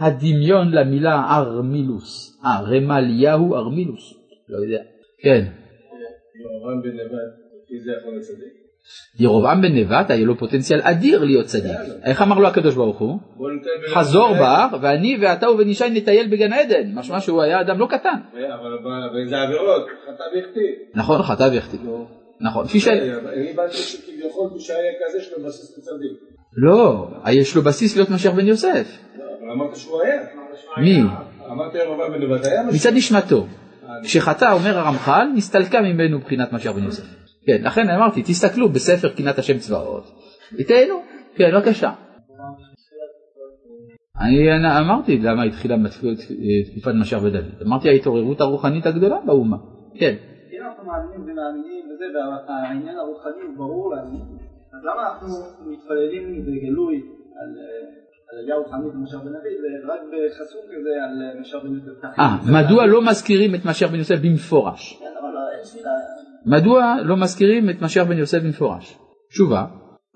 הדמיון 0.00 0.70
למילה 0.72 1.22
ארמילוס? 1.30 2.40
אה, 2.44 2.60
רמליהו 2.60 3.54
ארמילוס. 3.54 4.14
לא 4.48 4.58
יודע. 4.64 4.82
כן. 5.22 5.63
ירובעם 6.40 6.82
בן 6.82 6.90
נבט, 6.90 7.32
לפי 7.64 7.80
זה 7.80 7.92
יכול 8.00 8.16
לצדיק? 8.18 8.64
ירובעם 9.18 9.62
בן 9.62 9.72
נבט 9.72 10.10
היה 10.10 10.24
לו 10.24 10.38
פוטנציאל 10.38 10.80
אדיר 10.82 11.24
להיות 11.24 11.46
צדיק. 11.46 11.76
איך 12.04 12.22
אמר 12.22 12.38
לו 12.38 12.48
הקדוש 12.48 12.74
ברוך 12.74 12.98
הוא? 12.98 13.18
חזור 13.94 14.34
בר 14.34 14.66
ואני 14.82 15.16
ואתה 15.20 15.50
ובן 15.50 15.68
ישי 15.68 15.84
נטייל 15.90 16.28
בגן 16.28 16.52
עדן. 16.52 16.90
משמע 16.94 17.20
שהוא 17.20 17.42
היה 17.42 17.60
אדם 17.60 17.78
לא 17.78 17.86
קטן. 17.86 18.20
אבל 18.32 18.78
באיזה 19.12 19.42
עבירות, 19.42 19.86
חטא 20.04 20.22
והחטיא. 20.36 20.72
נכון, 20.94 21.22
חטא 21.22 21.48
והחטיא. 21.54 21.78
נכון, 22.40 22.66
כפי 22.66 22.80
ש... 22.80 22.88
אני 22.88 23.52
באתי 23.56 23.76
שכביכול 23.76 24.50
מי 24.54 24.60
שהיה 24.60 24.92
כזה 25.06 25.18
יש 25.18 25.32
לו 25.36 25.44
בסיס 25.44 25.78
לצדיק. 25.78 26.18
לא, 26.56 27.08
יש 27.32 27.56
לו 27.56 27.62
בסיס 27.62 27.96
להיות 27.96 28.10
משיח 28.10 28.34
בן 28.34 28.46
יוסף. 28.46 28.98
אבל 29.40 29.50
אמרת 29.50 29.76
שהוא 29.76 30.02
היה. 30.02 30.22
מי? 30.82 31.00
אמרת 31.50 31.74
ירובעם 31.74 32.12
בן 32.12 32.22
נבט 32.22 32.46
היה 32.46 32.62
משיח. 32.62 32.74
מצד 32.74 32.96
נשמתו. 32.96 33.46
כשחטא 34.02 34.52
אומר 34.52 34.78
הרמח"ל, 34.78 35.28
נסתלקה 35.34 35.80
ממנו 35.80 36.18
מבחינת 36.18 36.52
משיח 36.52 36.72
בן 36.72 36.84
יוסף. 36.84 37.04
כן, 37.46 37.62
לכן 37.64 37.90
אמרתי, 37.90 38.22
תסתכלו 38.22 38.68
בספר 38.68 39.08
קינת 39.08 39.38
השם 39.38 39.58
צבאות, 39.58 40.04
ותהנו, 40.58 41.02
כן, 41.36 41.50
בבקשה. 41.54 41.92
אני 44.20 44.68
אמרתי 44.80 45.18
למה 45.18 45.42
התחילה 45.42 45.76
תקופת 46.70 46.92
משיח 47.00 47.22
ודוד, 47.22 47.44
אמרתי 47.66 47.88
ההתעוררות 47.88 48.40
הרוחנית 48.40 48.86
הגדולה 48.86 49.16
באומה, 49.26 49.56
כן. 49.94 50.14
אם 50.52 50.66
אנחנו 50.66 50.84
מאמינים 50.84 51.20
ומאמינים 51.20 51.84
וזה, 51.90 52.04
והעניין 52.48 52.96
הרוחני 52.96 53.56
ברור 53.56 53.94
לנו, 53.94 54.18
אז 54.72 54.80
למה 54.84 55.02
אנחנו 55.12 55.28
מתפללים 55.70 56.42
בגלוי 56.46 56.96
על 57.36 57.50
אליהו 58.32 58.64
חמיד 58.70 58.94
ומשה 58.94 59.16
בן 59.16 59.32
דוד, 59.32 59.54
ורק 59.84 60.00
בחסות 60.10 60.64
כזה 60.64 60.90
על 61.04 61.40
משה 61.40 61.58
בן 61.58 61.74
יוסף. 61.74 62.18
אה, 62.18 62.36
מדוע 62.52 62.86
לא 62.86 63.02
מזכירים 63.02 63.54
את 63.54 63.64
משיח 63.64 63.90
בן 63.90 63.98
יוסף 63.98 64.18
במפורש? 64.22 64.98
כן, 65.00 65.06
שאלה. 65.64 65.90
מדוע 66.46 66.94
לא 67.04 67.16
מזכירים 67.16 67.70
את 67.70 67.82
משיח 67.82 68.06
בן 68.06 68.18
יוסף 68.18 68.38
במפורש? 68.42 68.98
תשובה, 69.30 69.64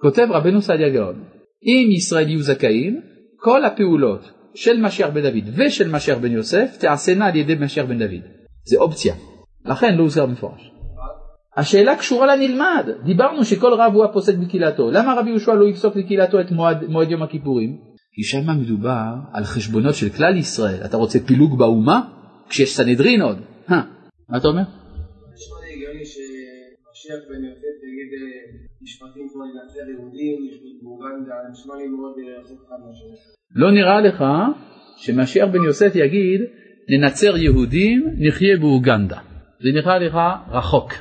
כותב 0.01 0.27
רבנו 0.31 0.63
סעדיה 0.63 0.89
גאון, 0.89 1.25
אם 1.63 1.89
ישראל 1.91 2.29
יהיו 2.29 2.43
זכאים, 2.43 3.01
כל 3.37 3.65
הפעולות 3.65 4.31
של 4.55 4.81
משיח 4.81 5.09
בן 5.09 5.23
דוד 5.23 5.55
ושל 5.57 5.89
משיח 5.91 6.19
בן 6.19 6.33
יוסף 6.33 6.77
תעשינה 6.81 7.27
על 7.27 7.37
ידי 7.37 7.55
משיח 7.61 7.87
בן 7.87 7.99
דוד. 7.99 8.23
זה 8.65 8.77
אופציה, 8.79 9.15
לכן 9.65 9.95
לא 9.97 10.03
הוזכר 10.03 10.27
במפורש. 10.27 10.71
השאלה 11.57 11.97
קשורה 11.97 12.37
לנלמד, 12.37 12.89
דיברנו 13.05 13.45
שכל 13.45 13.73
רב 13.73 13.95
הוא 13.95 14.05
הפוסק 14.05 14.35
בקהילתו, 14.35 14.91
למה 14.91 15.15
רבי 15.15 15.31
יהושע 15.31 15.55
לא 15.55 15.69
יפסוק 15.69 15.97
לקהילתו 15.97 16.41
את 16.41 16.51
מועד, 16.51 16.85
מועד 16.89 17.11
יום 17.11 17.23
הכיפורים? 17.23 17.88
כי 18.19 18.25
שם 18.25 18.61
מדובר 18.61 19.14
על 19.33 19.45
חשבונות 19.45 19.95
של 19.95 20.09
כלל 20.09 20.37
ישראל. 20.37 20.85
אתה 20.85 20.97
רוצה 20.97 21.19
פילוג 21.27 21.59
באומה? 21.59 22.01
כשיש 22.49 22.77
סנהדרין 22.77 23.23
עוד. 23.23 23.39
מה 23.69 24.37
אתה 24.37 24.49
אומר? 24.49 24.62
נשמע 24.62 25.57
לי 25.64 25.75
הגיוני 25.75 26.05
שמשיח 26.05 27.21
בן 27.29 27.45
יוסף 27.45 27.79
יגיד 27.89 28.11
משפטים 28.83 29.29
כמו 29.33 29.43
לנצר 29.43 29.91
יהודים, 29.91 30.39
באוגנדה, 30.83 31.35
נשמע 31.51 31.75
לי 31.77 31.87
מאוד 31.89 32.14
רחוק 32.45 32.64
אחד 32.66 32.77
מהשני. 32.87 33.16
לא 33.55 33.71
נראה 33.71 34.01
לך 34.01 34.25
שמשיח 34.97 35.49
בן 35.53 35.64
יוסף 35.64 35.93
יגיד 35.95 36.41
ננצר 36.89 37.37
יהודים, 37.37 38.14
נחיה 38.19 38.57
באוגנדה. 38.61 39.19
זה 39.62 39.69
נראה 39.75 39.99
לך 39.99 40.16
רחוק. 40.51 40.93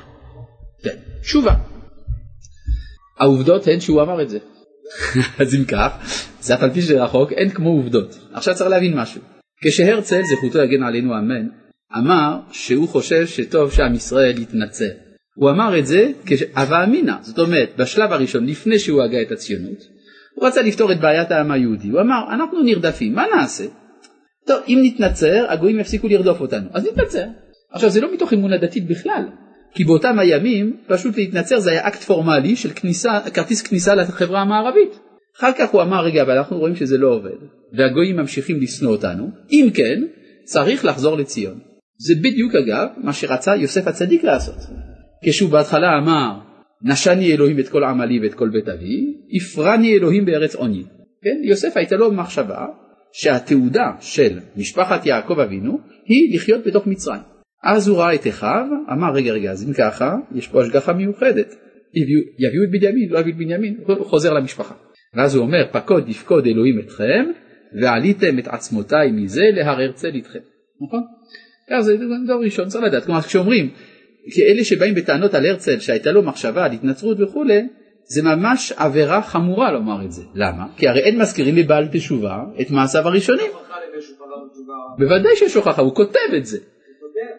כן. 0.84 0.96
תשובה. 1.20 1.54
העובדות 3.20 3.66
הן 3.66 3.80
שהוא 3.80 4.02
אמר 4.02 4.22
את 4.22 4.28
זה. 4.28 4.38
אז 5.40 5.54
אם 5.54 5.64
כך, 5.64 5.92
זה 6.40 6.54
אף 6.54 6.62
על 6.62 6.70
פי 6.70 6.82
שזה 6.82 7.04
רחוק, 7.04 7.32
אין 7.32 7.48
כמו 7.48 7.70
עובדות. 7.70 8.18
עכשיו 8.32 8.54
צריך 8.54 8.70
להבין 8.70 8.96
משהו. 8.96 9.20
כשהרצל, 9.64 10.22
זכותו 10.22 10.58
יגן 10.58 10.82
עלינו 10.82 11.18
אמן, 11.18 11.46
אמר 11.96 12.36
שהוא 12.52 12.88
חושב 12.88 13.26
שטוב 13.26 13.72
שעם 13.72 13.94
ישראל 13.94 14.42
יתנצר. 14.42 14.90
הוא 15.34 15.50
אמר 15.50 15.78
את 15.78 15.86
זה 15.86 16.10
כהווה 16.26 16.84
אמינא, 16.84 17.14
זאת 17.20 17.38
אומרת, 17.38 17.70
בשלב 17.78 18.12
הראשון, 18.12 18.46
לפני 18.46 18.78
שהוא 18.78 19.02
הגה 19.02 19.22
את 19.22 19.32
הציונות, 19.32 19.78
הוא 20.34 20.46
רצה 20.46 20.62
לפתור 20.62 20.92
את 20.92 21.00
בעיית 21.00 21.30
העם 21.30 21.50
היהודי. 21.50 21.88
הוא 21.88 22.00
אמר, 22.00 22.34
אנחנו 22.34 22.62
נרדפים, 22.62 23.14
מה 23.14 23.24
נעשה? 23.36 23.64
טוב, 24.46 24.60
אם 24.68 24.78
נתנצר, 24.82 25.46
הגויים 25.48 25.80
יפסיקו 25.80 26.08
לרדוף 26.08 26.40
אותנו, 26.40 26.68
אז 26.72 26.86
נתנצר. 26.86 27.24
עכשיו, 27.72 27.90
זה 27.90 28.00
לא 28.00 28.14
מתוך 28.14 28.32
אמונה 28.32 28.58
דתית 28.58 28.86
בכלל, 28.86 29.22
כי 29.74 29.84
באותם 29.84 30.18
הימים, 30.18 30.76
פשוט 30.86 31.16
להתנצר 31.16 31.58
זה 31.58 31.70
היה 31.70 31.88
אקט 31.88 32.02
פורמלי 32.02 32.56
של 32.56 32.70
כניסה, 32.70 33.20
כרטיס 33.34 33.62
כניסה 33.62 33.94
לחברה 33.94 34.40
המערבית. 34.40 34.98
אחר 35.38 35.52
כך 35.58 35.70
הוא 35.70 35.82
אמר, 35.82 36.04
רגע, 36.04 36.22
אבל 36.22 36.38
אנחנו 36.38 36.58
רואים 36.58 36.76
שזה 36.76 36.98
לא 36.98 37.08
עובד, 37.08 37.36
והגויים 37.72 38.16
ממשיכים 38.16 38.60
לשנוא 38.60 38.90
אותנו, 38.90 39.30
אם 39.50 39.68
כן, 39.74 40.02
צריך 40.44 40.84
לחזור 40.84 41.16
לציון. 41.16 41.58
זה 41.98 42.14
בדיוק 42.22 42.52
אגב 42.54 42.88
מה 42.96 43.12
שרצה 43.12 43.56
יוסף 43.56 43.86
הצדיק 43.86 44.24
לעשות. 44.24 44.56
כשהוא 45.24 45.50
בהתחלה 45.50 45.98
אמר, 45.98 46.38
נשני 46.82 47.32
אלוהים 47.32 47.58
את 47.58 47.68
כל 47.68 47.84
עמלי 47.84 48.20
ואת 48.22 48.34
כל 48.34 48.48
בית 48.48 48.68
אבי, 48.68 49.14
הפרני 49.36 49.94
אלוהים 49.94 50.24
בארץ 50.24 50.54
עוני. 50.54 50.82
כן, 51.22 51.48
יוסף 51.48 51.76
הייתה 51.76 51.96
לו 51.96 52.12
מחשבה 52.12 52.66
שהתעודה 53.12 53.90
של 54.00 54.38
משפחת 54.56 55.06
יעקב 55.06 55.40
אבינו 55.40 55.78
היא 56.06 56.34
לחיות 56.34 56.66
בתוך 56.66 56.86
מצרים. 56.86 57.20
אז 57.64 57.88
הוא 57.88 57.98
ראה 57.98 58.14
את 58.14 58.26
אחיו, 58.26 58.66
אמר 58.92 59.12
רגע 59.14 59.32
רגע 59.32 59.50
אז 59.50 59.68
אם 59.68 59.72
ככה 59.72 60.16
יש 60.34 60.48
פה 60.48 60.62
השגחה 60.62 60.92
מיוחדת, 60.92 61.54
יביאו, 61.94 62.20
יביאו 62.38 62.64
את 62.64 62.70
בנימין, 62.70 63.08
לא 63.10 63.18
יביאו 63.18 63.34
את 63.34 63.38
בנימין, 63.38 63.76
הוא 63.86 64.06
חוזר 64.06 64.32
למשפחה. 64.32 64.74
ואז 65.14 65.34
הוא 65.34 65.44
אומר 65.44 65.66
פקוד 65.72 66.08
יפקוד 66.08 66.46
אלוהים 66.46 66.78
אתכם 66.78 67.24
ועליתם 67.80 68.38
את 68.38 68.48
עצמותיי 68.48 69.10
מזה 69.12 69.42
להר 69.52 69.80
הרצל 69.80 70.14
איתכם. 70.14 70.38
נכון? 70.80 71.02
כך 71.70 71.80
זה 71.80 71.96
דבר 71.96 72.40
ראשון 72.44 72.68
צריך 72.68 72.84
לדעת, 72.84 73.04
כלומר 73.04 73.22
כשאומרים 73.22 73.70
כאלה 74.30 74.64
שבאים 74.64 74.94
בטענות 74.94 75.34
על 75.34 75.46
הרצל 75.46 75.78
שהייתה 75.78 76.12
לו 76.12 76.22
מחשבה 76.22 76.64
על 76.64 76.72
התנצרות 76.72 77.20
וכולי 77.20 77.68
זה 78.04 78.22
ממש 78.22 78.72
עבירה 78.76 79.22
חמורה 79.22 79.72
לומר 79.72 80.04
את 80.04 80.12
זה. 80.12 80.22
למה? 80.34 80.64
כי 80.76 80.88
הרי 80.88 81.00
אין 81.00 81.20
מזכירים 81.20 81.56
לבעל 81.56 81.88
תשובה 81.92 82.44
את 82.60 82.70
מעשיו 82.70 83.08
הראשונים. 83.08 83.50
בוודאי 84.98 85.36
שיש 85.36 85.54
הוכחה, 85.54 85.82
הוא 85.82 85.94
כותב 85.94 86.34
את 86.36 86.46
זה. 86.46 86.58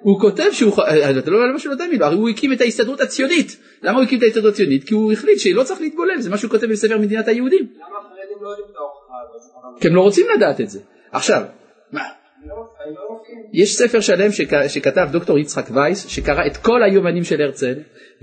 הוא 0.02 0.20
כותב 0.20 0.50
שהוא, 0.52 0.74
אתה 1.20 1.32
לא 1.32 1.38
יודע 1.38 1.54
מה 1.54 1.60
שהוא 1.60 1.76
ממנו, 1.92 2.06
הרי 2.06 2.16
הוא 2.16 2.30
הקים 2.30 2.54
את 2.54 2.62
ההסתדרות 2.62 3.02
הציונית. 3.02 3.58
למה 3.84 3.98
הוא 3.98 4.04
הקים 4.04 4.18
את 4.18 4.24
ההסתדרות 4.24 4.54
הציונית? 4.54 4.84
כי 4.84 4.94
הוא 4.94 5.12
החליט 5.12 5.40
שלא 5.40 5.64
צריך 5.64 5.82
להתבולל, 5.82 6.22
זה 6.22 6.30
מה 6.30 6.38
שהוא 6.38 6.52
כותב 6.52 6.68
בספר 6.68 6.98
מדינת 6.98 7.28
היהודים. 7.28 7.68
למה 7.76 7.86
החרדים 7.86 8.38
לא 8.42 8.50
יודעים 8.50 8.68
את 8.72 8.76
ההוכחה 8.76 9.14
הזאת? 9.30 9.82
כי 9.82 9.88
הם 9.88 9.96
לא 9.96 10.02
רוצים 10.02 10.26
לדעת 10.36 10.62
את 10.62 10.70
זה. 10.70 10.80
עכשיו, 11.12 11.44
מה? 11.92 12.02
לא 12.46 12.56
מסכים. 12.64 13.44
יש 13.54 13.76
ספר 13.76 14.00
שלם 14.00 14.32
שכ... 14.32 14.54
שכתב 14.68 15.08
דוקטור 15.12 15.38
יצחק 15.38 15.70
וייס, 15.74 16.08
שקרא 16.08 16.46
את 16.48 16.58
כל 16.58 16.84
היומנים 16.84 17.24
של 17.24 17.42
הרצל, 17.42 17.74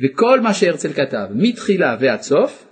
וכל 0.05 0.41
מה 0.41 0.55
שהרצל 0.55 0.93
כתב, 0.93 1.27
מתחילה 1.35 1.97
ועד 2.01 2.23
סוף, 2.23 2.67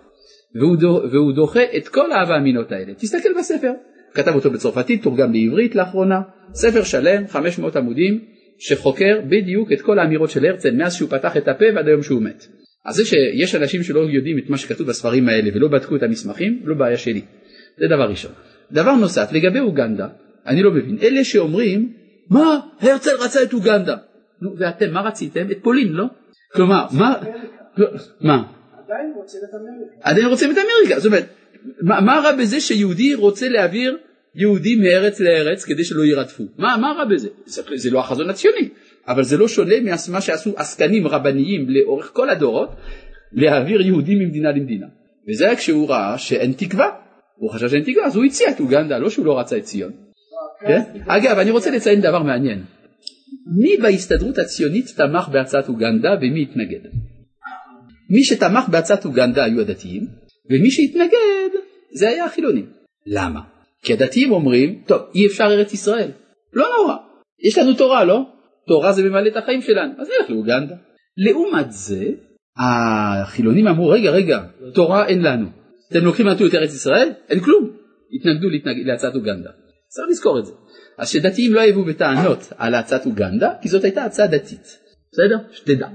והוא. 0.54 0.76
והוא 1.12 1.32
דוחה 1.32 1.62
את 1.76 1.88
כל 1.88 2.12
ההאמינות 2.12 2.72
האלה. 2.72 2.94
תסתכל 2.94 3.28
בספר. 3.38 3.70
כתב 4.14 4.34
אותו 4.34 4.50
בצרפתית, 4.50 5.02
תורגם 5.02 5.32
לעברית 5.32 5.74
לאחרונה, 5.74 6.20
ספר 6.54 6.82
שלם, 6.82 7.28
500 7.28 7.76
עמודים, 7.76 8.33
שחוקר 8.58 9.20
בדיוק 9.28 9.72
את 9.72 9.80
כל 9.80 9.98
האמירות 9.98 10.30
של 10.30 10.46
הרצל 10.46 10.70
מאז 10.70 10.94
שהוא 10.94 11.10
פתח 11.10 11.36
את 11.36 11.48
הפה 11.48 11.64
ועד 11.74 11.88
היום 11.88 12.02
שהוא 12.02 12.22
מת. 12.22 12.46
אז 12.84 12.94
זה 12.94 13.04
שיש 13.04 13.54
אנשים 13.54 13.82
שלא 13.82 14.00
יודעים 14.00 14.38
את 14.38 14.50
מה 14.50 14.58
שכתוב 14.58 14.86
בספרים 14.86 15.28
האלה 15.28 15.50
ולא 15.54 15.68
בדקו 15.68 15.96
את 15.96 16.02
המסמכים, 16.02 16.60
לא 16.64 16.74
בעיה 16.74 16.96
שלי. 16.96 17.22
זה 17.78 17.86
דבר 17.86 18.10
ראשון. 18.10 18.32
דבר 18.72 18.96
נוסף, 18.96 19.28
לגבי 19.32 19.60
אוגנדה, 19.60 20.08
אני 20.46 20.62
לא 20.62 20.70
מבין, 20.70 20.98
אלה 21.02 21.24
שאומרים, 21.24 21.92
מה, 22.30 22.60
הרצל 22.80 23.10
רצה 23.20 23.42
את 23.42 23.52
אוגנדה. 23.52 23.96
נו, 24.42 24.54
ואתם, 24.58 24.92
מה 24.92 25.00
רציתם? 25.00 25.50
את 25.50 25.58
פולין, 25.62 25.92
לא? 25.92 26.04
כלומר, 26.52 26.86
מה, 26.92 27.14
מה? 28.20 28.42
עדיין 28.84 29.12
רוצים 29.16 29.40
את 29.48 29.54
אמריקה. 29.54 30.10
עדיין 30.10 30.26
רוצים 30.26 30.50
את 30.50 30.56
אמריקה, 30.56 31.00
זאת 31.00 31.06
אומרת, 31.06 31.24
מה 31.80 32.20
רע 32.24 32.32
בזה 32.36 32.60
שיהודי 32.60 33.14
רוצה 33.14 33.48
להעביר 33.48 33.98
יהודים 34.34 34.82
מארץ 34.82 35.20
לארץ 35.20 35.64
כדי 35.64 35.84
שלא 35.84 36.04
יירדפו? 36.04 36.44
מה, 36.58 36.76
מה 36.76 36.92
רע 36.98 37.04
בזה? 37.04 37.28
זה, 37.46 37.62
זה 37.74 37.90
לא 37.90 38.00
החזון 38.00 38.30
הציוני, 38.30 38.68
אבל 39.08 39.24
זה 39.24 39.36
לא 39.36 39.48
שונה 39.48 39.74
ממה 39.80 40.20
שעשו 40.20 40.52
עסקנים 40.56 41.06
רבניים 41.06 41.66
לאורך 41.70 42.10
כל 42.12 42.30
הדורות, 42.30 42.68
להעביר 43.32 43.80
יהודים 43.80 44.18
ממדינה 44.18 44.50
למדינה. 44.50 44.86
וזה 45.28 45.46
היה 45.46 45.56
כשהוא 45.56 45.88
ראה 45.88 46.18
שאין 46.18 46.52
תקווה. 46.52 46.90
הוא 47.36 47.50
חשב 47.50 47.68
שאין 47.68 47.82
תקווה, 47.82 48.06
אז 48.06 48.16
הוא 48.16 48.24
הציע 48.24 48.50
את 48.50 48.60
אוגנדה, 48.60 48.98
לא 48.98 49.10
שהוא 49.10 49.26
לא 49.26 49.38
רצה 49.38 49.56
את 49.56 49.62
ציון. 49.62 49.92
כן? 50.60 50.80
אגב, 51.06 51.38
אני 51.38 51.50
רוצה 51.50 51.70
לציין 51.70 52.00
דבר 52.00 52.22
מעניין. 52.22 52.64
מי 53.58 53.76
בהסתדרות 53.76 54.38
הציונית 54.38 54.86
תמך 54.96 55.28
בהצעת 55.28 55.68
אוגנדה 55.68 56.08
ומי 56.20 56.42
התנגד? 56.42 56.90
מי 58.10 58.24
שתמך 58.24 58.68
בהצעת 58.68 59.04
אוגנדה 59.04 59.44
היו 59.44 59.60
הדתיים, 59.60 60.06
ומי 60.50 60.70
שהתנגד 60.70 61.58
זה 61.92 62.08
היה 62.08 62.24
החילונים. 62.24 62.66
למה? 63.06 63.40
כי 63.84 63.92
הדתיים 63.92 64.32
אומרים, 64.32 64.82
טוב, 64.86 65.02
אי 65.14 65.26
אפשר 65.26 65.44
ארץ 65.44 65.72
ישראל. 65.72 66.10
לא 66.52 66.66
נורא, 66.78 66.96
יש 67.48 67.58
לנו 67.58 67.74
תורה, 67.74 68.04
לא? 68.04 68.22
תורה 68.66 68.92
זה 68.92 69.02
ממלא 69.02 69.28
את 69.28 69.36
החיים 69.36 69.62
שלנו, 69.62 69.92
אז 69.98 70.08
נלך 70.08 70.30
לאוגנדה. 70.30 70.74
לעומת 71.16 71.72
זה, 71.72 72.04
החילונים 72.58 73.66
אמרו, 73.66 73.88
רגע, 73.88 74.10
רגע, 74.10 74.40
תורה 74.74 75.06
אין 75.06 75.22
לנו. 75.22 75.46
אתם 75.90 76.04
לוקחים 76.04 76.26
לנו 76.26 76.46
את 76.46 76.54
ארץ 76.54 76.74
ישראל? 76.74 77.12
אין 77.28 77.40
כלום. 77.40 77.70
התנגדו 78.12 78.48
להתנג... 78.48 78.86
להצעת 78.86 79.14
אוגנדה. 79.14 79.50
צריך 79.88 80.08
לזכור 80.10 80.38
את 80.38 80.46
זה. 80.46 80.52
אז 80.98 81.08
שדתיים 81.08 81.54
לא 81.54 81.60
יבואו 81.60 81.84
בטענות 81.84 82.52
על 82.56 82.74
הצעת 82.74 83.06
אוגנדה, 83.06 83.52
כי 83.62 83.68
זאת 83.68 83.84
הייתה 83.84 84.04
הצעה 84.04 84.26
דתית. 84.26 84.78
בסדר? 85.12 85.36
שתדע. 85.52 85.88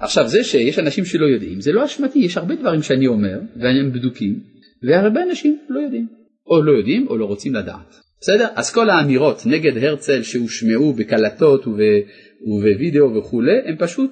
עכשיו 0.00 0.28
זה 0.28 0.44
שיש 0.44 0.78
אנשים 0.78 1.04
שלא 1.04 1.26
יודעים, 1.26 1.60
זה 1.60 1.72
לא 1.72 1.84
אשמתי, 1.84 2.18
יש 2.18 2.36
הרבה 2.36 2.54
דברים 2.54 2.82
שאני 2.82 3.06
אומר, 3.06 3.40
והם 3.56 3.92
בדוקים, 3.92 4.40
והרבה 4.88 5.22
אנשים 5.22 5.58
לא 5.68 5.80
יודעים. 5.80 6.21
או 6.46 6.62
לא 6.62 6.72
יודעים 6.72 7.06
או 7.08 7.16
לא 7.16 7.24
רוצים 7.24 7.54
לדעת. 7.54 7.94
בסדר? 8.20 8.46
אז 8.54 8.72
כל 8.72 8.90
האמירות 8.90 9.42
נגד 9.46 9.84
הרצל 9.84 10.22
שהושמעו 10.22 10.92
בקלטות 10.92 11.66
וב, 11.66 11.78
ובווידאו 12.46 13.14
וכולי, 13.14 13.58
הם 13.66 13.76
פשוט, 13.78 14.10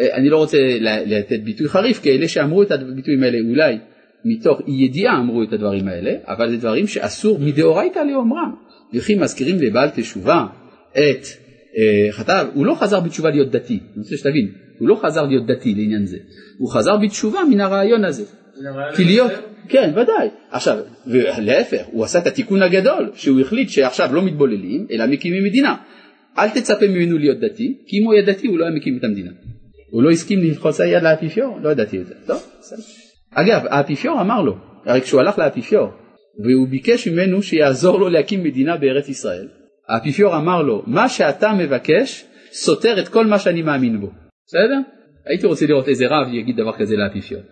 אה, 0.00 0.16
אני 0.16 0.28
לא 0.28 0.36
רוצה 0.36 0.58
לתת 1.06 1.40
ביטוי 1.44 1.68
חריף, 1.68 2.02
כי 2.02 2.10
אלה 2.10 2.28
שאמרו 2.28 2.62
את 2.62 2.70
הביטויים 2.70 3.22
האלה 3.22 3.38
אולי 3.50 3.78
מתוך 4.24 4.60
אי 4.66 4.72
ידיעה 4.72 5.20
אמרו 5.20 5.42
את 5.42 5.52
הדברים 5.52 5.88
האלה, 5.88 6.12
אבל 6.26 6.50
זה 6.50 6.56
דברים 6.56 6.86
שאסור 6.86 7.38
מדאורייתא 7.38 7.98
לאומרם. 7.98 8.54
וכי 8.94 9.14
מזכירים 9.14 9.56
לבעל 9.58 9.88
תשובה 9.90 10.46
את 10.92 11.26
אה, 11.78 12.12
חטב, 12.12 12.46
הוא 12.54 12.66
לא 12.66 12.74
חזר 12.74 13.00
בתשובה 13.00 13.30
להיות 13.30 13.50
דתי, 13.50 13.78
אני 13.78 14.02
רוצה 14.02 14.16
שתבין, 14.16 14.52
הוא 14.78 14.88
לא 14.88 15.00
חזר 15.02 15.22
להיות 15.22 15.46
דתי 15.46 15.74
לעניין 15.74 16.06
זה, 16.06 16.16
הוא 16.58 16.70
חזר 16.70 16.96
בתשובה 16.96 17.40
מן 17.50 17.60
הרעיון 17.60 18.04
הזה. 18.04 18.24
כי 18.96 19.04
להיות, 19.04 19.32
כן 19.68 19.90
ודאי, 19.92 20.28
עכשיו, 20.50 20.78
ולהפך, 21.06 21.82
הוא 21.86 22.04
עשה 22.04 22.18
את 22.18 22.26
התיקון 22.26 22.62
הגדול, 22.62 23.10
שהוא 23.14 23.40
החליט 23.40 23.68
שעכשיו 23.68 24.14
לא 24.14 24.22
מתבוללים, 24.22 24.86
אלא 24.90 25.06
מקימים 25.06 25.44
מדינה. 25.44 25.76
אל 26.38 26.48
תצפה 26.48 26.86
ממנו 26.86 27.18
להיות 27.18 27.40
דתי, 27.40 27.78
כי 27.86 27.98
אם 27.98 28.04
הוא 28.04 28.14
היה 28.14 28.22
דתי 28.22 28.46
הוא 28.46 28.58
לא 28.58 28.64
היה 28.64 28.74
מקים 28.74 28.98
את 28.98 29.04
המדינה. 29.04 29.30
הוא 29.90 30.02
לא 30.02 30.10
הסכים 30.10 30.38
ללחוץ 30.38 30.80
היד 30.80 31.02
לאפיפיור, 31.02 31.58
לא 31.62 31.68
ידעתי 31.68 32.00
את 32.00 32.06
זה, 32.06 32.14
טוב, 32.26 32.42
בסדר. 32.60 32.82
אגב, 33.34 33.62
האפיפיור 33.70 34.20
אמר 34.20 34.42
לו, 34.42 34.56
הרי 34.86 35.00
כשהוא 35.00 35.20
הלך 35.20 35.38
לאפיפיור, 35.38 35.88
והוא 36.44 36.68
ביקש 36.68 37.08
ממנו 37.08 37.42
שיעזור 37.42 38.00
לו 38.00 38.08
להקים 38.08 38.44
מדינה 38.44 38.76
בארץ 38.76 39.08
ישראל, 39.08 39.48
האפיפיור 39.88 40.36
אמר 40.36 40.62
לו, 40.62 40.82
מה 40.86 41.08
שאתה 41.08 41.52
מבקש 41.52 42.24
סותר 42.52 43.00
את 43.00 43.08
כל 43.08 43.26
מה 43.26 43.38
שאני 43.38 43.62
מאמין 43.62 44.00
בו. 44.00 44.10
בסדר? 44.46 44.78
הייתי 45.26 45.46
רוצה 45.46 45.66
לראות 45.66 45.88
איזה 45.88 46.06
רב 46.06 46.34
יגיד 46.34 46.56
דבר 46.56 46.72
כזה 46.78 46.96
לאפיפיור. 46.96 47.42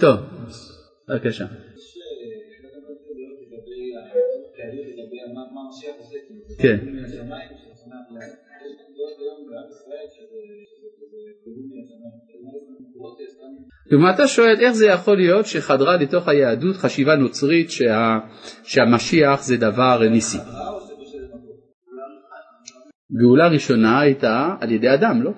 טוב, 0.00 0.16
בבקשה. 1.08 1.46
כן. 6.58 6.76
כלומר 13.88 14.10
אתה 14.10 14.26
שואל 14.26 14.56
איך 14.60 14.72
זה 14.72 14.86
יכול 14.86 15.16
להיות 15.16 15.46
שחדרה 15.46 15.96
לתוך 15.96 16.28
היהדות 16.28 16.76
חשיבה 16.76 17.16
נוצרית 17.16 17.70
שה, 17.70 18.18
שהמשיח 18.62 19.42
זה 19.42 19.56
דבר 19.56 20.08
ניסי. 20.10 20.38
גאולה 23.20 23.48
ראשונה 23.48 24.00
הייתה 24.00 24.54
על 24.60 24.70
ידי 24.72 24.94
אדם, 24.94 25.22
לא? 25.22 25.30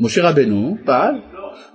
משה 0.00 0.30
רבנו 0.30 0.76
פעל 0.84 1.14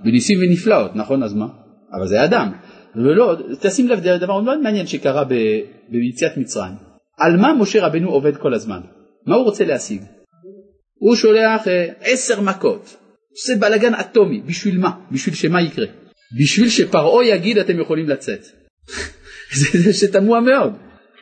בניסים 0.03 0.37
ונפלאות, 0.41 0.95
נכון? 0.95 1.23
אז 1.23 1.33
מה? 1.33 1.66
אבל 1.93 2.07
זה 2.07 2.23
אדם. 2.23 2.51
ולא, 2.95 3.35
תשים 3.61 3.87
לב, 3.87 3.99
דבר 3.99 4.41
מאוד 4.41 4.61
מעניין 4.61 4.87
שקרה 4.87 5.23
ב, 5.23 5.33
ביציאת 5.89 6.37
מצרים. 6.37 6.73
על 7.17 7.37
מה 7.37 7.53
משה 7.53 7.85
רבנו 7.85 8.09
עובד 8.09 8.37
כל 8.37 8.53
הזמן? 8.53 8.79
מה 9.25 9.35
הוא 9.35 9.43
רוצה 9.43 9.65
להשיג? 9.65 10.01
הוא 10.99 11.15
שולח 11.15 11.67
אה, 11.67 11.87
עשר 12.01 12.41
מכות, 12.41 12.97
עושה 13.31 13.55
בלאגן 13.59 13.93
אטומי, 13.93 14.41
בשביל 14.41 14.77
מה? 14.77 14.91
בשביל 15.11 15.35
שמה 15.35 15.61
יקרה? 15.61 15.85
בשביל 16.41 16.69
שפרעה 16.69 17.25
יגיד 17.25 17.57
אתם 17.57 17.79
יכולים 17.79 18.09
לצאת. 18.09 18.45
זה 19.83 19.93
שתמוה 19.93 20.41
מאוד. 20.41 20.73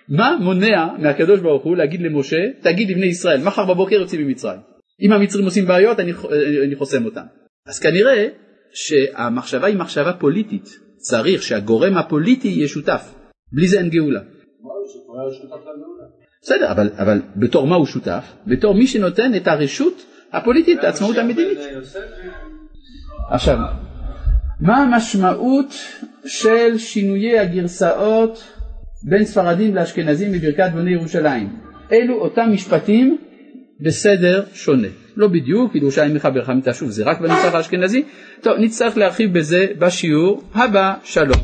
מה 0.10 0.38
מונע 0.42 0.88
מהקדוש 1.00 1.40
ברוך 1.40 1.64
הוא 1.64 1.78
להגיד 1.78 2.02
למשה, 2.02 2.38
תגיד 2.62 2.90
לבני 2.90 3.06
ישראל, 3.06 3.44
מחר 3.44 3.66
בבוקר 3.66 3.96
יוצאים 3.96 4.28
ממצרים. 4.28 4.60
אם 5.02 5.12
המצרים 5.12 5.46
עושים 5.46 5.66
בעיות, 5.66 6.00
אני, 6.00 6.12
אני 6.64 6.76
חוסם 6.76 7.06
אותם. 7.06 7.26
אז 7.68 7.80
כנראה 7.80 8.28
שהמחשבה 8.76 9.68
היא 9.68 9.78
מחשבה 9.78 10.14
פוליטית. 10.14 10.80
צריך 10.98 11.44
שהגורם 11.44 11.98
הפוליטי 11.98 12.48
יהיה 12.48 12.68
שותף. 12.68 13.14
בלי 13.52 13.68
זה 13.68 13.80
אין 13.80 13.90
גאולה. 13.90 14.20
בסדר, 16.42 16.72
אבל, 16.72 16.90
אבל 16.98 17.22
בתור 17.36 17.68
מה 17.68 17.76
הוא 17.76 17.86
שותף? 17.86 18.34
בתור 18.48 18.74
מי 18.74 18.88
שנותן 18.88 19.36
את 19.36 19.48
הרשות 19.48 20.06
הפוליטית, 20.32 20.84
העצמאות 20.84 21.18
המדינית. 21.18 21.58
עכשיו, 23.30 23.58
מה 24.60 24.78
המשמעות 24.78 25.74
של 26.26 26.78
שינויי 26.78 27.40
הגרסאות 27.40 28.44
בין 29.10 29.26
ספרדים 29.26 29.76
לאשכנזים 29.76 30.32
בברכת 30.32 30.72
בני 30.76 30.92
ירושלים? 30.92 31.60
אלו 31.92 32.14
אותם 32.14 32.50
משפטים 32.54 33.18
בסדר 33.80 34.44
שונה. 34.54 34.88
לא 35.18 35.28
בדיוק, 35.28 35.76
ירושלים 35.76 36.14
מיכה 36.14 36.30
ברכה 36.30 36.54
מתשוב 36.54 36.90
זה 36.90 37.04
רק 37.04 37.20
בנצח 37.20 37.54
האשכנזי. 37.54 38.04
טוב, 38.42 38.54
נצטרך 38.58 38.98
להרחיב 38.98 39.38
בזה 39.38 39.68
בשיעור 39.80 40.44
הבא. 40.54 40.94
שלום. 41.04 41.40